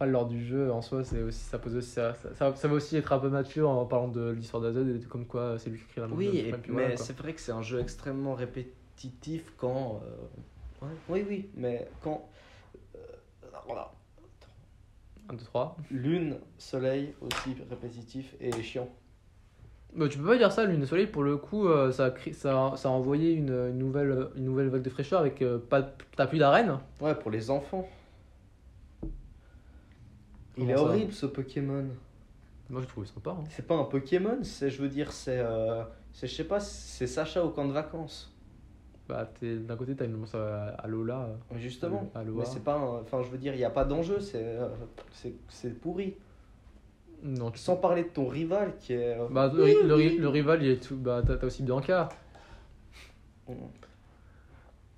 Après, 0.00 0.12
lors 0.12 0.26
du 0.26 0.44
jeu, 0.46 0.70
en 0.70 0.80
soi, 0.80 1.02
c'est 1.02 1.20
aussi, 1.22 1.40
ça 1.40 1.58
pose 1.58 1.74
aussi, 1.74 1.90
ça, 1.90 2.14
ça, 2.14 2.32
ça- 2.32 2.54
ça 2.54 2.68
va 2.68 2.74
aussi 2.74 2.96
être 2.96 3.12
un 3.12 3.18
peu 3.18 3.28
mature 3.30 3.68
en 3.68 3.84
parlant 3.84 4.06
de 4.06 4.30
l'histoire 4.30 4.62
d'Azod 4.62 4.86
et 4.88 5.00
comme 5.06 5.26
quoi 5.26 5.58
c'est 5.58 5.70
lui 5.70 5.78
qui 5.78 5.86
écrit 5.86 6.00
la 6.00 6.06
Oui, 6.06 6.26
nouvelle, 6.26 6.46
et- 6.46 6.52
mais 6.68 6.72
voilà, 6.82 6.96
c'est 6.96 7.18
vrai 7.18 7.32
que 7.32 7.40
c'est 7.40 7.50
un 7.50 7.62
jeu 7.62 7.80
extrêmement 7.80 8.34
répétitif 8.34 9.52
quand. 9.56 10.00
euh, 10.04 10.86
ouais, 10.86 10.92
oui, 11.08 11.24
oui, 11.28 11.50
mais 11.56 11.88
quand. 12.00 12.28
euh, 12.94 12.98
voilà. 13.66 13.90
1, 15.30 15.34
2, 15.34 15.44
3. 15.46 15.76
Lune, 15.90 16.36
soleil 16.58 17.12
aussi 17.20 17.56
répétitif 17.68 18.36
et 18.40 18.52
chiant. 18.62 18.88
Bah, 19.96 20.06
tu 20.08 20.18
peux 20.18 20.26
pas 20.28 20.36
dire 20.38 20.52
ça, 20.52 20.64
Lune 20.64 20.80
et 20.84 20.86
Soleil, 20.86 21.08
pour 21.08 21.24
le 21.24 21.36
coup, 21.38 21.66
euh, 21.66 21.90
ça, 21.90 22.04
a 22.04 22.10
créé- 22.12 22.34
ça, 22.34 22.66
a- 22.66 22.76
ça 22.76 22.88
a 22.88 22.92
envoyé 22.92 23.32
une, 23.32 23.48
une 23.50 23.78
nouvelle, 23.78 24.28
une 24.36 24.44
nouvelle 24.44 24.68
vague 24.68 24.82
de 24.82 24.90
fraîcheur 24.90 25.18
avec 25.18 25.42
euh, 25.42 25.58
pas, 25.58 25.82
t'as 26.14 26.28
plus 26.28 26.38
d'arène. 26.38 26.78
Ouais, 27.00 27.16
pour 27.16 27.32
les 27.32 27.50
enfants. 27.50 27.88
Il 30.58 30.70
est 30.70 30.76
ça 30.76 30.82
horrible 30.82 31.12
ce 31.12 31.26
Pokémon. 31.26 31.86
Moi, 32.70 32.80
j'ai 32.82 32.86
trouvé 32.86 33.06
sympa. 33.06 33.30
hein. 33.30 33.44
C'est 33.50 33.66
pas 33.66 33.76
un 33.76 33.84
Pokémon, 33.84 34.38
c'est, 34.42 34.70
je 34.70 34.82
veux 34.82 34.88
dire, 34.88 35.12
c'est. 35.12 35.38
euh, 35.38 35.82
c'est, 36.12 36.26
je 36.26 36.34
sais 36.34 36.44
pas, 36.44 36.60
c'est 36.60 37.06
Sacha 37.06 37.42
au 37.44 37.50
camp 37.50 37.66
de 37.66 37.72
vacances. 37.72 38.34
Bah, 39.08 39.24
t'es- 39.40 39.56
d'un 39.56 39.76
côté, 39.76 39.96
t'as 39.96 40.04
une 40.04 40.14
annonce 40.14 40.34
à, 40.34 40.66
à 40.70 40.86
Lola. 40.86 41.30
Justement. 41.56 42.10
Mais 42.40 42.44
c'est 42.44 42.62
pas. 42.64 42.74
un- 42.74 43.00
Enfin, 43.00 43.22
je 43.22 43.28
veux 43.30 43.38
dire, 43.38 43.54
il 43.54 43.58
n'y 43.58 43.64
a 43.64 43.70
pas 43.70 43.84
d'enjeu, 43.86 44.20
c'est, 44.20 44.42
euh, 44.44 44.68
c'est, 45.12 45.32
c'est 45.48 45.70
pourri. 45.80 46.14
Non, 47.22 47.50
tu 47.50 47.58
Sans 47.58 47.76
parler 47.76 48.04
de 48.04 48.08
ton 48.10 48.26
rival 48.28 48.74
qui 48.78 48.92
est. 48.92 49.18
euh, 49.18 49.26
Bah, 49.30 49.50
le, 49.54 49.62
ri- 49.64 49.76
le 49.82 49.94
ri- 49.94 50.18
le 50.18 50.28
rival, 50.28 50.62
il 50.62 50.68
est 50.70 50.82
tout. 50.82 50.96
Bah, 50.96 51.22
t'as 51.26 51.36
t'as 51.36 51.46
aussi 51.46 51.62
Bianca. 51.62 52.10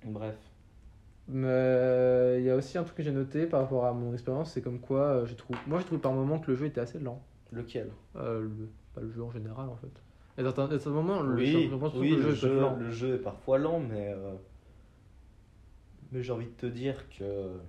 Bref. 0.03 0.35
Mais 1.31 2.37
il 2.39 2.43
y 2.45 2.49
a 2.49 2.55
aussi 2.55 2.77
un 2.77 2.83
truc 2.83 2.97
que 2.97 3.03
j'ai 3.03 3.11
noté 3.11 3.45
par 3.47 3.61
rapport 3.61 3.85
à 3.85 3.93
mon 3.93 4.13
expérience, 4.13 4.51
c'est 4.51 4.61
comme 4.61 4.79
quoi 4.79 5.01
euh, 5.07 5.25
j'ai 5.25 5.35
trouvé. 5.35 5.59
Moi, 5.67 5.79
j'ai 5.79 5.85
trouvé 5.85 6.01
par 6.01 6.13
moment 6.13 6.39
que 6.39 6.51
le 6.51 6.57
jeu 6.57 6.65
était 6.67 6.81
assez 6.81 6.99
lent. 6.99 7.21
Lequel? 7.51 7.91
Euh, 8.15 8.41
le, 8.41 8.69
pas 8.93 9.01
le 9.01 9.11
jeu 9.11 9.23
en 9.23 9.31
général, 9.31 9.69
en 9.69 9.75
fait. 9.77 10.03
Et 10.37 10.41
à 10.41 10.43
certains, 10.43 10.89
moments, 10.91 11.21
le, 11.21 11.35
Oui, 11.35 11.67
l'impression 11.69 11.99
oui 11.99 12.11
que 12.11 12.15
le, 12.15 12.21
le 12.29 12.35
jeu 12.35 12.49
jeu, 12.49 12.59
lent. 12.59 12.75
le 12.75 12.89
jeu 12.91 13.15
est 13.15 13.19
parfois 13.19 13.57
lent, 13.59 13.79
mais. 13.79 14.13
euh, 14.13 14.35
Mais 16.11 16.21
j'ai 16.23 16.31
envie 16.33 16.47
de 16.47 16.51
te 16.51 16.65
dire 16.65 17.07
que. 17.09 17.59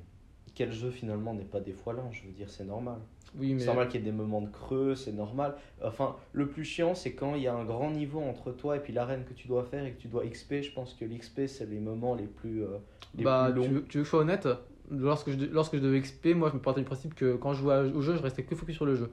Quel 0.55 0.73
jeu 0.73 0.91
finalement 0.91 1.35
n'est 1.35 1.45
pas 1.45 1.61
des 1.61 1.73
fois 1.73 1.93
lent 1.93 2.11
Je 2.13 2.25
veux 2.25 2.33
dire, 2.33 2.51
c'est 2.51 2.65
normal. 2.65 2.99
Oui, 3.35 3.55
mais. 3.55 3.61
C'est 3.61 3.67
normal 3.67 3.89
qu'il 3.89 4.01
y 4.01 4.03
ait 4.03 4.11
des 4.11 4.17
moments 4.17 4.43
de 4.43 4.51
creux, 4.51 4.95
c'est 4.95 5.13
normal. 5.13 5.57
Enfin, 5.83 6.17
le 6.33 6.49
plus 6.49 6.65
chiant, 6.65 6.95
c'est 6.95 7.15
quand 7.15 7.35
il 7.35 7.43
y 7.43 7.47
a 7.49 7.55
un 7.55 7.65
grand 7.65 7.91
niveau 7.91 8.21
entre 8.21 8.53
toi 8.53 8.77
et 8.77 8.81
puis 8.81 8.93
l'arène 8.93 9.25
que 9.25 9.33
tu 9.33 9.49
dois 9.49 9.65
faire 9.65 9.85
et 9.87 9.93
que 9.93 10.01
tu 10.01 10.09
dois 10.09 10.27
XP. 10.27 10.61
Je 10.63 10.73
pense 10.73 10.93
que 10.95 11.05
l'XP, 11.07 11.47
c'est 11.47 11.65
les 11.71 11.81
moments 11.81 12.15
les 12.15 12.27
plus, 12.27 12.63
euh, 12.65 12.77
les 13.15 13.25
Bah, 13.25 13.47
plus 13.51 13.55
longs. 13.55 13.63
tu 13.65 13.71
veux, 13.71 13.85
tu 13.87 13.99
veux 13.99 14.03
que 14.03 14.07
je 14.07 14.11
sois 14.11 14.21
honnête? 14.21 14.47
Lorsque 14.91 15.31
je, 15.31 15.39
lorsque 15.47 15.77
je 15.77 15.81
devais 15.81 16.01
XP, 16.03 16.35
moi 16.35 16.51
je 16.51 16.55
me 16.57 16.61
partais 16.61 16.81
du 16.81 16.85
principe 16.87 17.15
que 17.15 17.37
quand 17.37 17.55
je 17.55 17.61
jouais 17.63 17.77
au 17.95 18.03
jeu, 18.03 18.15
je 18.15 18.23
restais 18.23 18.43
que 18.43 18.55
focus 18.55 18.77
sur 18.77 18.85
le 18.85 18.95
jeu. 18.97 19.11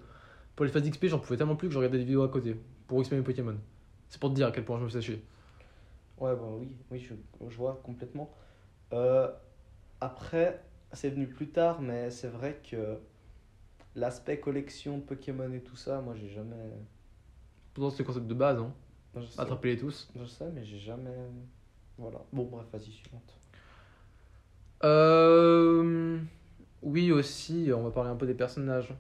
Pour 0.58 0.65
les 0.65 0.71
phases 0.71 0.84
d'XP, 0.84 1.06
j'en 1.06 1.19
pouvais 1.19 1.38
tellement 1.38 1.56
plus 1.56 1.69
que 1.69 1.73
je 1.73 1.78
regardais 1.78 1.99
des 1.99 2.04
vidéos 2.04 2.23
à 2.23 2.28
côté 2.28 2.58
pour 2.88 3.02
XP 3.02 3.13
mes 3.13 3.21
Pokémon. 3.21 3.56
C'est 4.10 4.19
pour 4.19 4.30
te 4.32 4.36
dire 4.36 4.47
à 4.47 4.52
quel 4.52 4.65
point 4.65 4.78
je 4.78 4.84
me 4.84 4.89
faisais 4.89 5.02
chier. 5.02 5.23
Ouais, 6.17 6.35
bah 6.35 6.50
oui, 6.60 6.67
oui 6.92 7.00
je, 7.00 7.13
je 7.50 7.56
vois 7.56 7.79
complètement. 7.81 8.29
Euh, 8.92 9.29
après, 10.02 10.60
c'est 10.94 11.10
venu 11.10 11.27
plus 11.27 11.50
tard, 11.50 11.81
mais 11.81 12.10
c'est 12.10 12.27
vrai 12.27 12.62
que 12.69 12.98
l'aspect 13.96 14.40
collection 14.40 15.00
Pokémon 15.00 15.52
et 15.54 15.62
tout 15.62 15.75
ça, 15.75 16.02
moi 16.02 16.15
j'ai 16.15 16.29
jamais. 16.29 16.56
Pourtant, 17.73 17.90
c'est 17.92 18.04
le 18.04 18.08
concept 18.08 18.27
de 18.27 18.33
base, 18.33 18.60
hein. 18.60 18.73
Attraper 19.37 19.69
les 19.69 19.77
tous. 19.77 20.10
je 20.15 20.25
sais, 20.25 20.50
mais 20.54 20.63
j'ai 20.63 20.79
jamais. 20.79 21.15
Voilà. 21.98 22.19
Bon, 22.31 22.44
bref, 22.44 22.65
vas-y, 22.71 22.92
suivante. 22.92 23.40
Euh, 24.83 26.17
oui, 26.81 27.12
aussi, 27.12 27.69
on 27.75 27.83
va 27.83 27.92
parler 27.92 28.10
un 28.10 28.15
peu 28.15 28.25
des 28.25 28.33
personnages. 28.33 28.94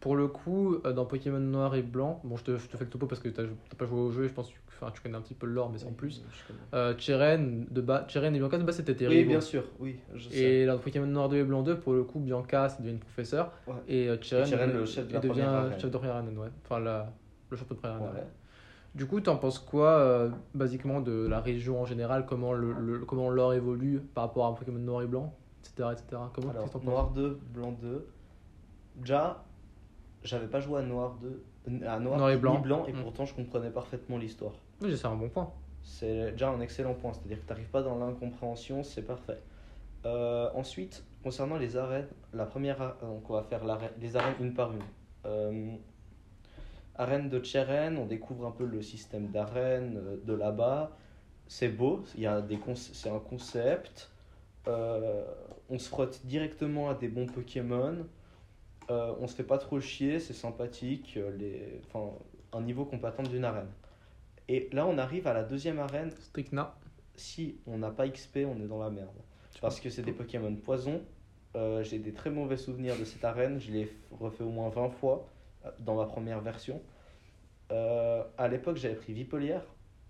Pour 0.00 0.16
le 0.16 0.28
coup, 0.28 0.76
euh, 0.84 0.92
dans 0.92 1.04
Pokémon 1.04 1.38
Noir 1.38 1.74
et 1.74 1.82
Blanc, 1.82 2.20
bon, 2.24 2.36
je 2.36 2.44
te, 2.44 2.58
je 2.58 2.66
te 2.66 2.76
fais 2.76 2.84
le 2.84 2.90
topo 2.90 3.06
parce 3.06 3.20
que 3.20 3.28
t'as 3.28 3.44
t'as 3.68 3.76
pas 3.76 3.86
joué 3.86 4.00
au 4.00 4.10
jeu 4.10 4.24
et 4.24 4.28
je 4.28 4.32
pense 4.32 4.48
que 4.48 4.54
tu, 4.54 4.60
enfin, 4.84 4.92
tu 4.94 5.00
connais 5.02 5.16
un 5.16 5.20
petit 5.20 5.34
peu 5.34 5.46
le 5.46 5.52
lore, 5.52 5.70
mais 5.70 5.78
sans 5.78 5.88
Oui, 5.88 5.94
plus. 5.94 6.24
Euh, 6.74 6.94
Cheren, 6.98 7.66
de 7.70 7.80
bas, 7.80 8.04
Cheren 8.08 8.34
et 8.34 8.38
Bianca, 8.38 8.58
de 8.58 8.64
base, 8.64 8.76
c'était 8.76 8.94
tes 8.94 9.08
Oui, 9.08 9.24
bien 9.24 9.40
sûr, 9.40 9.64
oui, 9.80 9.98
je 10.14 10.28
sais. 10.28 10.36
Et 10.36 10.66
dans 10.66 10.78
Pokémon 10.78 11.06
Noir 11.06 11.28
2 11.28 11.36
et 11.38 11.44
Blanc 11.44 11.62
2, 11.62 11.78
pour 11.78 11.94
le 11.94 12.04
coup, 12.04 12.20
Bianca, 12.20 12.68
c'est 12.68 12.78
devenu 12.82 12.94
une 12.94 13.00
professeure. 13.00 13.52
Ouais. 13.66 13.74
Et 13.88 14.08
euh, 14.08 14.16
Cheren, 14.20 14.44
Et 14.46 14.50
Cheren, 14.50 14.72
le 14.72 14.84
chef 14.86 15.08
de 15.08 15.14
la 15.14 15.20
devient 15.20 15.32
première 15.42 15.80
chef 15.80 15.90
de 15.90 15.96
première 15.98 16.24
ouais. 16.24 16.48
Enfin, 16.64 16.80
la, 16.80 17.12
Le 17.50 17.56
château 17.56 17.74
de 17.74 17.80
Prérana. 17.80 18.04
Ouais. 18.04 18.26
Du 18.94 19.06
coup, 19.06 19.20
t'en 19.20 19.36
penses 19.36 19.58
quoi, 19.58 19.88
euh, 19.98 20.30
basiquement, 20.54 21.00
de 21.00 21.26
la 21.26 21.40
région 21.40 21.80
en 21.80 21.84
général? 21.84 22.26
Comment 22.26 22.52
le, 22.52 22.72
le- 22.72 22.98
comment 23.00 23.28
l'or 23.28 23.52
évolue 23.54 24.00
par 24.14 24.24
rapport 24.24 24.46
à 24.46 24.54
Pokémon 24.54 24.78
noir 24.78 25.02
et 25.02 25.06
blanc, 25.06 25.34
etc. 25.60 25.88
etc. 25.92 26.22
Comment 26.32 26.50
Alors, 26.50 26.70
Noir 26.84 27.10
2, 27.10 27.38
Blanc 27.52 27.76
2. 27.82 28.06
Déjà, 28.96 29.44
j'avais 30.22 30.46
pas 30.46 30.60
joué 30.60 30.78
à 30.80 30.82
Noir 30.82 31.16
2, 31.20 31.42
à 31.86 31.98
Noir, 31.98 32.18
Noir 32.18 32.30
et 32.30 32.36
blanc. 32.36 32.62
et 32.86 32.92
Mm. 32.92 33.02
pourtant 33.02 33.24
je 33.24 33.34
comprenais 33.34 33.70
parfaitement 33.70 34.16
l'histoire. 34.18 34.52
Oui, 34.80 34.96
c'est 34.96 35.06
un 35.06 35.14
bon 35.16 35.28
point. 35.28 35.52
C'est 35.82 36.32
déjà 36.32 36.50
un 36.50 36.60
excellent 36.60 36.94
point, 36.94 37.12
c'est-à-dire 37.12 37.40
que 37.40 37.46
t'arrives 37.46 37.68
pas 37.70 37.82
dans 37.82 37.98
l'incompréhension, 37.98 38.82
c'est 38.82 39.02
parfait. 39.02 39.40
Euh, 40.06 40.50
ensuite, 40.54 41.04
concernant 41.22 41.56
les 41.58 41.76
arènes, 41.76 42.08
la 42.32 42.46
première, 42.46 42.80
a- 42.82 42.98
donc 43.02 43.28
on 43.30 43.34
va 43.34 43.42
faire 43.44 43.62
les 44.00 44.16
arènes 44.16 44.34
une 44.40 44.54
par 44.54 44.72
une. 44.72 44.82
Euh, 45.26 45.76
arène 46.96 47.28
de 47.28 47.38
Tcheren, 47.40 47.96
on 47.98 48.06
découvre 48.06 48.46
un 48.46 48.50
peu 48.50 48.64
le 48.66 48.82
système 48.82 49.28
d'arène 49.30 49.96
euh, 49.98 50.16
de 50.24 50.34
là-bas. 50.34 50.96
C'est 51.48 51.68
beau, 51.68 52.04
c'est 52.76 53.10
un 53.10 53.18
concept. 53.20 54.10
Euh, 54.68 55.24
on 55.70 55.78
se 55.78 55.88
frotte 55.88 56.24
directement 56.26 56.90
à 56.90 56.94
des 56.94 57.08
bons 57.08 57.26
Pokémon. 57.26 58.06
Euh, 58.90 59.14
on 59.20 59.26
se 59.28 59.34
fait 59.36 59.44
pas 59.44 59.58
trop 59.58 59.80
chier, 59.80 60.20
c'est 60.20 60.34
sympathique. 60.34 61.14
euh, 61.16 61.30
Les, 61.38 61.80
un 62.52 62.62
niveau 62.62 62.84
qu'on 62.86 62.98
d'une 63.28 63.44
arène. 63.44 63.68
Et 64.48 64.68
là, 64.72 64.86
on 64.86 64.98
arrive 64.98 65.26
à 65.26 65.32
la 65.32 65.42
deuxième 65.42 65.78
arène. 65.78 66.10
Stricna. 66.20 66.74
Si 67.16 67.56
on 67.66 67.78
n'a 67.78 67.90
pas 67.90 68.08
XP, 68.08 68.38
on 68.46 68.60
est 68.62 68.66
dans 68.66 68.82
la 68.82 68.90
merde. 68.90 69.16
Parce 69.60 69.80
que 69.80 69.88
c'est 69.88 70.02
des 70.02 70.12
Pokémon 70.12 70.54
poison. 70.56 71.02
Euh, 71.56 71.82
J'ai 71.82 71.98
des 71.98 72.12
très 72.12 72.30
mauvais 72.30 72.56
souvenirs 72.56 72.98
de 72.98 73.04
cette 73.04 73.24
arène. 73.24 73.60
Je 73.60 73.70
l'ai 73.70 73.96
refait 74.10 74.44
au 74.44 74.50
moins 74.50 74.68
20 74.68 74.90
fois 74.90 75.28
euh, 75.64 75.70
dans 75.78 75.94
ma 75.94 76.06
première 76.06 76.40
version. 76.40 76.82
Euh, 77.72 78.22
à 78.36 78.48
l'époque, 78.48 78.76
j'avais 78.76 78.96
pris 78.96 79.12
Vipolière. 79.12 79.62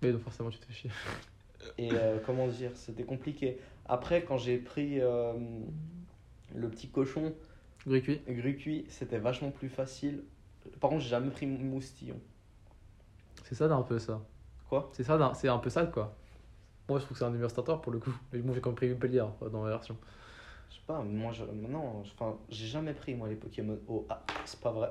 Mais 0.03 0.13
donc 0.13 0.23
forcément, 0.23 0.51
tu 0.51 0.59
te 0.59 0.67
fais 0.67 0.73
chier. 0.73 0.91
Et 1.79 1.91
euh, 1.93 2.19
comment 2.25 2.49
dire, 2.49 2.73
c'était 2.75 3.05
compliqué. 3.05 3.59
Après, 3.87 4.25
quand 4.25 4.39
j'ai 4.39 4.59
pris 4.59 4.99
le 4.99 6.69
petit 6.71 6.89
cochon 6.89 7.35
Gris 7.87 8.21
Grucuit, 8.29 8.87
c'était 8.89 9.19
vachement 9.19 9.51
plus 9.51 9.69
facile. 9.69 10.25
Par 10.81 10.91
contre, 10.91 11.03
j'ai 11.03 11.11
jamais 11.11 11.31
pris 11.31 11.47
Moustillon. 11.47 12.19
C'est 13.55 13.59
ça 13.61 13.69
d'un 13.69 13.83
peu 13.83 14.01
ça. 14.01 14.21
Quoi? 14.69 14.91
C'est 14.93 15.05
ça, 15.05 15.17
d'un- 15.17 15.33
c'est 15.33 15.47
un 15.49 15.59
peu 15.59 15.71
ça 15.71 15.87
quoi. 15.87 16.17
Moi, 16.89 16.99
je 16.99 17.05
trouve 17.05 17.15
que 17.15 17.21
c'est 17.21 17.25
un 17.25 17.31
numéro 17.31 17.49
starter 17.49 17.77
pour 17.81 17.93
le 17.93 18.01
coup. 18.01 18.13
Mais 18.33 18.41
bon, 18.41 18.53
j'ai 18.53 18.61
compris 18.61 18.91
Montpellier 18.91 19.23
euh, 19.43 19.49
dans 19.49 19.63
la 19.63 19.71
version. 19.71 19.97
Je 20.69 20.75
sais 20.75 20.81
pas, 20.89 21.01
moi, 21.03 21.31
je, 21.31 21.45
non, 21.45 22.01
enfin, 22.01 22.37
j'ai 22.49 22.67
jamais 22.67 22.95
pris 22.95 23.15
moi 23.15 23.29
les 23.29 23.37
Pokémon 23.37 23.79
eau. 23.87 24.09
Ah, 24.11 24.25
c'est 24.45 24.59
pas 24.59 24.73
vrai. 24.73 24.91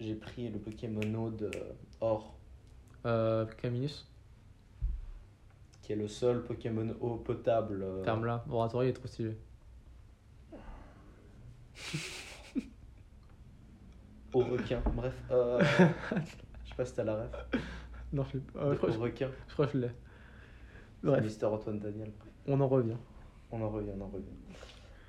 J'ai 0.00 0.16
pris 0.16 0.48
le 0.50 0.58
Pokémon 0.58 1.14
eau 1.14 1.30
de 1.30 1.52
Or, 2.00 2.34
Euh, 3.06 3.46
Caminus, 3.46 4.10
qui 5.82 5.92
est 5.92 5.96
le 5.96 6.08
seul 6.08 6.42
Pokémon 6.42 6.96
eau 7.00 7.14
potable. 7.18 7.80
euh, 7.84 8.02
terme 8.02 8.24
là. 8.26 8.44
Oratoire, 8.50 8.82
il 8.82 8.88
est 8.88 8.92
trop 8.92 9.06
stylé. 9.06 9.36
au 14.34 14.40
requin. 14.40 14.82
Bref, 14.94 15.14
euh, 15.30 15.62
sais 16.72 16.76
pas 16.76 16.84
si 16.84 16.94
t'as 16.94 17.04
la 17.04 17.16
ref. 17.16 17.30
Non, 18.12 18.24
je 18.30 18.34
l'ai 18.36 18.40
pas. 18.44 18.60
Euh, 18.60 18.72
je, 18.72 18.76
crois, 18.76 18.90
requin. 18.90 19.30
je 19.48 19.52
crois 19.54 19.66
que 19.66 19.72
je 19.72 19.78
l'ai. 19.78 19.90
Bref, 21.02 21.24
Mister 21.24 21.46
Antoine 21.46 21.78
Daniel. 21.78 22.12
on 22.46 22.60
en 22.60 22.68
revient. 22.68 22.96
On 23.50 23.62
en 23.62 23.70
revient, 23.70 23.90
on 23.98 24.02
en 24.02 24.08
revient. 24.08 24.26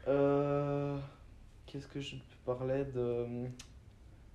Euh, 0.08 0.98
Qu'est-ce 1.66 1.88
que 1.88 2.00
je 2.00 2.16
parlais 2.46 2.86
de. 2.86 3.26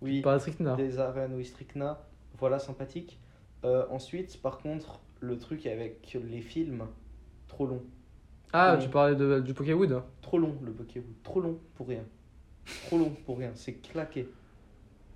Oui, 0.03 0.20
Par 0.20 0.39
Stricna. 0.39 0.76
des 0.76 0.99
arènes, 0.99 1.33
oui, 1.35 1.45
Stricna. 1.47 1.99
Voilà, 2.37 2.59
sympathique. 2.59 3.18
Euh, 3.64 3.87
ensuite, 3.91 4.41
par 4.43 4.59
contre, 4.59 5.01
le 5.20 5.39
truc 5.39 5.66
avec 5.66 6.16
les 6.31 6.43
films, 6.43 6.87
trop 7.49 7.66
long. 7.66 7.83
Ah, 8.53 8.74
Oui. 8.76 8.85
tu 8.85 8.91
parlais 8.91 9.16
de, 9.16 9.41
du 9.41 9.55
Pokéwood 9.55 10.03
Trop 10.20 10.39
long 10.39 10.57
le 10.62 10.72
Pokémon. 10.72 11.07
Trop 11.22 11.41
long 11.41 11.59
pour 11.74 11.89
rien. 11.89 12.05
Trop 12.87 12.99
long 12.99 13.11
pour 13.24 13.39
rien. 13.39 13.51
C'est 13.55 13.74
claqué. 13.74 14.29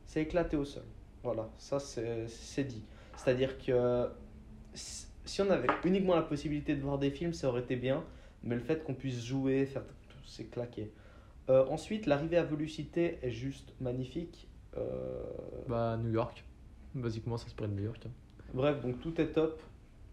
C'est 0.06 0.22
éclaté 0.22 0.56
au 0.56 0.64
sol. 0.64 0.84
Voilà, 1.22 1.48
ça 1.58 1.78
c'est 1.78 2.26
c'est 2.28 2.64
dit. 2.64 2.82
C'est-à-dire 3.16 3.56
que 3.58 4.08
si 4.74 5.40
on 5.40 5.50
avait 5.50 5.68
uniquement 5.84 6.16
la 6.16 6.22
possibilité 6.22 6.74
de 6.74 6.80
voir 6.82 6.98
des 6.98 7.10
films, 7.10 7.32
ça 7.32 7.48
aurait 7.48 7.60
été 7.60 7.76
bien. 7.76 8.02
Mais 8.42 8.56
le 8.56 8.60
fait 8.60 8.82
qu'on 8.82 8.94
puisse 8.94 9.24
jouer, 9.24 9.66
faire 9.66 9.84
tout, 10.08 10.16
c'est 10.26 10.44
claqué. 10.50 10.90
Euh, 11.48 11.64
ensuite, 11.68 12.06
l'arrivée 12.06 12.38
à 12.38 12.42
Velocité 12.44 13.18
est 13.22 13.30
juste 13.30 13.72
magnifique. 13.80 14.48
Euh, 14.76 15.22
Bah, 15.68 15.96
New 16.02 16.10
York. 16.10 16.44
Basiquement, 16.94 17.36
ça 17.36 17.48
se 17.48 17.54
prend 17.54 17.68
de 17.68 17.74
New 17.74 17.84
York. 17.84 18.02
hein. 18.06 18.10
Bref, 18.52 18.80
donc 18.80 19.00
tout 19.00 19.20
est 19.20 19.28
top. 19.28 19.62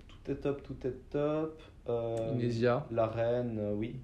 Tout 0.07 0.31
est 0.31 0.35
top, 0.35 0.61
tout 0.63 0.77
est 0.85 1.09
top. 1.09 1.59
Euh, 1.87 2.31
Inésia. 2.33 2.85
La 2.91 3.07
reine, 3.07 3.59
oui. 3.75 3.99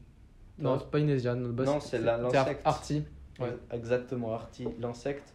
Non, 0.57 0.79
c'est 0.79 0.89
pas 0.89 0.99
Inésia. 0.99 1.35
Non, 1.35 1.79
c'est 1.79 1.99
l'insecte. 1.99 2.61
Arty. 2.65 3.03
Ouais. 3.39 3.49
Ex- 3.49 3.75
Exactement, 3.75 4.33
Artie, 4.33 4.67
l'insecte. 4.79 5.34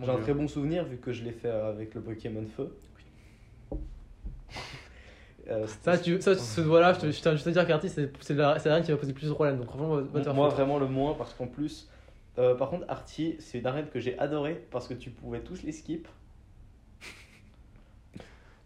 Mon 0.00 0.06
J'ai 0.06 0.12
un 0.12 0.18
très 0.18 0.32
bon 0.32 0.48
souvenir 0.48 0.84
vu 0.86 0.96
que 0.96 1.12
je 1.12 1.22
l'ai 1.22 1.32
fait 1.32 1.50
avec 1.50 1.94
le 1.94 2.00
Pokémon 2.00 2.44
Feu. 2.56 2.74
Euh, 5.48 5.66
Ça, 5.82 5.98
tu, 5.98 6.18
ça, 6.22 6.34
ce 6.36 6.60
doigt-là, 6.62 6.94
je 6.94 7.00
te, 7.00 7.10
je 7.10 7.20
te, 7.20 7.36
je 7.36 7.44
te 7.44 7.50
dire 7.50 7.66
qu'Arty, 7.66 7.88
c'est 7.90 8.10
c'est 8.20 8.32
la, 8.34 8.58
c'est 8.58 8.68
la 8.70 8.76
reine 8.76 8.84
qui 8.84 8.92
va 8.92 8.96
poser 8.96 9.12
plus 9.12 9.28
de 9.28 9.32
problèmes. 9.34 9.58
Donc, 9.58 9.66
franchement, 9.66 9.96
va, 9.96 10.02
te 10.20 10.24
faire 10.24 10.34
Moi, 10.34 10.46
foutre. 10.48 10.56
vraiment 10.56 10.78
le 10.78 10.86
moins 10.86 11.12
parce 11.14 11.34
qu'en 11.34 11.48
plus. 11.48 11.90
euh, 12.38 12.54
par 12.54 12.70
contre, 12.70 12.86
Artie, 12.88 13.36
c'est 13.40 13.58
une 13.58 13.66
arène 13.66 13.88
que 13.88 14.00
j'ai 14.00 14.18
adorée 14.18 14.66
parce 14.70 14.88
que 14.88 14.94
tu 14.94 15.10
pouvais 15.10 15.40
tous 15.40 15.62
les 15.62 15.72
skip. 15.72 16.08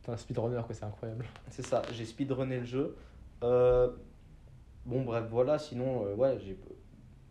T'es 0.02 0.12
un 0.12 0.16
speedrunner, 0.16 0.60
quoi, 0.64 0.72
c'est 0.74 0.84
incroyable. 0.84 1.24
C'est 1.50 1.64
ça, 1.66 1.82
j'ai 1.92 2.04
speedrunné 2.04 2.60
le 2.60 2.66
jeu. 2.66 2.94
Euh, 3.42 3.88
bon, 4.86 5.02
bref, 5.02 5.24
voilà, 5.30 5.58
sinon, 5.58 6.06
euh, 6.06 6.14
ouais, 6.14 6.38
j'ai 6.44 6.56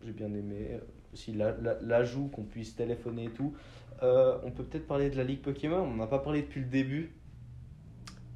j'ai 0.04 0.12
bien 0.12 0.28
aimé. 0.34 0.72
euh, 0.72 0.80
Aussi 1.14 1.32
la- 1.32 1.56
la- 1.62 1.80
l'ajout 1.80 2.26
qu'on 2.30 2.42
puisse 2.42 2.76
téléphoner 2.76 3.26
et 3.26 3.30
tout. 3.30 3.54
Euh, 4.02 4.38
on 4.44 4.52
peut 4.52 4.64
peut-être 4.64 4.88
parler 4.88 5.10
de 5.10 5.16
la 5.18 5.24
Ligue 5.24 5.42
Pokémon, 5.42 5.82
on 5.82 5.94
n'en 5.96 6.04
a 6.04 6.08
pas 6.08 6.20
parlé 6.20 6.42
depuis 6.42 6.62
le 6.62 6.68
début. 6.68 7.12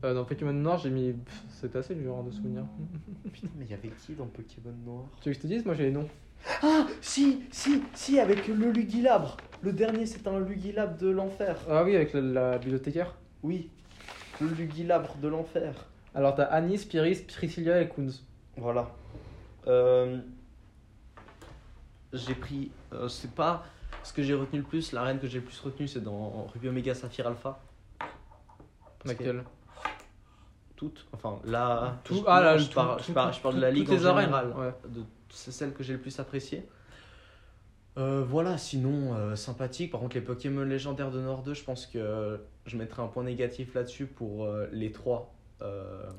Euh, 0.03 0.13
dans 0.13 0.25
Pokémon 0.25 0.53
Noir, 0.53 0.77
j'ai 0.77 0.89
mis. 0.91 1.15
C'était 1.49 1.79
assez 1.79 1.95
dur 1.95 2.15
hein, 2.17 2.23
de 2.23 2.31
souvenir. 2.31 2.63
Putain, 3.33 3.47
mais 3.57 3.65
il 3.65 3.71
y 3.71 3.73
avait 3.73 3.89
qui 3.89 4.13
dans 4.13 4.27
Pokémon 4.27 4.73
Noir? 4.85 5.05
Tu 5.21 5.29
veux 5.29 5.33
que 5.35 5.39
je 5.39 5.41
te 5.41 5.47
dise? 5.47 5.65
Moi, 5.65 5.73
j'ai 5.73 5.85
les 5.85 5.91
noms. 5.91 6.07
Ah, 6.61 6.85
si, 7.01 7.41
si, 7.51 7.81
si, 7.93 8.19
avec 8.19 8.47
le 8.47 8.71
Lugilabre. 8.71 9.37
Le 9.61 9.73
dernier, 9.73 10.05
c'est 10.05 10.27
un 10.27 10.39
Lugilabre 10.39 10.95
de 10.97 11.09
l'enfer. 11.09 11.57
Ah 11.67 11.83
oui, 11.83 11.95
avec 11.95 12.13
la, 12.13 12.21
la 12.21 12.57
bibliothécaire. 12.59 13.15
Oui, 13.41 13.71
le 14.39 14.47
Lugilabre 14.49 15.15
de 15.17 15.27
l'enfer. 15.27 15.73
Alors, 16.13 16.35
t'as 16.35 16.43
Anis, 16.45 16.85
Pyris, 16.85 17.23
Priscilla 17.27 17.81
et 17.81 17.89
Kunz. 17.89 18.23
Voilà. 18.55 18.91
Euh, 19.67 20.19
j'ai 22.13 22.35
pris. 22.35 22.71
euh, 22.93 23.07
c'est 23.07 23.31
pas 23.31 23.65
ce 24.07 24.13
que 24.13 24.23
j'ai 24.23 24.33
retenu 24.33 24.59
le 24.59 24.65
plus. 24.65 24.91
La 24.93 25.03
reine 25.03 25.19
que 25.19 25.27
j'ai 25.27 25.39
le 25.39 25.45
plus 25.45 25.59
retenu, 25.59 25.87
c'est 25.87 26.01
dans 26.01 26.47
Ruby 26.53 26.69
Omega 26.69 26.93
Saphir 26.95 27.27
Alpha. 27.27 27.59
Laquelle 29.05 29.43
Toutes. 30.75 31.07
Enfin, 31.13 31.39
là. 31.45 31.99
Tout- 32.03 32.15
je, 32.15 32.21
ah, 32.27 32.41
là, 32.41 32.57
je, 32.57 32.67
tout- 32.67 32.73
parle, 32.75 32.97
tout- 32.97 33.03
je, 33.07 33.13
parle, 33.13 33.33
je 33.33 33.39
parle 33.39 33.55
de 33.55 33.61
la 33.61 33.67
toutes 33.69 33.77
ligue 33.79 33.89
les 33.89 34.05
en 34.07 34.09
arènes, 34.11 34.25
général. 34.25 34.53
ouais. 34.57 34.73
C'est 35.29 35.51
celle 35.51 35.73
que 35.73 35.83
j'ai 35.83 35.93
le 35.93 35.99
plus 35.99 36.19
appréciée. 36.19 36.65
Euh, 37.97 38.23
voilà, 38.27 38.57
sinon, 38.57 39.15
euh, 39.15 39.35
sympathique. 39.35 39.91
Par 39.91 39.99
contre, 40.01 40.15
les 40.15 40.21
Pokémon 40.21 40.61
légendaires 40.63 41.09
de 41.11 41.19
Nord 41.19 41.41
2, 41.43 41.53
je 41.53 41.63
pense 41.63 41.87
que 41.87 42.39
je 42.65 42.77
mettrai 42.77 43.01
un 43.01 43.07
point 43.07 43.23
négatif 43.23 43.73
là-dessus 43.73 44.05
pour 44.05 44.45
euh, 44.45 44.67
les 44.71 44.91
trois. 44.91 45.33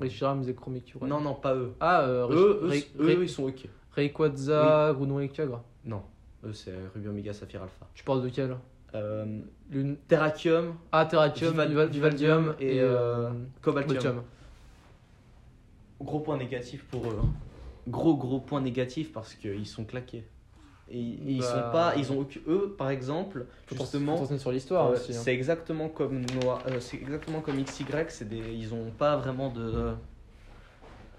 Reshiram, 0.01 0.43
Zekromic, 0.43 0.93
Non, 1.01 1.21
non, 1.21 1.33
pas 1.35 1.55
eux. 1.55 1.73
Ah, 1.79 2.05
Eux, 2.05 2.27
eux, 2.63 2.69
eux, 2.99 3.23
ils 3.23 3.29
sont 3.29 3.43
ok. 3.45 3.67
Rayquaza, 3.93 4.91
Groudon 4.93 5.19
et 5.21 5.29
Kyogre. 5.29 5.61
Non, 5.85 6.03
eux, 6.45 6.53
c'est 6.53 6.73
Ruby 6.93 7.07
Omega 7.07 7.33
Saphir 7.33 7.61
Alpha. 7.63 7.87
Tu 7.93 8.03
parles 8.03 8.21
de 8.23 8.29
quel 8.29 8.55
Euh, 8.95 9.41
Lune. 9.69 9.97
Terrakium, 10.07 10.75
Ah, 10.91 11.05
Terrakium, 11.05 11.51
Vival- 11.53 11.69
Vival- 11.69 11.89
Vivaldium 11.89 12.55
et, 12.59 12.77
et, 12.77 12.81
euh, 12.81 12.87
euh, 13.27 13.29
Cobaltium. 13.61 13.97
Cobaltium. 13.97 14.23
Gros 16.01 16.19
point 16.21 16.37
négatif 16.37 16.85
pour 16.85 17.05
eux. 17.09 17.19
hein. 17.21 17.27
Gros, 17.87 18.15
gros 18.15 18.39
point 18.39 18.61
négatif 18.61 19.11
parce 19.11 19.35
qu'ils 19.35 19.67
sont 19.67 19.83
claqués. 19.85 20.23
Et, 20.89 20.99
ils 20.99 21.39
Bah, 21.39 21.45
sont 21.45 21.71
pas. 21.71 21.95
Ils 21.97 22.11
ont 22.11 22.25
Eux, 22.47 22.73
par 22.77 22.89
exemple, 22.89 23.45
justement. 23.71 24.25
sur 24.37 24.51
l'histoire 24.51 24.87
euh, 24.87 24.93
aussi. 24.93 25.11
hein. 25.11 25.19
c'est 25.23 25.33
exactement 25.33 25.87
comme 25.89 26.25
Noah, 26.41 26.63
euh, 26.67 26.79
c'est 26.79 26.97
exactement 26.97 27.41
comme 27.41 27.59
XY, 27.59 27.85
c'est 28.07 28.27
des, 28.27 28.37
ils 28.53 28.73
ont 28.73 28.89
pas 28.91 29.17
vraiment 29.17 29.49
de 29.51 29.93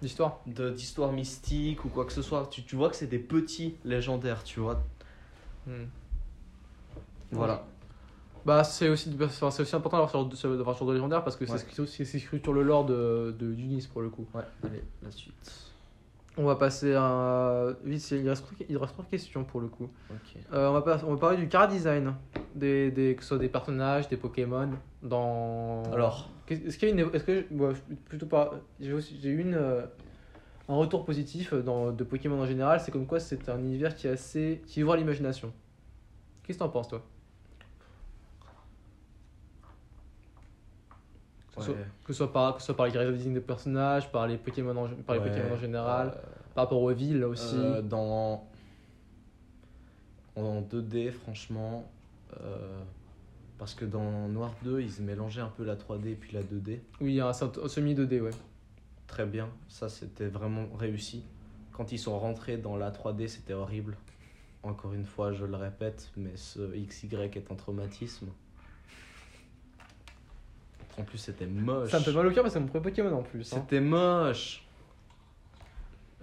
L'histoire 0.02 0.40
de- 0.46 0.70
d'histoire 0.70 1.12
mystique 1.12 1.84
ou 1.84 1.88
quoi 1.90 2.06
que 2.06 2.12
ce 2.12 2.22
soit. 2.22 2.48
Tu, 2.50 2.62
tu 2.64 2.74
vois 2.74 2.88
que 2.88 2.96
c'est 2.96 3.06
des 3.06 3.18
petits 3.18 3.76
légendaires, 3.84 4.42
tu 4.44 4.58
vois. 4.58 4.82
Hmm. 5.66 5.84
Voilà. 7.32 7.64
Bah, 8.44 8.64
c'est 8.64 8.88
aussi, 8.88 9.14
enfin, 9.22 9.50
c'est 9.50 9.62
aussi 9.62 9.76
important 9.76 9.98
d'avoir 9.98 10.10
sur, 10.10 10.36
sur, 10.36 10.56
d'avoir 10.56 10.74
sur 10.76 10.86
de 10.86 10.94
légendaire 10.94 11.22
parce 11.22 11.36
que 11.36 11.44
Ouais. 11.44 11.50
c'est 11.50 11.58
ce 11.58 11.64
qui- 11.82 11.86
c'est 11.86 12.04
c'est 12.04 12.18
écrit 12.18 12.40
sur 12.42 12.52
le 12.54 12.62
lore 12.62 12.86
de, 12.86 13.34
de 13.38 13.52
d'Unis 13.52 13.86
pour 13.92 14.00
le 14.02 14.08
coup. 14.08 14.26
Ouais. 14.34 14.42
Allez, 14.64 14.82
la 15.02 15.10
suite. 15.10 15.34
On 16.38 16.44
va 16.44 16.56
passer 16.56 16.94
à. 16.94 17.66
Vite, 17.84 18.10
il 18.12 18.26
reste, 18.28 18.46
il 18.68 18.76
reste 18.78 18.92
trois 18.94 19.04
questions 19.04 19.44
pour 19.44 19.60
le 19.60 19.66
coup. 19.68 19.90
Ok. 20.10 20.36
Euh, 20.54 20.68
on, 20.68 20.72
va 20.72 20.80
pas- 20.82 21.00
on 21.06 21.12
va 21.14 21.18
parler 21.20 21.36
du 21.36 21.48
car 21.48 21.68
design. 21.68 22.14
des, 22.54 22.90
des, 22.90 23.14
que 23.14 23.22
ce 23.22 23.28
soit 23.28 23.38
des 23.38 23.48
personnages, 23.48 24.08
des 24.08 24.16
Pokémon 24.16 24.70
dans. 25.02 25.82
Alors. 25.92 26.30
Qu'est- 26.46 26.64
Est-ce 26.66 26.78
qu'il 26.78 26.88
y 26.88 26.92
a 26.92 26.94
une. 26.94 27.14
Est-ce 27.14 27.24
que. 27.24 27.44
ouais, 27.52 27.74
plutôt 28.06 28.26
pas. 28.26 28.52
J'ai 28.80 28.92
aussi- 28.94 29.18
j'ai 29.20 29.30
une. 29.30 29.54
euh, 29.54 29.82
un 30.70 30.76
retour 30.76 31.04
positif 31.04 31.52
dans, 31.52 31.90
de 31.92 32.04
Pokémon 32.04 32.40
en 32.40 32.46
général, 32.46 32.80
c'est 32.80 32.90
comme 32.92 33.06
quoi 33.06 33.18
c'est 33.20 33.48
un 33.48 33.58
univers 33.58 33.94
qui 33.94 34.06
est 34.06 34.10
assez. 34.10 34.62
qui 34.66 34.82
ouvre 34.82 34.96
l'imagination. 34.96 35.52
Qu'est-ce 36.42 36.58
que 36.58 36.64
t'en 36.64 36.70
penses, 36.70 36.88
toi? 36.88 37.02
Que 41.48 41.60
ce 41.62 41.66
soit- 41.66 41.74
Ouais. 41.74 41.86
Que 42.04 42.12
soit 42.12 42.32
par, 42.32 42.56
que 42.56 42.62
soit 42.62 42.76
par 42.76 42.86
les 42.86 42.92
caractéristiques 42.92 43.34
des 43.34 43.40
personnages, 43.40 44.10
par 44.10 44.26
les 44.26 44.36
Pokémon 44.38 44.70
en, 44.76 44.88
par 45.02 45.16
les 45.16 45.22
Ouais, 45.22 45.28
Pokémon 45.30 45.54
en 45.54 45.58
général, 45.58 46.08
euh, 46.08 46.20
par 46.54 46.64
rapport 46.64 46.80
aux 46.82 46.92
villes 46.92 47.24
aussi. 47.24 47.56
Euh, 47.56 47.82
dans 47.82 48.46
en 50.36 50.60
2D, 50.62 51.10
franchement, 51.10 51.90
euh, 52.40 52.80
parce 53.58 53.74
que 53.74 53.84
dans 53.84 54.28
Noir 54.28 54.52
2, 54.62 54.80
ils 54.80 55.02
mélangeaient 55.04 55.40
un 55.42 55.48
peu 55.54 55.64
la 55.64 55.74
3D 55.76 56.12
et 56.12 56.14
puis 56.14 56.32
la 56.32 56.42
2D. 56.42 56.80
Oui, 57.00 57.20
un, 57.20 57.28
un 57.30 57.68
semi 57.68 57.94
2D, 57.94 58.20
ouais. 58.20 58.30
Très 59.10 59.26
bien, 59.26 59.48
ça 59.68 59.88
c'était 59.88 60.28
vraiment 60.28 60.68
réussi. 60.78 61.24
Quand 61.72 61.90
ils 61.90 61.98
sont 61.98 62.16
rentrés 62.16 62.58
dans 62.58 62.76
la 62.76 62.92
3D, 62.92 63.26
c'était 63.26 63.54
horrible. 63.54 63.96
Encore 64.62 64.92
une 64.92 65.04
fois, 65.04 65.32
je 65.32 65.44
le 65.44 65.56
répète, 65.56 66.12
mais 66.16 66.36
ce 66.36 66.60
XY 66.76 67.16
est 67.16 67.50
un 67.50 67.56
traumatisme. 67.56 68.28
En 70.96 71.02
plus, 71.02 71.18
c'était 71.18 71.46
moche. 71.46 71.90
Ça 71.90 71.98
me 71.98 72.04
fait 72.04 72.12
mal 72.12 72.24
au 72.28 72.30
cœur 72.30 72.44
parce 72.44 72.54
que 72.54 72.60
c'est 72.60 72.64
mon 72.64 72.68
premier 72.70 72.84
Pokémon 72.84 73.12
en 73.18 73.22
plus. 73.22 73.52
hein. 73.52 73.56
C'était 73.60 73.80
moche. 73.80 74.64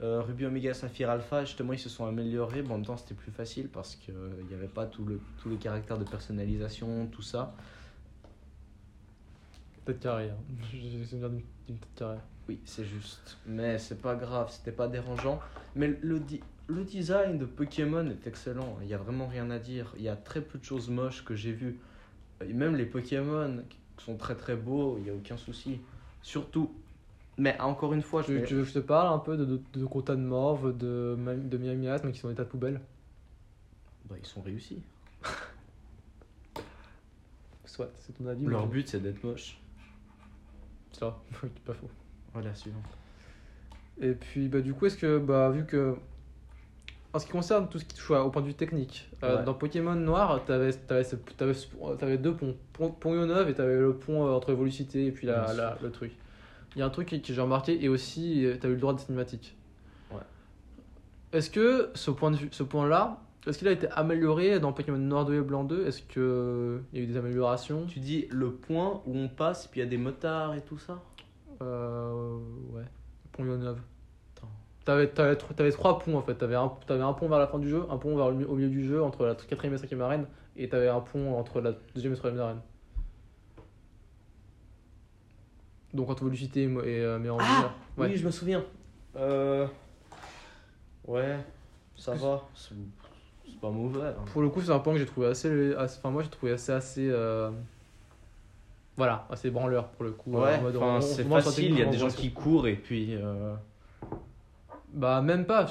Euh, 0.01 0.21
Ruby 0.21 0.45
Omega 0.45 0.73
Saphir 0.73 1.09
Alpha, 1.09 1.43
justement, 1.43 1.73
ils 1.73 1.79
se 1.79 1.89
sont 1.89 2.05
améliorés. 2.05 2.61
Bon, 2.61 2.75
en 2.75 2.77
même 2.77 2.85
temps, 2.85 2.95
c'était 2.95 3.15
plus 3.15 3.31
facile 3.33 3.67
parce 3.67 3.95
qu'il 3.95 4.13
n'y 4.47 4.53
avait 4.53 4.67
pas 4.67 4.85
tout 4.85 5.03
le, 5.03 5.19
tous 5.41 5.49
les 5.49 5.57
caractères 5.57 5.97
de 5.97 6.05
personnalisation, 6.05 7.07
tout 7.07 7.21
ça. 7.21 7.53
Hein. 10.29 10.35
J'ai 10.71 11.03
souvenir 11.05 11.29
d'une. 11.29 11.41
Oui, 12.47 12.59
c'est 12.65 12.85
juste. 12.85 13.37
Mais 13.45 13.77
c'est 13.77 14.01
pas 14.01 14.15
grave, 14.15 14.49
c'était 14.51 14.71
pas 14.71 14.87
dérangeant. 14.87 15.39
Mais 15.75 15.97
le, 16.01 16.21
le 16.67 16.83
design 16.83 17.37
de 17.37 17.45
Pokémon 17.45 18.09
est 18.09 18.25
excellent. 18.27 18.77
Il 18.81 18.87
y 18.87 18.93
a 18.93 18.97
vraiment 18.97 19.27
rien 19.27 19.49
à 19.51 19.59
dire. 19.59 19.93
Il 19.97 20.03
y 20.03 20.09
a 20.09 20.15
très 20.15 20.41
peu 20.41 20.57
de 20.57 20.63
choses 20.63 20.89
moches 20.89 21.23
que 21.25 21.35
j'ai 21.35 21.51
vues. 21.51 21.77
Et 22.45 22.53
même 22.53 22.75
les 22.75 22.85
Pokémon 22.85 23.63
qui 23.69 24.05
sont 24.05 24.15
très 24.15 24.35
très 24.35 24.55
beaux, 24.55 24.95
il 24.97 25.03
n'y 25.03 25.09
a 25.09 25.13
aucun 25.13 25.37
souci. 25.37 25.79
Surtout. 26.21 26.71
Mais 27.37 27.59
encore 27.59 27.93
une 27.93 28.01
fois, 28.01 28.21
je 28.21 28.27
Tu, 28.27 28.33
vais- 28.39 28.45
tu 28.45 28.55
veux 28.55 28.61
que 28.63 28.69
je 28.69 28.73
te 28.73 28.79
parle 28.79 29.13
un 29.13 29.19
peu 29.19 29.37
de, 29.37 29.45
de, 29.45 29.61
de 29.73 29.85
de 30.15 30.15
Morve, 30.15 30.75
de, 30.77 31.15
de 31.17 31.57
Miami 31.57 31.87
mais 32.03 32.11
qui 32.11 32.19
sont 32.19 32.29
en 32.29 32.31
état 32.31 32.43
de 32.45 32.49
poubelle 32.49 32.79
Bah, 34.09 34.15
ils 34.19 34.25
sont 34.25 34.41
réussis. 34.41 34.81
Soit, 37.65 37.91
c'est 37.97 38.13
ton 38.17 38.27
avis. 38.27 38.45
Leur 38.45 38.65
mais- 38.65 38.71
but, 38.71 38.87
c'est 38.87 38.99
d'être 39.01 39.23
moche. 39.23 39.57
C'est 40.99 41.59
pas 41.65 41.73
faux. 41.73 41.89
Voilà, 42.33 42.53
suivant. 42.55 42.81
Et 43.99 44.11
puis, 44.11 44.47
bah, 44.47 44.61
du 44.61 44.73
coup, 44.73 44.85
est-ce 44.85 44.97
que, 44.97 45.17
bah, 45.17 45.49
vu 45.49 45.65
que. 45.65 45.95
En 47.13 47.19
ce 47.19 47.25
qui 47.25 47.31
concerne 47.31 47.67
tout 47.69 47.79
ce 47.79 47.85
qui 47.85 47.95
touche 47.95 48.11
au 48.11 48.29
point 48.29 48.41
de 48.41 48.47
vue 48.47 48.53
technique, 48.53 49.09
euh, 49.23 49.37
Ouais. 49.37 49.43
dans 49.43 49.53
Pokémon 49.53 49.95
Noir, 49.95 50.43
t'avais 50.45 50.71
avais, 50.89 51.05
avais, 52.01 52.17
deux 52.17 52.35
ponts. 52.35 52.55
Pont, 52.73 52.91
pont 52.91 53.15
Yonov 53.15 53.49
et 53.49 53.53
t'avais 53.55 53.77
le 53.79 53.95
pont 53.95 54.27
euh, 54.27 54.31
entre 54.33 54.51
Evolucité 54.51 55.07
et 55.07 55.11
puis 55.11 55.25
la, 55.25 55.77
le 55.81 55.89
truc. 55.89 56.11
Il 56.75 56.79
y 56.79 56.81
a 56.81 56.85
un 56.85 56.89
truc 56.89 57.09
que, 57.09 57.15
que 57.15 57.33
j'ai 57.33 57.41
remarqué 57.41 57.83
et 57.83 57.89
aussi, 57.89 58.45
euh, 58.45 58.57
t'as 58.59 58.67
eu 58.67 58.73
le 58.73 58.79
droit 58.79 58.93
de 58.93 58.99
cinématique. 58.99 59.55
Ouais. 60.11 60.21
Est-ce 61.31 61.49
que 61.49 61.89
ce 61.95 62.11
point 62.11 62.29
de 62.29 62.35
vue, 62.35 62.49
ce 62.51 62.61
point-là, 62.61 63.19
est-ce 63.47 63.59
qu'il 63.59 63.67
a 63.67 63.71
été 63.71 63.87
amélioré 63.89 64.59
dans 64.59 64.73
Pokémon 64.73 64.97
Noir 64.97 65.25
2 65.25 65.35
et 65.35 65.41
Blanc 65.41 65.63
2 65.63 65.87
Est-ce 65.87 66.01
qu'il 66.01 66.83
y 66.93 67.01
a 67.01 67.03
eu 67.03 67.07
des 67.07 67.17
améliorations? 67.17 67.85
Tu 67.85 67.99
dis 67.99 68.27
le 68.29 68.51
point 68.51 69.01
où 69.05 69.15
on 69.17 69.27
passe, 69.29 69.67
puis 69.67 69.79
il 69.79 69.83
y 69.83 69.87
a 69.87 69.89
des 69.89 69.97
motards 69.97 70.53
et 70.55 70.61
tout 70.61 70.77
ça? 70.77 71.01
Euh, 71.61 72.37
ouais, 72.71 72.83
pont 73.31 73.45
Yonov. 73.45 73.79
T'avais, 74.85 75.07
t'avais, 75.09 75.35
t'avais 75.35 75.71
trois 75.71 75.99
ponts 75.99 76.17
en 76.17 76.21
fait. 76.21 76.35
T'avais 76.35 76.55
un, 76.55 76.71
t'avais 76.85 77.03
un 77.03 77.11
pont 77.13 77.27
vers 77.27 77.39
la 77.39 77.47
fin 77.47 77.59
du 77.59 77.67
jeu, 77.67 77.83
un 77.89 77.97
pont 77.97 78.15
vers 78.15 78.31
le, 78.31 78.47
au 78.49 78.55
milieu 78.55 78.69
du 78.69 78.87
jeu 78.87 79.03
entre 79.03 79.25
la 79.25 79.35
quatrième 79.35 79.73
et 79.73 79.77
cinquième 79.77 79.99
arène, 80.01 80.25
et 80.55 80.69
t'avais 80.69 80.87
un 80.87 81.01
pont 81.01 81.35
entre 81.37 81.59
la 81.59 81.73
deuxième 81.93 82.13
et 82.13 82.15
troisième 82.15 82.41
arène. 82.41 82.61
Donc 85.93 86.09
entre 86.09 86.23
Velocité 86.25 86.63
et, 86.63 86.67
Mo- 86.67 86.83
et 86.83 87.01
euh, 87.01 87.19
Méandre. 87.19 87.43
ouais. 87.97 88.07
Oui, 88.09 88.17
je 88.17 88.25
me 88.25 88.31
souviens. 88.31 88.63
Euh... 89.15 89.67
Ouais, 91.05 91.37
ça 91.95 92.13
va. 92.13 92.43
C'est 92.53 92.75
pas 93.67 93.73
mauvais. 93.73 94.07
hein. 94.07 94.25
Pour 94.33 94.41
le 94.41 94.49
coup, 94.49 94.61
c'est 94.61 94.71
un 94.71 94.79
point 94.79 94.93
que 94.93 94.99
j'ai 94.99 95.05
trouvé 95.05 95.27
assez, 95.27 95.73
Enfin, 95.77 96.09
moi 96.09 96.23
j'ai 96.23 96.29
trouvé 96.29 96.51
assez. 96.53 96.71
assez 96.71 97.09
euh, 97.09 97.49
Voilà, 98.95 99.27
assez 99.29 99.49
branleur 99.51 99.87
pour 99.89 100.03
le 100.05 100.11
coup. 100.11 100.31
Ouais, 100.31 100.59
enfin, 100.75 101.01
c'est 101.01 101.23
facile, 101.23 101.71
il 101.71 101.79
y 101.79 101.81
a 101.81 101.85
des 101.85 101.97
gens 101.97 102.07
qui 102.09 102.31
courent 102.31 102.67
et 102.67 102.75
puis. 102.75 103.15
euh, 103.15 103.53
Bah 104.93 105.21
même 105.21 105.45
pas, 105.45 105.65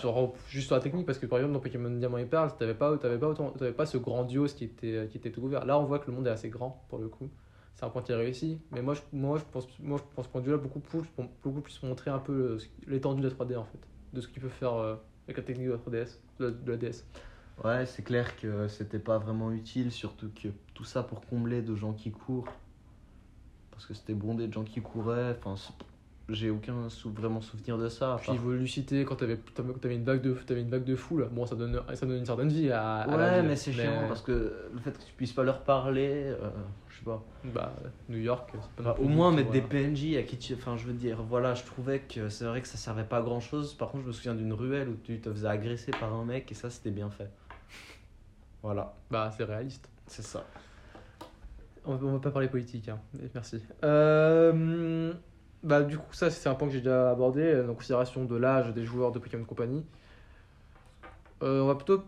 juste 0.49 0.67
sur 0.67 0.77
la 0.77 0.81
technique 0.83 1.07
parce 1.07 1.19
que 1.19 1.27
par 1.27 1.39
exemple 1.39 1.55
dans 1.55 1.61
Pokémon 1.61 1.91
Diamant 1.91 2.19
et 2.19 2.27
Perle, 2.27 2.51
t'avais 2.57 2.75
pas, 2.75 2.97
pas, 2.97 3.27
autant, 3.29 3.53
pas 3.77 3.87
ce 3.87 3.97
grandiose 3.99 4.53
qui 4.53 4.65
était, 4.65 5.09
qui 5.11 5.17
était 5.19 5.31
tout 5.31 5.41
ouvert. 5.43 5.65
Là 5.65 5.79
on 5.79 5.85
voit 5.85 5.99
que 5.99 6.09
le 6.09 6.17
monde 6.17 6.27
est 6.27 6.31
assez 6.31 6.49
grand 6.51 6.85
pour 6.89 6.99
le 6.99 7.09
coup. 7.09 7.29
C'est 7.75 7.85
un 7.85 7.89
point 7.91 8.03
qui 8.03 8.13
est 8.13 8.15
réussi. 8.17 8.61
Mais 8.71 8.83
moi 8.83 8.95
je, 8.95 9.01
moi, 9.13 9.39
je 9.39 9.45
pense, 9.51 9.67
moi, 9.81 9.99
je 9.99 10.15
pense 10.15 10.29
point 10.29 10.43
là 10.47 10.57
beaucoup 10.57 10.81
plus, 10.81 11.03
beaucoup 11.43 11.61
plus 11.61 11.83
montrer 11.83 12.11
un 12.11 12.19
peu 12.19 12.33
euh, 12.33 12.59
l'étendue 12.87 13.23
de 13.23 13.29
la 13.29 13.35
3D 13.35 13.57
en 13.57 13.65
fait. 13.65 13.79
De 14.13 14.21
ce 14.21 14.29
qu'il 14.29 14.41
peut 14.41 14.49
faire 14.49 14.75
avec 15.27 15.37
la 15.39 15.43
technique 15.43 15.67
de 15.67 15.73
la 15.73 15.79
3DS, 15.79 16.19
de 16.39 16.45
la, 16.47 16.51
de 16.53 16.71
la 16.73 16.77
DS. 16.77 17.05
Ouais, 17.65 17.87
c'est 17.87 18.03
clair 18.03 18.37
que 18.37 18.69
c'était 18.69 18.99
pas 18.99 19.19
vraiment 19.19 19.51
utile, 19.51 19.91
surtout 19.91 20.31
que 20.41 20.49
tout 20.75 20.85
ça 20.85 21.03
pour 21.03 21.25
combler 21.27 21.63
de 21.63 21.75
gens 21.75 21.93
qui 21.95 22.11
courent. 22.11 22.49
Parce 23.71 23.87
que 23.87 23.95
c'était 23.95 24.15
bondé 24.15 24.47
de 24.47 24.53
gens 24.53 24.65
qui 24.65 24.81
couraient. 24.81 25.37
Enfin, 25.43 25.55
j'ai 26.29 26.51
aucun 26.51 26.89
sou- 26.89 27.13
vraiment 27.13 27.41
souvenir 27.41 27.79
de 27.79 27.89
ça. 27.89 28.17
Puis 28.21 28.27
part- 28.27 28.37
Velocité, 28.37 29.05
quand 29.05 29.17
t'avais, 29.17 29.37
t'avais 29.81 29.95
une 29.97 30.05
vague 30.05 30.23
de, 30.23 30.33
t'avais 30.35 30.63
une 30.63 30.71
vague 30.71 30.85
de 30.85 30.97
foule, 30.97 31.29
bon 31.31 31.47
ça 31.47 31.55
donne, 31.57 31.81
ça 31.95 32.05
donne 32.07 32.19
une 32.19 32.27
certaine 32.27 32.49
vie 32.49 32.71
à, 32.71 32.99
à 33.03 33.07
la 33.07 33.17
Ouais, 33.17 33.41
ville. 33.41 33.49
mais 33.49 33.57
c'est 33.57 33.73
chiant 33.73 34.07
parce 34.09 34.23
que 34.23 34.69
le 34.73 34.79
fait 34.81 34.93
que 34.93 35.03
tu 35.05 35.13
puisses 35.15 35.33
pas 35.33 35.45
leur 35.45 35.63
parler, 35.63 36.11
euh, 36.25 36.51
je 36.89 36.99
sais 36.99 37.05
pas. 37.05 37.23
Bah, 37.45 37.77
New 38.09 38.19
York, 38.19 38.51
c'est 38.55 38.85
pas 38.85 38.95
plus 38.95 39.05
au 39.05 39.09
moins 39.09 39.31
mettre 39.33 39.51
des. 39.51 39.61
PNJ 39.63 40.17
à 40.17 40.23
qui 40.25 40.37
tu. 40.39 40.55
Enfin, 40.55 40.77
je 40.77 40.87
veux 40.87 40.95
dire, 40.95 41.23
voilà, 41.23 41.55
je 41.55 41.65
trouvais 41.65 42.01
que 42.01 42.29
c'est 42.29 42.45
vrai 42.45 42.61
que 42.61 42.69
ça 42.69 42.77
servait 42.79 43.05
pas 43.05 43.19
à 43.19 43.23
grand 43.23 43.41
chose. 43.41 43.75
Par 43.75 43.91
contre, 43.91 44.03
je 44.05 44.09
me 44.09 44.13
souviens 44.13 44.35
d'une 44.35 44.53
ruelle 44.53 44.89
où 44.89 44.97
tu 45.03 45.21
te 45.21 45.31
faisais 45.31 45.47
agresser 45.49 45.93
par 45.93 46.13
un 46.15 46.25
mec 46.25 46.51
et 46.51 46.55
ça, 46.55 46.71
c'était 46.71 46.91
bien 46.91 47.11
fait. 47.11 47.31
Voilà, 48.67 48.93
Bah, 49.12 49.31
c'est 49.37 49.45
réaliste. 49.45 49.89
c'est 50.09 50.23
ça. 50.23 50.43
On 51.85 51.93
on 51.93 52.14
va 52.14 52.19
pas 52.19 52.33
parler 52.33 52.49
politique, 52.49 52.89
hein. 52.89 52.99
merci. 53.33 53.62
Euh, 53.85 55.12
bah, 55.62 55.83
du 55.83 55.97
coup, 55.99 56.12
ça, 56.12 56.31
c'est 56.31 56.49
un 56.49 56.57
point 56.57 56.67
que 56.67 56.75
j'ai 56.75 56.81
déjà 56.81 57.12
abordé, 57.12 57.43
euh, 57.43 57.71
en 57.71 57.75
considération 57.75 58.25
de 58.25 58.35
l'âge 58.35 58.75
des 58.75 58.85
joueurs 58.85 59.12
de 59.12 59.21
Pokémon 59.21 59.45
Company. 59.45 59.87
Euh, 61.45 61.61
on 61.61 61.69
va 61.69 61.77
plutôt 61.77 62.03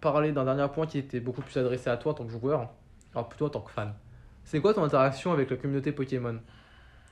parler 0.00 0.32
d'un 0.32 0.44
dernier 0.44 0.66
point 0.74 0.88
qui 0.88 0.98
était 0.98 1.20
beaucoup 1.20 1.40
plus 1.40 1.56
adressé 1.56 1.88
à 1.88 1.96
toi 1.96 2.10
en 2.10 2.14
tant 2.16 2.24
que 2.24 2.32
joueur, 2.32 2.70
alors 3.14 3.28
plutôt 3.28 3.46
en 3.46 3.50
tant 3.50 3.60
que 3.60 3.70
fan. 3.70 3.94
C'est 4.42 4.60
quoi 4.60 4.74
ton 4.74 4.82
interaction 4.82 5.30
avec 5.30 5.50
la 5.50 5.56
communauté 5.56 5.92
Pokémon? 5.92 6.40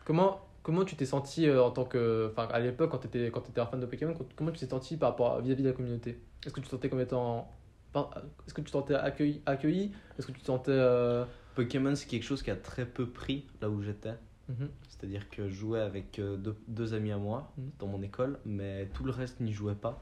Comment, 0.05 0.41
comment 0.65 0.85
tu 0.85 0.97
t'es 0.97 1.07
senti 1.07 1.49
en 1.49 1.71
tant 1.71 1.85
que. 1.85 2.33
Enfin, 2.33 2.49
à 2.53 2.59
l'époque, 2.59 2.91
quand 2.91 2.99
tu 2.99 3.07
étais, 3.07 3.31
quand 3.31 3.49
étais 3.49 3.61
un 3.61 3.67
fan 3.67 3.79
de 3.79 3.87
Pokémon, 3.87 4.15
comment 4.35 4.51
tu 4.51 4.59
t'es 4.59 4.67
senti 4.67 4.97
par 4.97 5.11
rapport 5.11 5.41
vis-à-vis 5.41 5.63
de 5.63 5.69
la 5.69 5.77
communauté? 5.77 6.21
Est-ce 6.45 6.53
que 6.53 6.59
tu 6.59 6.67
te 6.67 6.71
sentais 6.73 6.89
comme 6.89 7.01
étant. 7.01 7.49
Est-ce 7.95 8.55
que 8.55 8.61
tu 8.61 8.67
te 8.67 8.71
sentais 8.71 8.95
accueilli, 8.95 9.41
accueilli? 9.47 9.93
Est-ce 10.19 10.27
que 10.27 10.33
tu 10.33 10.41
te 10.41 10.47
sentais. 10.47 10.71
euh, 10.73 11.25
Pokémon, 11.57 11.95
c'est 11.97 12.07
quelque 12.07 12.23
chose 12.23 12.43
qui 12.43 12.51
a 12.51 12.57
très 12.57 12.87
peu 12.87 13.07
pris 13.07 13.47
là 13.61 13.69
où 13.69 13.83
j'étais. 13.83 14.15
mhm. 14.49 14.69
C'est-à-dire 14.89 15.29
que 15.31 15.49
je 15.49 15.55
jouais 15.55 15.81
avec 15.81 16.19
euh, 16.19 16.37
deux, 16.37 16.57
deux 16.69 16.95
amis 16.95 17.11
à 17.13 17.17
moi 17.19 17.51
Mhm. 17.57 17.71
dans 17.81 17.87
mon 17.89 18.03
école, 18.03 18.39
mais 18.45 18.87
tout 18.95 19.05
le 19.05 19.11
reste 19.11 19.41
n'y 19.41 19.53
jouait 19.53 19.75
pas. 19.75 20.01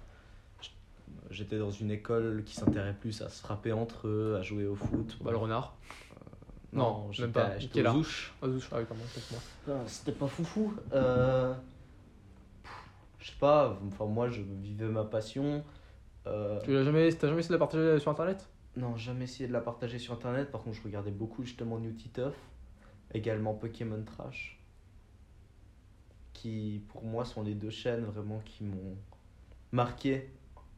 J'étais 1.30 1.58
dans 1.58 1.70
une 1.70 1.90
école 1.90 2.42
qui 2.44 2.54
s'intéressait 2.54 2.96
plus 2.98 3.22
à 3.22 3.28
se 3.30 3.40
frapper 3.40 3.72
entre 3.72 4.08
eux, 4.08 4.36
à 4.38 4.42
jouer 4.42 4.66
au 4.66 4.74
foot. 4.74 5.16
Bah, 5.22 5.30
le 5.30 5.36
renard. 5.38 5.74
Non, 6.72 6.82
Non, 6.84 7.02
même 7.04 7.12
j'étais 7.12 7.28
pas. 7.32 7.58
j'étais 7.58 7.82
aux 7.82 7.86
art 7.86 7.96
ouches. 7.96 8.34
Ah, 8.42 8.46
ah 8.72 8.76
oui. 8.78 8.84
Ah, 9.68 9.72
C'était 9.86 10.12
pas 10.12 10.26
foufou. 10.28 10.74
Euh... 10.92 11.54
Je 13.20 13.26
sais 13.30 13.36
pas, 13.40 13.78
enfin 13.88 14.04
moi 14.06 14.28
je 14.28 14.42
vivais 14.42 14.86
ma 14.86 15.04
passion. 15.04 15.64
Euh, 16.28 16.60
Tu 16.62 16.72
l'as 16.72 16.84
jamais, 16.84 17.10
t'as 17.12 17.26
jamais 17.28 17.40
essayé 17.40 17.48
de 17.50 17.54
la 17.54 17.58
partager 17.58 17.98
sur 17.98 18.10
internet? 18.10 18.48
Non, 18.76 18.96
jamais 18.96 19.24
essayé 19.24 19.48
de 19.48 19.52
la 19.52 19.60
partager 19.60 19.98
sur 19.98 20.14
internet. 20.14 20.50
Par 20.52 20.62
contre, 20.62 20.76
je 20.76 20.82
regardais 20.82 21.10
beaucoup 21.10 21.42
justement 21.42 21.78
New 21.78 21.92
Titeuf, 21.92 22.36
également 23.12 23.54
Pokémon 23.54 24.02
Trash, 24.04 24.60
qui 26.32 26.82
pour 26.88 27.02
moi 27.04 27.24
sont 27.24 27.42
les 27.42 27.54
deux 27.54 27.70
chaînes 27.70 28.04
vraiment 28.04 28.40
qui 28.44 28.64
m'ont 28.64 28.96
marqué 29.72 30.30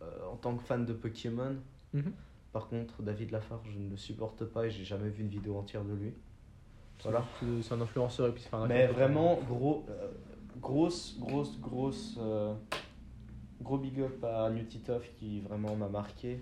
euh, 0.02 0.26
en 0.30 0.36
tant 0.36 0.56
que 0.56 0.62
fan 0.62 0.86
de 0.86 0.92
Pokémon. 0.92 1.56
Mhm. 1.92 2.12
Par 2.52 2.68
contre, 2.68 3.02
David 3.02 3.30
Lafarge, 3.30 3.68
je 3.72 3.78
ne 3.78 3.90
le 3.90 3.96
supporte 3.96 4.44
pas 4.44 4.66
et 4.66 4.70
j'ai 4.70 4.84
jamais 4.84 5.08
vu 5.08 5.22
une 5.22 5.28
vidéo 5.28 5.56
entière 5.56 5.84
de 5.84 5.92
lui. 5.94 6.14
Voilà. 7.02 7.24
C'est- 7.62 7.72
un 7.72 7.80
influenceur 7.80 8.28
et 8.28 8.32
puis 8.32 8.42
c'est 8.42 8.54
un 8.54 8.66
Mais 8.66 8.86
vraiment, 8.86 9.38
gros, 9.48 9.86
euh, 9.88 10.10
grosse, 10.60 11.16
grosse, 11.18 11.58
grosse, 11.60 12.16
euh, 12.18 12.54
gros 13.62 13.78
big 13.78 14.00
up 14.00 14.24
à 14.24 14.50
Titeuf 14.68 15.10
qui 15.18 15.40
vraiment 15.40 15.74
m'a 15.76 15.88
marqué. 15.88 16.40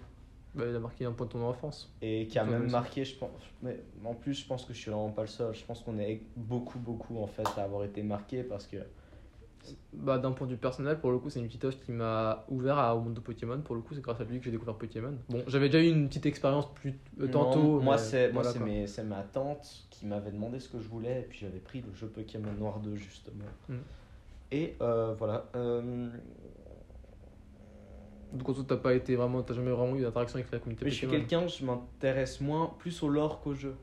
Bah, 0.55 0.65
il 0.69 0.75
a 0.75 0.79
marqué 0.81 1.05
un 1.05 1.13
point 1.13 1.27
de 1.27 1.33
ton 1.33 1.43
enfance. 1.47 1.93
et 2.01 2.27
qui 2.27 2.39
a 2.39 2.45
même 2.45 2.71
marqué, 2.71 3.05
je 3.05 3.17
pense. 3.17 3.31
Mais 3.63 3.79
en 4.05 4.15
plus, 4.15 4.35
je 4.35 4.47
pense 4.47 4.65
que 4.65 4.73
je 4.73 4.79
suis 4.79 4.91
vraiment 4.91 5.11
pas 5.11 5.23
le 5.23 5.29
seul. 5.29 5.55
Je 5.55 5.65
pense 5.65 5.81
qu'on 5.83 5.99
est 5.99 6.23
beaucoup, 6.37 6.79
beaucoup 6.79 7.19
en 7.23 7.27
fait 7.27 7.47
à 7.57 7.65
avoir 7.65 7.85
été 7.85 8.03
marqué 8.03 8.43
parce 8.43 8.67
que 8.67 8.79
Bah, 9.93 10.19
d'un 10.19 10.33
point 10.33 10.47
de 10.47 10.53
vue 10.53 10.59
personnel, 10.59 10.99
pour 10.99 11.11
le 11.11 11.19
coup, 11.19 11.29
c'est 11.29 11.41
une 11.41 11.47
petite 11.47 11.65
œuvre 11.65 11.79
qui 11.79 11.93
m'a 11.93 12.45
ouvert 12.49 12.79
à- 12.79 12.97
au 12.97 13.01
monde 13.01 13.15
de 13.15 13.21
Pokémon. 13.21 13.61
Pour 13.61 13.75
le 13.75 13.83
coup, 13.83 13.93
c'est 13.95 14.01
grâce 14.01 14.19
à 14.21 14.25
lui 14.25 14.39
que 14.39 14.45
j'ai 14.47 14.51
découvert 14.51 14.75
Pokémon. 14.77 15.15
Bon, 15.29 15.43
j'avais 15.47 15.69
déjà 15.69 15.85
eu 15.85 15.91
une 15.91 16.09
petite 16.09 16.25
expérience 16.27 16.73
plus 16.75 16.95
euh, 17.21 17.27
Non, 17.27 17.31
tantôt. 17.33 17.81
moi 17.81 17.97
voilà, 17.97 18.87
c'est 18.87 19.05
ma 19.05 19.23
tante 19.23 19.87
qui 19.91 20.07
m'avait 20.07 20.31
demandé 20.31 20.59
ce 20.61 20.69
que 20.71 20.81
je 20.81 20.89
voulais 20.89 21.21
et 21.21 21.25
puis 21.25 21.39
j'avais 21.41 21.59
pris 21.59 21.83
le 21.83 21.93
jeu 21.95 22.07
Pokémon 22.07 22.53
Noir 22.59 22.81
2 22.81 22.95
justement. 22.97 23.45
Mm. 23.69 23.75
Et 24.53 24.77
euh, 24.81 25.15
voilà. 25.19 25.45
euh, 25.57 26.09
Donc, 28.33 28.49
en 28.49 28.53
tout, 28.55 28.63
t'as 28.63 28.77
pas 28.77 28.95
été 28.95 29.17
vraiment, 29.17 29.43
t'as 29.43 29.55
jamais 29.55 29.71
vraiment 29.71 29.97
eu 29.97 30.03
d'interaction 30.03 30.39
avec 30.39 30.51
la 30.53 30.59
communauté 30.59 30.85
Mais 30.85 30.91
je 30.91 30.97
suis 30.97 31.07
Pokémon. 31.07 31.27
quelqu'un, 31.29 31.47
je 31.49 31.65
m'intéresse 31.65 32.41
moins 32.41 32.75
plus 32.79 33.03
au 33.03 33.09
lore 33.09 33.41
qu'au 33.41 33.55
jeu, 33.55 33.75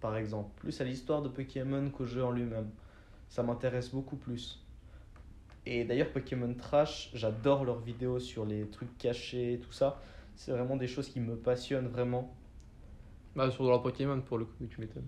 par 0.00 0.16
exemple. 0.16 0.50
Plus 0.60 0.80
à 0.80 0.84
l'histoire 0.84 1.22
de 1.22 1.28
Pokémon 1.28 1.88
qu'au 1.90 2.06
jeu 2.06 2.24
en 2.24 2.30
lui-même. 2.32 2.70
Ça 3.28 3.42
m'intéresse 3.42 3.90
beaucoup 3.90 4.16
plus. 4.16 4.64
Et 5.66 5.84
d'ailleurs, 5.84 6.10
Pokémon 6.10 6.52
Trash, 6.54 7.10
j'adore 7.14 7.64
leurs 7.64 7.80
vidéos 7.80 8.18
sur 8.18 8.46
les 8.46 8.66
trucs 8.70 8.96
cachés, 8.98 9.60
tout 9.62 9.72
ça. 9.72 10.00
C'est 10.34 10.52
vraiment 10.52 10.76
des 10.76 10.86
choses 10.86 11.08
qui 11.08 11.20
me 11.20 11.36
passionnent 11.36 11.88
vraiment. 11.88 12.34
Bah, 13.36 13.50
sur 13.50 13.64
leur 13.64 13.82
Pokémon, 13.82 14.20
pour 14.20 14.38
le 14.38 14.46
coup, 14.46 14.66
tu 14.68 14.80
m'étonnes. 14.80 15.06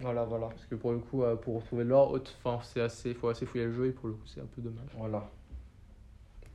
Voilà, 0.00 0.24
voilà. 0.24 0.48
Parce 0.48 0.66
que 0.66 0.74
pour 0.74 0.92
le 0.92 0.98
coup, 0.98 1.22
euh, 1.22 1.36
pour 1.36 1.56
retrouver 1.56 1.84
l'or, 1.84 2.10
haute- 2.10 2.34
enfin, 2.42 2.58
c'est 2.64 2.80
assez, 2.80 3.14
faut 3.14 3.28
assez 3.28 3.46
fouiller 3.46 3.66
le 3.66 3.72
jeu 3.72 3.86
et 3.86 3.92
pour 3.92 4.08
le 4.08 4.14
coup, 4.14 4.26
c'est 4.26 4.40
un 4.40 4.46
peu 4.46 4.62
dommage. 4.62 4.88
Voilà, 4.96 5.30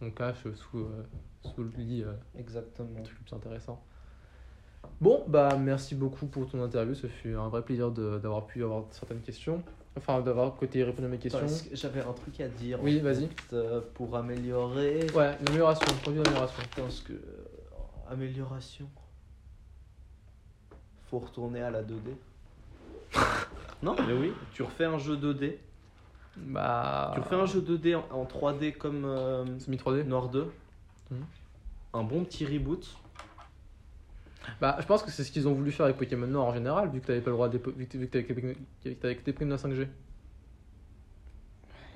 On 0.01 0.09
cache 0.11 0.43
sous, 0.55 0.79
euh, 0.79 1.03
sous 1.41 1.63
le 1.63 1.69
lit 1.77 2.03
euh, 2.03 2.13
exactement. 2.37 2.89
un 2.99 3.03
truc 3.03 3.23
plus 3.23 3.35
intéressant. 3.35 3.81
Bon, 5.01 5.23
bah 5.27 5.57
merci 5.59 5.95
beaucoup 5.95 6.27
pour 6.27 6.47
ton 6.49 6.61
interview. 6.63 6.93
Ce 6.95 7.07
fut 7.07 7.33
un 7.35 7.47
vrai 7.49 7.61
plaisir 7.63 7.91
de- 7.91 8.19
d'avoir 8.19 8.45
pu 8.45 8.63
avoir 8.63 8.83
certaines 8.91 9.21
questions. 9.21 9.63
Enfin, 9.97 10.19
d'avoir 10.21 10.55
côté 10.55 10.83
répondre 10.83 11.07
à 11.07 11.11
mes 11.11 11.17
questions. 11.17 11.39
Que 11.45 11.75
J'avais 11.75 12.01
un 12.01 12.11
truc 12.13 12.39
à 12.41 12.47
dire. 12.49 12.79
Oui, 12.83 12.99
vas-y. 12.99 13.29
euh, 13.53 13.81
pour 13.93 14.15
améliorer? 14.15 15.07
Ouais, 15.15 15.37
l'amélioration, 15.45 15.85
produit 16.01 16.21
d'amélioration. 16.21 16.61
Parce 16.75 16.99
que. 17.01 17.13
euh, 17.13 17.45
amélioration? 18.11 18.87
Faut 21.09 21.19
retourner 21.19 21.61
à 21.61 21.71
la 21.71 21.81
2D. 21.81 22.15
non, 23.81 23.95
mais 24.05 24.13
oui. 24.13 24.33
Tu 24.53 24.63
refais 24.63 24.85
un 24.85 24.97
jeu 24.97 25.15
2D. 25.15 25.57
Bah. 26.37 27.11
Tu 27.15 27.19
refais 27.21 27.35
un 27.35 27.45
jeu 27.45 27.61
2D 27.61 27.95
en, 27.95 28.03
en 28.11 28.25
3D 28.25 28.73
comme 28.73 29.05
euh, 29.05 29.59
Semi 29.59 29.77
3D 29.77 30.03
Noir 30.03 30.29
2. 30.29 30.51
Mhm. 31.11 31.25
Un 31.93 32.03
bon 32.03 32.23
petit 32.25 32.45
reboot. 32.45 32.95
Bah, 34.61 34.75
je 34.79 34.85
pense 34.85 35.01
que 35.01 35.09
c'est 35.11 35.23
ce 35.23 35.31
qu'ils 35.31 35.47
ont 35.47 35.53
voulu 35.53 35.71
faire 35.71 35.85
avec 35.85 35.97
Pokémon 35.97 36.27
Noir 36.27 36.45
en 36.45 36.53
général, 36.53 36.89
vu 36.89 36.99
que 37.01 37.07
t'avais 37.07 37.21
pas 37.21 37.29
le 37.31 37.35
droit 37.35 37.49
de 37.49 37.57
dépo- 37.57 37.73
vu 37.73 37.87
que 37.87 37.97
vu 37.97 38.07
que 38.07 38.89
t'avais 38.93 39.15
que 39.15 39.23
des 39.25 39.33
primes 39.33 39.49
de 39.49 39.57
5G. 39.57 39.87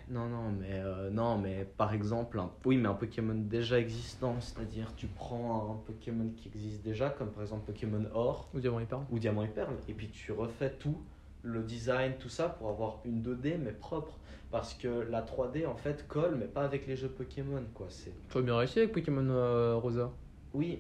Non, 0.10 0.28
non, 0.28 0.50
mais 0.60 0.72
euh, 0.72 1.12
non, 1.12 1.38
mais 1.38 1.68
par 1.78 1.94
exemple, 1.94 2.40
un, 2.40 2.50
oui, 2.66 2.78
mais 2.78 2.88
un 2.90 2.96
Pokémon 2.96 3.36
déjà 3.36 3.80
existant, 3.80 4.36
c'est-à-dire 4.42 4.92
tu 4.96 5.06
prends 5.06 5.74
un 5.74 5.86
Pokémon 5.86 6.32
qui 6.36 6.48
existe 6.48 6.82
déjà, 6.82 7.12
comme 7.12 7.30
par 7.30 7.44
exemple 7.44 7.66
Pokémon 7.72 8.04
Or 8.16 8.50
Ou 8.56 8.60
Diamant 8.60 8.80
et 8.80 8.86
Perle. 8.86 9.04
ou 9.12 9.20
Diamant 9.20 9.44
et 9.44 9.48
Perle, 9.50 9.76
et 9.88 9.94
puis 9.94 10.10
tu 10.10 10.32
refais 10.32 10.72
tout, 10.72 10.98
le 11.42 11.64
design, 11.64 12.14
tout 12.20 12.30
ça, 12.30 12.50
pour 12.50 12.70
avoir 12.70 13.00
une 13.06 13.22
2D 13.22 13.58
mais 13.58 13.72
propre, 13.72 14.18
parce 14.52 14.74
que 14.74 14.88
la 14.88 15.22
3D 15.22 15.66
en 15.66 15.76
fait 15.76 16.08
colle, 16.08 16.36
mais 16.36 16.46
pas 16.48 16.64
avec 16.64 16.86
les 16.88 16.96
jeux 16.96 17.10
Pokémon, 17.10 17.64
quoi. 17.74 17.88
C'est 17.90 18.12
Tu 18.30 18.38
as 18.38 18.42
bien 18.42 18.58
réussi 18.58 18.80
avec 18.80 18.92
Pokémon 18.92 19.26
euh, 19.30 19.76
Rosa. 19.76 20.12
oui, 20.54 20.80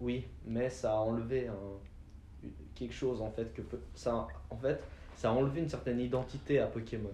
oui, 0.00 0.26
mais 0.44 0.68
ça 0.68 0.92
a 0.92 0.96
enlevé 0.96 1.48
un- 1.48 2.48
quelque 2.74 2.92
chose 2.92 3.22
en 3.22 3.30
fait 3.30 3.52
que 3.54 3.62
ça, 3.94 4.28
en 4.50 4.56
fait, 4.56 4.82
ça 5.16 5.30
a 5.30 5.32
enlevé 5.32 5.60
une 5.62 5.68
certaine 5.68 5.98
identité 6.00 6.58
à 6.58 6.66
Pokémon. 6.66 7.10